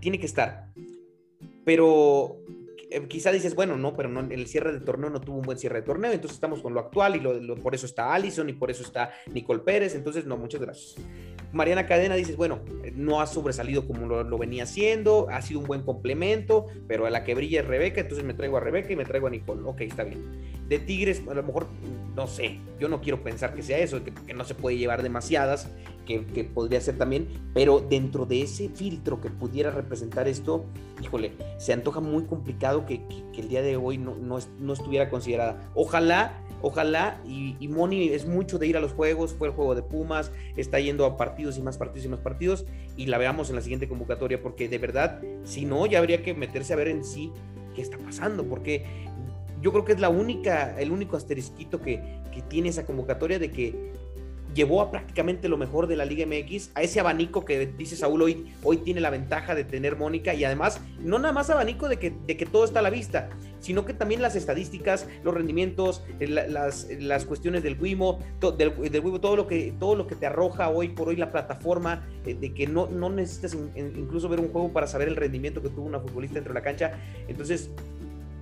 tiene 0.00 0.18
que 0.18 0.26
estar. 0.26 0.68
Pero 1.64 2.38
eh, 2.90 3.06
quizá 3.08 3.32
dices, 3.32 3.54
bueno, 3.54 3.76
no, 3.76 3.94
pero 3.94 4.08
no, 4.08 4.20
el 4.20 4.46
cierre 4.46 4.72
de 4.72 4.80
torneo 4.80 5.10
no 5.10 5.20
tuvo 5.20 5.38
un 5.38 5.42
buen 5.42 5.58
cierre 5.58 5.80
de 5.80 5.86
torneo, 5.86 6.12
entonces 6.12 6.36
estamos 6.36 6.60
con 6.60 6.74
lo 6.74 6.80
actual 6.80 7.16
y 7.16 7.54
por 7.60 7.74
eso 7.74 7.86
está 7.86 8.12
Allison 8.12 8.48
y 8.48 8.52
por 8.52 8.70
eso 8.70 8.82
está 8.82 9.12
Nicole 9.32 9.60
Pérez, 9.60 9.94
entonces 9.94 10.26
no, 10.26 10.36
muchas 10.36 10.60
gracias. 10.60 10.96
Mariana 11.52 11.86
Cadena 11.86 12.14
dices, 12.14 12.36
bueno, 12.36 12.60
no 12.94 13.20
ha 13.20 13.26
sobresalido 13.26 13.86
como 13.86 14.06
lo, 14.06 14.38
venía 14.38 14.64
haciendo, 14.64 15.28
ha 15.30 15.42
sido 15.42 15.60
un 15.60 15.66
buen 15.66 15.82
complemento, 15.82 16.66
pero 16.86 17.06
a 17.06 17.10
la 17.10 17.24
que 17.24 17.34
brilla 17.34 17.62
Rebeca, 17.62 18.00
entonces 18.00 18.24
me 18.24 18.34
traigo 18.34 18.56
a 18.56 18.60
Rebeca 18.60 18.92
y 18.92 18.96
me 18.96 19.04
traigo 19.04 19.26
a 19.26 19.30
Nicole. 19.30 19.62
Ok, 19.64 19.80
está 19.80 20.04
bien. 20.04 20.22
De 20.68 20.78
Tigres, 20.78 21.22
a 21.28 21.34
lo 21.34 21.42
mejor, 21.42 21.66
no 22.14 22.28
sé, 22.28 22.60
yo 22.78 22.88
no 22.88 23.00
quiero 23.00 23.22
pensar 23.22 23.54
que 23.54 23.62
sea 23.62 23.78
eso, 23.78 24.02
que, 24.04 24.12
no 24.32 24.44
se 24.44 24.54
puede 24.54 24.78
llevar 24.78 25.02
demasiadas, 25.02 25.68
que, 26.06 26.44
podría 26.44 26.80
ser 26.80 26.98
también, 26.98 27.28
pero 27.54 27.80
dentro 27.80 28.26
de 28.26 28.42
ese 28.42 28.68
filtro 28.68 29.20
que 29.20 29.30
pudiera 29.30 29.70
representar 29.70 30.28
esto, 30.28 30.64
híjole, 31.02 31.32
se 31.58 31.72
antoja 31.72 32.00
muy 32.00 32.24
complicado 32.24 32.86
que, 32.86 33.00
el 33.36 33.48
día 33.48 33.62
de 33.62 33.76
hoy 33.76 33.96
no, 33.96 34.38
estuviera 34.72 35.08
considerada. 35.08 35.70
Ojalá 35.74 36.44
Ojalá, 36.62 37.18
y, 37.26 37.56
Moni 37.68 38.10
es 38.10 38.26
mucho 38.26 38.58
de 38.58 38.66
ir 38.66 38.76
a 38.76 38.80
los 38.80 38.92
juegos, 38.92 39.32
fue 39.32 39.48
el 39.48 39.54
juego 39.54 39.74
de 39.74 39.82
Pumas, 39.82 40.30
está 40.56 40.78
yendo 40.78 41.06
a 41.06 41.16
partidos 41.16 41.56
y 41.56 41.62
más 41.62 41.78
partidos 41.78 42.04
y 42.04 42.08
más 42.08 42.20
partidos, 42.20 42.66
y 42.96 43.06
la 43.06 43.16
veamos 43.16 43.48
en 43.48 43.56
la 43.56 43.62
siguiente 43.62 43.88
convocatoria, 43.88 44.42
porque 44.42 44.68
de 44.68 44.76
verdad, 44.76 45.22
si 45.44 45.64
no, 45.64 45.86
ya 45.86 45.98
habría 45.98 46.22
que 46.22 46.34
meterse 46.34 46.74
a 46.74 46.76
ver 46.76 46.88
en 46.88 47.02
sí 47.02 47.32
qué 47.74 47.80
está 47.80 47.96
pasando, 47.96 48.44
porque 48.44 48.84
yo 49.62 49.72
creo 49.72 49.86
que 49.86 49.92
es 49.92 50.00
la 50.00 50.10
única, 50.10 50.78
el 50.78 50.90
único 50.90 51.16
asterisquito 51.16 51.80
que, 51.80 52.02
que 52.32 52.42
tiene 52.42 52.68
esa 52.68 52.84
convocatoria 52.84 53.38
de 53.38 53.50
que 53.50 53.92
llevó 54.54 54.80
a 54.80 54.90
prácticamente 54.90 55.48
lo 55.48 55.56
mejor 55.56 55.86
de 55.86 55.96
la 55.96 56.04
Liga 56.04 56.26
MX, 56.26 56.70
a 56.74 56.82
ese 56.82 57.00
abanico 57.00 57.44
que 57.44 57.66
dice 57.66 57.96
Saúl 57.96 58.22
hoy, 58.22 58.54
hoy 58.62 58.78
tiene 58.78 59.00
la 59.00 59.10
ventaja 59.10 59.54
de 59.54 59.64
tener 59.64 59.96
Mónica 59.96 60.34
y 60.34 60.44
además 60.44 60.80
no 61.00 61.18
nada 61.18 61.32
más 61.32 61.50
abanico 61.50 61.88
de 61.88 61.98
que, 61.98 62.12
de 62.26 62.36
que 62.36 62.46
todo 62.46 62.64
está 62.64 62.80
a 62.80 62.82
la 62.82 62.90
vista, 62.90 63.30
sino 63.60 63.84
que 63.84 63.94
también 63.94 64.22
las 64.22 64.36
estadísticas, 64.36 65.06
los 65.22 65.34
rendimientos, 65.34 66.02
eh, 66.18 66.26
las, 66.26 66.88
las 66.98 67.24
cuestiones 67.24 67.62
del 67.62 67.80
Wimo, 67.80 68.18
del, 68.56 68.72
Wimo, 69.02 69.20
todo 69.20 69.36
lo 69.36 69.46
que 69.46 69.72
todo 69.78 69.94
lo 69.94 70.06
que 70.06 70.14
te 70.14 70.26
arroja 70.26 70.68
hoy 70.70 70.88
por 70.88 71.08
hoy 71.08 71.16
la 71.16 71.30
plataforma 71.30 72.06
eh, 72.26 72.34
de 72.34 72.52
que 72.52 72.66
no, 72.66 72.86
no 72.86 73.10
necesitas 73.10 73.56
incluso 73.76 74.28
ver 74.28 74.40
un 74.40 74.48
juego 74.48 74.72
para 74.72 74.86
saber 74.86 75.08
el 75.08 75.16
rendimiento 75.16 75.62
que 75.62 75.68
tuvo 75.68 75.86
una 75.86 76.00
futbolista 76.00 76.34
dentro 76.34 76.52
de 76.52 76.60
la 76.60 76.64
cancha. 76.64 76.92
Entonces, 77.28 77.70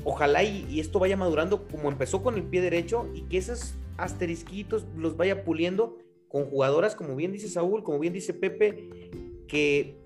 ojalá 0.05 0.43
y, 0.43 0.67
y 0.69 0.81
esto 0.81 0.99
vaya 0.99 1.17
madurando 1.17 1.67
como 1.69 1.91
empezó 1.91 2.23
con 2.23 2.35
el 2.35 2.45
pie 2.45 2.61
derecho 2.61 3.09
y 3.15 3.23
que 3.23 3.39
esos 3.39 3.75
asterisquitos 3.97 4.87
los 4.97 5.17
vaya 5.17 5.45
puliendo 5.45 5.99
con 6.29 6.45
jugadoras, 6.45 6.95
como 6.95 7.17
bien 7.17 7.33
dice 7.33 7.49
Saúl, 7.49 7.83
como 7.83 7.99
bien 7.99 8.13
dice 8.13 8.35
Pepe, 8.35 8.89
que 9.47 9.99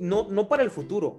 no, 0.00 0.28
no 0.28 0.48
para 0.48 0.62
el 0.62 0.70
futuro, 0.70 1.16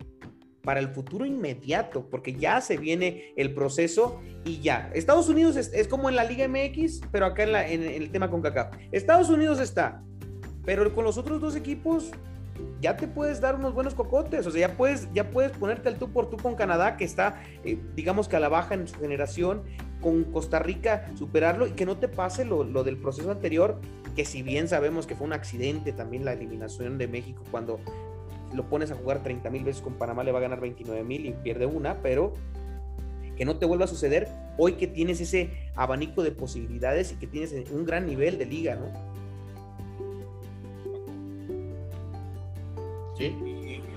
para 0.63 0.79
el 0.79 0.89
futuro 0.89 1.25
inmediato, 1.25 2.09
porque 2.09 2.33
ya 2.33 2.61
se 2.61 2.77
viene 2.77 3.33
el 3.35 3.53
proceso 3.53 4.21
y 4.45 4.59
ya. 4.59 4.91
Estados 4.93 5.29
Unidos 5.29 5.55
es, 5.57 5.87
como 5.87 6.09
en 6.09 6.15
la 6.15 6.23
Liga 6.23 6.47
MX, 6.47 7.01
pero 7.11 7.25
acá 7.25 7.43
en, 7.43 7.83
el 7.83 8.11
tema 8.11 8.29
con 8.29 8.41
CACAF. 8.41 8.75
Estados 8.91 9.29
Unidos 9.29 9.59
está, 9.59 10.03
pero 10.65 10.93
con 10.95 11.03
los 11.03 11.17
otros 11.17 11.41
dos 11.41 11.55
equipos 11.55 12.11
ya 12.81 12.97
te 12.97 13.07
puedes 13.07 13.41
dar 13.41 13.55
unos 13.55 13.73
buenos 13.73 13.93
cocotes, 13.93 14.45
o 14.47 14.51
sea, 14.51 14.67
ya 14.67 14.77
puedes, 14.77 15.07
ya 15.13 15.29
puedes 15.29 15.51
ponerte 15.51 15.89
al 15.89 15.97
tú 15.97 16.11
por 16.11 16.29
tú 16.29 16.37
con 16.37 16.55
Canadá, 16.55 16.97
que 16.97 17.05
está, 17.05 17.41
eh, 17.63 17.79
digamos 17.95 18.27
que 18.27 18.35
a 18.35 18.39
la 18.39 18.49
baja 18.49 18.73
en 18.73 18.87
su 18.87 18.99
generación, 18.99 19.63
con 20.01 20.23
Costa 20.25 20.59
Rica, 20.59 21.11
superarlo 21.15 21.67
y 21.67 21.71
que 21.71 21.85
no 21.85 21.97
te 21.97 22.07
pase 22.07 22.45
lo, 22.45 22.63
lo, 22.63 22.83
del 22.83 22.97
proceso 22.97 23.31
anterior, 23.31 23.79
que 24.15 24.23
si 24.23 24.41
bien 24.43 24.67
sabemos 24.67 25.07
que 25.07 25.15
fue 25.15 25.27
un 25.27 25.33
accidente 25.33 25.91
también 25.91 26.23
la 26.23 26.33
eliminación 26.33 26.97
de 26.97 27.07
México 27.07 27.43
cuando 27.51 27.79
lo 28.53 28.69
pones 28.69 28.91
a 28.91 28.95
jugar 28.95 29.21
30 29.23 29.49
mil 29.49 29.63
veces 29.63 29.81
con 29.81 29.93
Panamá, 29.93 30.23
le 30.23 30.31
va 30.31 30.39
a 30.39 30.41
ganar 30.41 30.59
29 30.59 31.03
mil 31.03 31.25
y 31.25 31.33
pierde 31.33 31.65
una, 31.65 32.01
pero 32.01 32.33
que 33.35 33.45
no 33.45 33.57
te 33.57 33.65
vuelva 33.65 33.85
a 33.85 33.87
suceder 33.87 34.27
hoy 34.57 34.73
que 34.73 34.87
tienes 34.87 35.21
ese 35.21 35.49
abanico 35.75 36.23
de 36.23 36.31
posibilidades 36.31 37.13
y 37.13 37.15
que 37.15 37.27
tienes 37.27 37.53
un 37.71 37.85
gran 37.85 38.05
nivel 38.05 38.37
de 38.37 38.45
liga, 38.45 38.75
¿no? 38.75 38.87
Sí, 43.19 43.35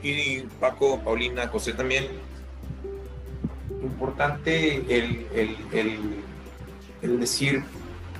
y, 0.02 0.40
Paco, 0.58 0.98
Paulina, 0.98 1.46
José 1.46 1.74
también, 1.74 2.06
importante 3.80 4.74
el, 4.74 5.28
el, 5.32 6.24
el, 7.02 7.20
decir 7.20 7.62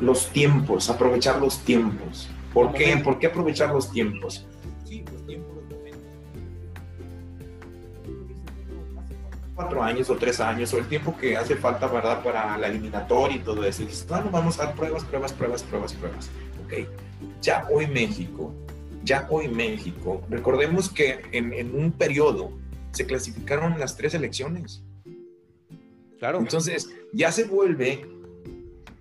los 0.01 0.29
tiempos, 0.29 0.89
aprovechar 0.91 1.41
los 1.41 1.59
tiempos. 1.65 2.31
¿Por 2.55 2.73
qué? 2.73 2.97
¿Por 2.99 3.19
qué 3.19 3.27
aprovechar 3.27 3.71
los 3.71 3.91
tiempos? 3.91 4.47
Sí, 4.85 5.05
los 5.13 5.27
tiempos, 5.27 5.57
los 5.57 5.79
momentos. 5.79 6.03
Cuatro 9.57 9.83
años 9.83 10.09
o 10.09 10.15
tres 10.15 10.39
años, 10.39 10.73
o 10.73 10.79
el 10.79 10.87
tiempo 10.87 11.17
que 11.17 11.37
hace 11.37 11.57
falta, 11.57 11.89
¿verdad?, 11.89 12.23
para 12.23 12.57
la 12.59 12.69
eliminatoria 12.69 13.39
y 13.39 13.41
todo 13.41 13.65
eso. 13.65 13.83
Y 13.83 13.87
dices, 13.87 14.07
bueno, 14.09 14.31
vamos 14.31 14.61
a 14.61 14.67
dar 14.67 14.75
pruebas, 14.77 15.05
pruebas, 15.05 15.33
pruebas, 15.33 15.65
pruebas, 15.65 15.93
pruebas. 15.95 16.31
Ok, 16.65 16.87
ya 17.41 17.67
hoy 17.73 17.89
México 17.89 18.55
ya 19.05 19.27
hoy 19.31 19.49
México, 19.49 20.23
recordemos 20.29 20.91
que 20.91 21.21
en, 21.33 21.75
un 21.75 21.93
periodo 21.93 22.53
se 22.93 23.07
clasificaron 23.07 23.79
las 23.79 23.97
tres 23.97 24.15
elecciones. 24.15 24.85
Claro. 26.19 26.39
Entonces, 26.39 26.89
ya 27.13 27.33
se 27.33 27.45
vuelve 27.45 28.07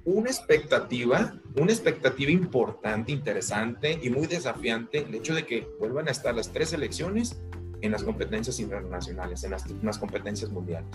una 0.05 0.29
expectativa, 0.29 1.35
una 1.55 1.71
expectativa 1.71 2.31
importante, 2.31 3.11
interesante 3.11 3.99
y 4.01 4.09
muy 4.09 4.27
desafiante 4.27 4.99
el 4.99 5.13
hecho 5.13 5.35
de 5.35 5.45
que 5.45 5.67
vuelvan 5.79 6.07
a 6.07 6.11
estar 6.11 6.33
las 6.33 6.51
tres 6.51 6.73
elecciones 6.73 7.39
en 7.81 7.91
las 7.91 8.03
competencias 8.03 8.59
internacionales, 8.59 9.43
en 9.43 9.51
las, 9.51 9.97
competencias 9.99 10.51
mundiales. 10.51 10.89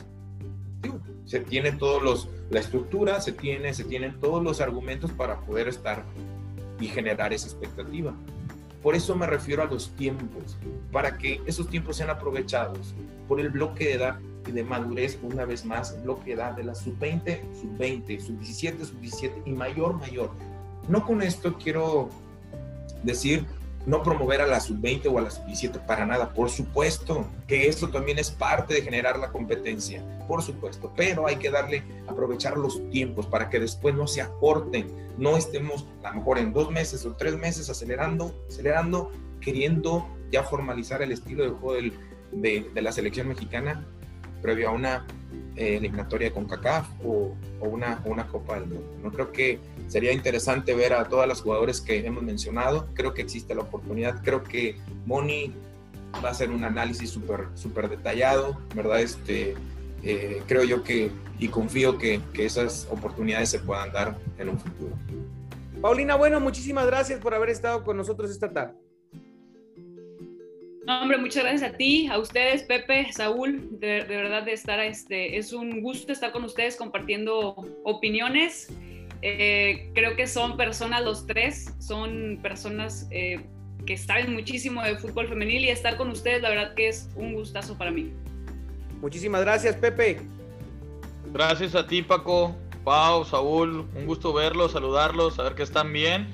se 1.24 1.40
tiene 1.40 1.72
todos 1.72 2.02
los, 2.02 2.28
la 2.50 2.60
estructura, 2.60 3.20
se 3.20 3.32
tiene, 3.32 3.74
se 3.74 3.84
tienen 3.84 4.18
todos 4.20 4.42
los 4.42 4.60
argumentos 4.60 5.12
para 5.12 5.40
poder 5.40 5.68
estar 5.68 6.04
y 6.80 6.86
generar 6.86 7.32
esa 7.32 7.46
expectativa. 7.46 8.14
Por 8.86 8.94
eso 8.94 9.16
me 9.16 9.26
refiero 9.26 9.64
a 9.64 9.66
los 9.66 9.90
tiempos, 9.96 10.56
para 10.92 11.18
que 11.18 11.40
esos 11.44 11.68
tiempos 11.68 11.96
sean 11.96 12.08
aprovechados 12.08 12.94
por 13.26 13.40
el 13.40 13.50
bloque 13.50 13.86
de 13.86 13.94
edad 13.94 14.20
y 14.46 14.52
de 14.52 14.62
madurez, 14.62 15.18
una 15.24 15.44
vez 15.44 15.64
más, 15.64 16.00
bloque 16.04 16.26
de 16.26 16.32
edad 16.34 16.52
de 16.52 16.62
la 16.62 16.72
sub-20, 16.72 17.40
sub-20, 17.60 18.20
sub-17, 18.20 18.84
sub-17 18.84 19.42
y 19.44 19.50
mayor, 19.50 19.94
mayor. 19.94 20.30
No 20.88 21.04
con 21.04 21.20
esto 21.20 21.56
quiero 21.58 22.10
decir 23.02 23.44
no 23.86 24.02
promover 24.02 24.40
a 24.40 24.46
la 24.46 24.60
sub-20 24.60 25.06
o 25.06 25.18
a 25.18 25.22
la 25.22 25.30
sub-17 25.30 25.86
para 25.86 26.04
nada, 26.04 26.34
por 26.34 26.50
supuesto 26.50 27.26
que 27.46 27.68
esto 27.68 27.88
también 27.88 28.18
es 28.18 28.30
parte 28.30 28.74
de 28.74 28.82
generar 28.82 29.18
la 29.18 29.30
competencia, 29.30 30.02
por 30.26 30.42
supuesto, 30.42 30.92
pero 30.96 31.26
hay 31.26 31.36
que 31.36 31.50
darle, 31.50 31.84
aprovechar 32.08 32.58
los 32.58 32.90
tiempos 32.90 33.26
para 33.26 33.48
que 33.48 33.60
después 33.60 33.94
no 33.94 34.08
se 34.08 34.20
acorten, 34.20 34.88
no 35.16 35.36
estemos 35.36 35.86
a 36.02 36.10
lo 36.10 36.16
mejor 36.16 36.38
en 36.38 36.52
dos 36.52 36.70
meses 36.70 37.06
o 37.06 37.14
tres 37.14 37.36
meses 37.36 37.70
acelerando, 37.70 38.34
acelerando, 38.48 39.12
queriendo 39.40 40.06
ya 40.32 40.42
formalizar 40.42 41.00
el 41.02 41.12
estilo 41.12 41.44
de 41.44 41.50
juego 41.50 41.90
de, 42.32 42.70
la 42.74 42.90
selección 42.90 43.28
mexicana 43.28 43.86
previo 44.42 44.68
a 44.68 44.72
una 44.72 45.06
eh, 45.54 45.76
eliminatoria 45.76 46.32
con 46.32 46.46
CACAF 46.46 46.88
o, 47.04 47.36
o, 47.60 47.68
una, 47.68 48.02
una 48.04 48.26
Copa 48.26 48.58
del 48.58 48.68
Mundo. 48.68 48.96
No 49.02 49.12
creo 49.12 49.32
que 49.32 49.60
sería 49.88 50.12
interesante 50.12 50.74
ver 50.74 50.92
a 50.92 51.08
todas 51.08 51.28
las 51.28 51.40
jugadores 51.40 51.80
que 51.80 52.04
hemos 52.06 52.22
mencionado. 52.22 52.88
Creo 52.94 53.14
que 53.14 53.22
existe 53.22 53.54
la 53.54 53.62
oportunidad. 53.62 54.22
Creo 54.22 54.42
que 54.42 54.76
Moni 55.04 55.52
va 56.24 56.28
a 56.28 56.32
hacer 56.32 56.50
un 56.50 56.64
análisis 56.64 57.10
súper 57.10 57.48
super 57.54 57.88
detallado, 57.88 58.58
¿verdad? 58.74 59.00
Este, 59.00 59.54
eh, 60.02 60.42
creo 60.46 60.64
yo 60.64 60.82
que 60.82 61.10
y 61.38 61.48
confío 61.48 61.98
que, 61.98 62.20
que 62.32 62.46
esas 62.46 62.88
oportunidades 62.90 63.50
se 63.50 63.58
puedan 63.58 63.92
dar 63.92 64.16
en 64.38 64.48
un 64.48 64.58
futuro. 64.58 64.96
Paulina, 65.80 66.16
bueno, 66.16 66.40
muchísimas 66.40 66.86
gracias 66.86 67.20
por 67.20 67.34
haber 67.34 67.50
estado 67.50 67.84
con 67.84 67.96
nosotros 67.96 68.30
esta 68.30 68.50
tarde. 68.50 68.74
No, 70.86 71.02
hombre, 71.02 71.18
muchas 71.18 71.42
gracias 71.42 71.72
a 71.72 71.76
ti, 71.76 72.06
a 72.06 72.16
ustedes, 72.18 72.62
Pepe, 72.62 73.12
Saúl, 73.12 73.80
de, 73.80 74.04
verdad 74.04 74.44
de 74.44 74.52
estar, 74.52 74.78
este, 74.78 75.36
es 75.36 75.52
un 75.52 75.82
gusto 75.82 76.12
estar 76.12 76.30
con 76.30 76.44
ustedes 76.44 76.76
compartiendo 76.76 77.56
opiniones. 77.82 78.72
Eh, 79.22 79.90
creo 79.94 80.16
que 80.16 80.26
son 80.26 80.56
personas 80.56 81.02
los 81.02 81.26
tres, 81.26 81.74
son 81.78 82.38
personas 82.42 83.06
eh, 83.10 83.40
que 83.86 83.96
saben 83.96 84.34
muchísimo 84.34 84.82
de 84.82 84.96
fútbol 84.96 85.28
femenil 85.28 85.64
y 85.64 85.68
estar 85.68 85.96
con 85.96 86.10
ustedes, 86.10 86.42
la 86.42 86.50
verdad 86.50 86.74
que 86.74 86.88
es 86.88 87.08
un 87.16 87.34
gustazo 87.34 87.76
para 87.78 87.90
mí. 87.90 88.12
Muchísimas 89.00 89.42
gracias, 89.42 89.76
Pepe. 89.76 90.20
Gracias 91.32 91.74
a 91.74 91.86
ti, 91.86 92.02
Paco, 92.02 92.56
Pau, 92.84 93.24
Saúl, 93.24 93.86
un 93.94 94.06
gusto 94.06 94.32
verlos, 94.32 94.72
saludarlos, 94.72 95.34
saber 95.34 95.54
que 95.54 95.62
están 95.62 95.92
bien. 95.92 96.26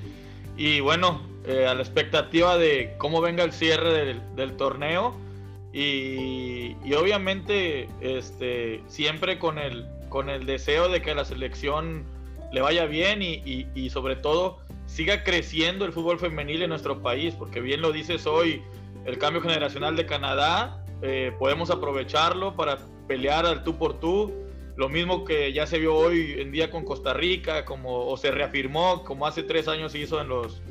Y 0.55 0.79
bueno, 0.79 1.21
eh, 1.45 1.67
a 1.67 1.73
la 1.73 1.81
expectativa 1.81 2.57
de 2.57 2.95
cómo 2.97 3.19
venga 3.19 3.43
el 3.43 3.51
cierre 3.51 4.15
del, 4.35 4.55
torneo. 4.55 5.15
Y, 5.73 6.75
obviamente 6.93 7.89
este, 8.01 8.81
siempre 8.87 9.39
con 9.39 9.57
el, 9.57 9.87
con 10.09 10.29
el 10.29 10.45
deseo 10.45 10.89
de 10.89 11.01
que 11.01 11.15
la 11.15 11.25
selección 11.25 12.05
le 12.53 12.61
vaya 12.61 12.85
bien 12.85 13.21
y, 13.21 13.67
y 13.75 13.89
sobre 13.89 14.15
todo 14.15 14.59
siga 14.85 15.23
creciendo 15.23 15.85
el 15.85 15.91
fútbol 15.91 16.19
femenil 16.19 16.61
en 16.61 16.69
nuestro 16.69 17.01
país, 17.01 17.33
porque 17.33 17.61
bien 17.61 17.81
lo 17.81 17.91
dices 17.91 18.27
hoy, 18.27 18.61
el 19.05 19.17
cambio 19.17 19.41
generacional 19.41 19.95
de 19.95 20.05
Canadá, 20.05 20.85
eh, 21.01 21.33
podemos 21.39 21.71
aprovecharlo 21.71 22.55
para 22.55 22.77
pelear 23.07 23.45
al 23.45 23.63
tú 23.63 23.77
por 23.77 23.99
tú, 23.99 24.31
lo 24.75 24.89
mismo 24.89 25.25
que 25.25 25.51
ya 25.51 25.67
se 25.67 25.79
vio 25.79 25.95
hoy 25.95 26.35
en 26.37 26.51
día 26.51 26.69
con 26.69 26.85
Costa 26.85 27.13
Rica, 27.13 27.65
como, 27.65 28.07
o 28.07 28.17
se 28.17 28.31
reafirmó 28.31 29.03
como 29.03 29.25
hace 29.25 29.43
tres 29.43 29.67
años 29.67 29.91
se 29.91 29.99
hizo 29.99 30.21
en 30.21 30.27
los, 30.27 30.61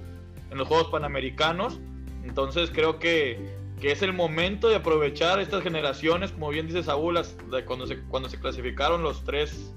en 0.51 0.59
los 0.59 0.69
Juegos 0.69 0.89
Panamericanos, 0.89 1.81
entonces 2.25 2.71
creo 2.73 2.99
que, 2.99 3.41
que 3.81 3.91
es 3.91 4.03
el 4.03 4.13
momento 4.13 4.69
de 4.69 4.77
aprovechar 4.77 5.41
estas 5.41 5.63
generaciones, 5.63 6.31
como 6.33 6.51
bien 6.51 6.69
dice 6.69 6.85
Saúl, 6.85 7.21
cuando 7.67 7.87
se, 7.87 8.01
cuando 8.03 8.29
se 8.29 8.39
clasificaron 8.39 9.03
los 9.03 9.25
tres 9.25 9.75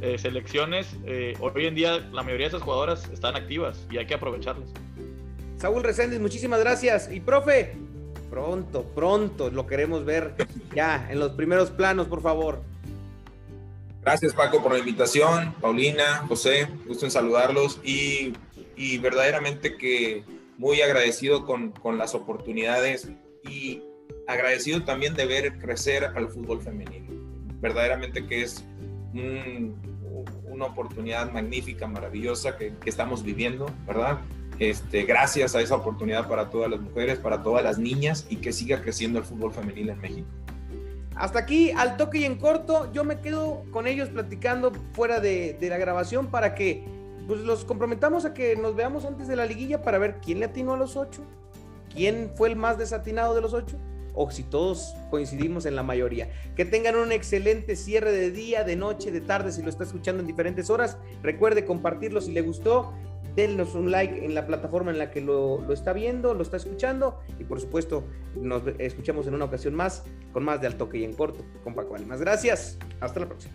eh, 0.00 0.18
selecciones, 0.18 0.96
eh, 1.04 1.36
hoy 1.40 1.66
en 1.66 1.74
día 1.74 1.98
la 1.98 2.22
mayoría 2.22 2.46
de 2.46 2.56
esas 2.56 2.62
jugadoras 2.62 3.08
están 3.12 3.36
activas 3.36 3.86
y 3.90 3.98
hay 3.98 4.06
que 4.06 4.14
aprovecharlas. 4.14 4.68
Saúl 5.58 5.82
Reséndiz, 5.82 6.18
muchísimas 6.18 6.60
gracias. 6.60 7.10
Y 7.12 7.20
profe, 7.20 7.76
pronto, 8.30 8.84
pronto 8.94 9.50
lo 9.50 9.66
queremos 9.66 10.04
ver 10.04 10.34
ya 10.74 11.06
en 11.10 11.20
los 11.20 11.32
primeros 11.32 11.70
planos, 11.70 12.08
por 12.08 12.22
favor. 12.22 12.62
Gracias 14.02 14.34
Paco 14.34 14.60
por 14.60 14.72
la 14.72 14.80
invitación, 14.80 15.54
Paulina, 15.60 16.24
José, 16.26 16.66
gusto 16.86 17.04
en 17.04 17.12
saludarlos 17.12 17.78
y, 17.84 18.32
y 18.74 18.98
verdaderamente 18.98 19.76
que 19.76 20.24
muy 20.58 20.80
agradecido 20.80 21.46
con, 21.46 21.70
con 21.70 21.98
las 21.98 22.14
oportunidades 22.16 23.08
y 23.48 23.82
agradecido 24.26 24.82
también 24.82 25.14
de 25.14 25.26
ver 25.26 25.58
crecer 25.58 26.04
al 26.04 26.28
fútbol 26.28 26.60
femenino. 26.60 27.12
Verdaderamente 27.60 28.26
que 28.26 28.42
es 28.42 28.64
una 29.14 30.66
oportunidad 30.66 31.30
magnífica, 31.30 31.86
maravillosa 31.86 32.56
que, 32.56 32.72
estamos 32.86 33.22
viviendo, 33.22 33.66
¿verdad? 33.86 34.18
Este, 34.58 35.02
gracias 35.04 35.54
a 35.54 35.60
esa 35.60 35.76
oportunidad 35.76 36.28
para 36.28 36.50
todas 36.50 36.70
las 36.70 36.80
mujeres, 36.80 37.18
para 37.18 37.42
todas 37.42 37.64
las 37.64 37.78
niñas 37.78 38.26
y 38.30 38.36
que 38.36 38.52
siga 38.52 38.80
creciendo 38.80 39.18
el 39.18 39.24
fútbol 39.24 39.52
femenil 39.52 39.90
en 39.90 40.00
México. 40.00 40.28
Hasta 41.16 41.40
aquí, 41.40 41.72
al 41.72 41.96
toque 41.96 42.18
y 42.18 42.24
en 42.24 42.36
corto, 42.36 42.90
yo 42.92 43.04
me 43.04 43.20
quedo 43.20 43.64
con 43.70 43.86
ellos 43.86 44.08
platicando 44.08 44.72
fuera 44.92 45.20
de, 45.20 45.56
la 45.60 45.76
grabación 45.76 46.28
para 46.28 46.54
que 46.54 46.84
pues, 47.26 47.40
los 47.40 47.64
comprometamos 47.64 48.24
a 48.24 48.32
que 48.32 48.56
nos 48.56 48.74
veamos 48.74 49.04
antes 49.04 49.28
de 49.28 49.36
la 49.36 49.44
liguilla 49.44 49.82
para 49.82 49.98
ver 49.98 50.20
quién 50.24 50.40
le 50.40 50.46
atinó 50.46 50.74
a 50.74 50.76
los 50.78 50.96
ocho, 50.96 51.22
quién 51.92 52.30
fue 52.34 52.48
el 52.48 52.56
más 52.56 52.78
desatinado 52.78 53.34
de 53.34 53.42
los 53.42 53.52
ocho 53.52 53.78
o 54.14 54.30
si 54.30 54.42
todos 54.42 54.94
coincidimos 55.10 55.66
en 55.66 55.76
la 55.76 55.82
mayoría. 55.82 56.30
Que 56.56 56.64
tengan 56.64 56.96
un 56.96 57.12
excelente 57.12 57.76
cierre 57.76 58.12
de 58.12 58.30
día, 58.30 58.64
de 58.64 58.76
noche, 58.76 59.10
de 59.10 59.20
tarde, 59.20 59.52
si 59.52 59.62
lo 59.62 59.68
está 59.68 59.84
escuchando 59.84 60.20
en 60.20 60.26
diferentes 60.26 60.70
horas. 60.70 60.98
Recuerde 61.22 61.64
compartirlo 61.64 62.20
si 62.20 62.32
le 62.32 62.42
gustó. 62.42 62.92
Denos 63.34 63.74
un 63.74 63.90
like 63.90 64.26
en 64.26 64.34
la 64.34 64.46
plataforma 64.46 64.90
en 64.90 64.98
la 64.98 65.10
que 65.10 65.22
lo, 65.22 65.62
lo 65.62 65.72
está 65.72 65.94
viendo, 65.94 66.34
lo 66.34 66.42
está 66.42 66.58
escuchando. 66.58 67.18
Y 67.38 67.44
por 67.44 67.60
supuesto, 67.60 68.04
nos 68.34 68.62
escuchamos 68.78 69.26
en 69.26 69.34
una 69.34 69.46
ocasión 69.46 69.74
más 69.74 70.04
con 70.32 70.44
más 70.44 70.60
de 70.60 70.66
Al 70.66 70.76
Toque 70.76 70.98
y 70.98 71.04
en 71.04 71.14
Corto 71.14 71.42
con 71.64 71.74
Paco 71.74 71.96
Más 72.06 72.20
Gracias. 72.20 72.78
Hasta 73.00 73.20
la 73.20 73.28
próxima. 73.28 73.54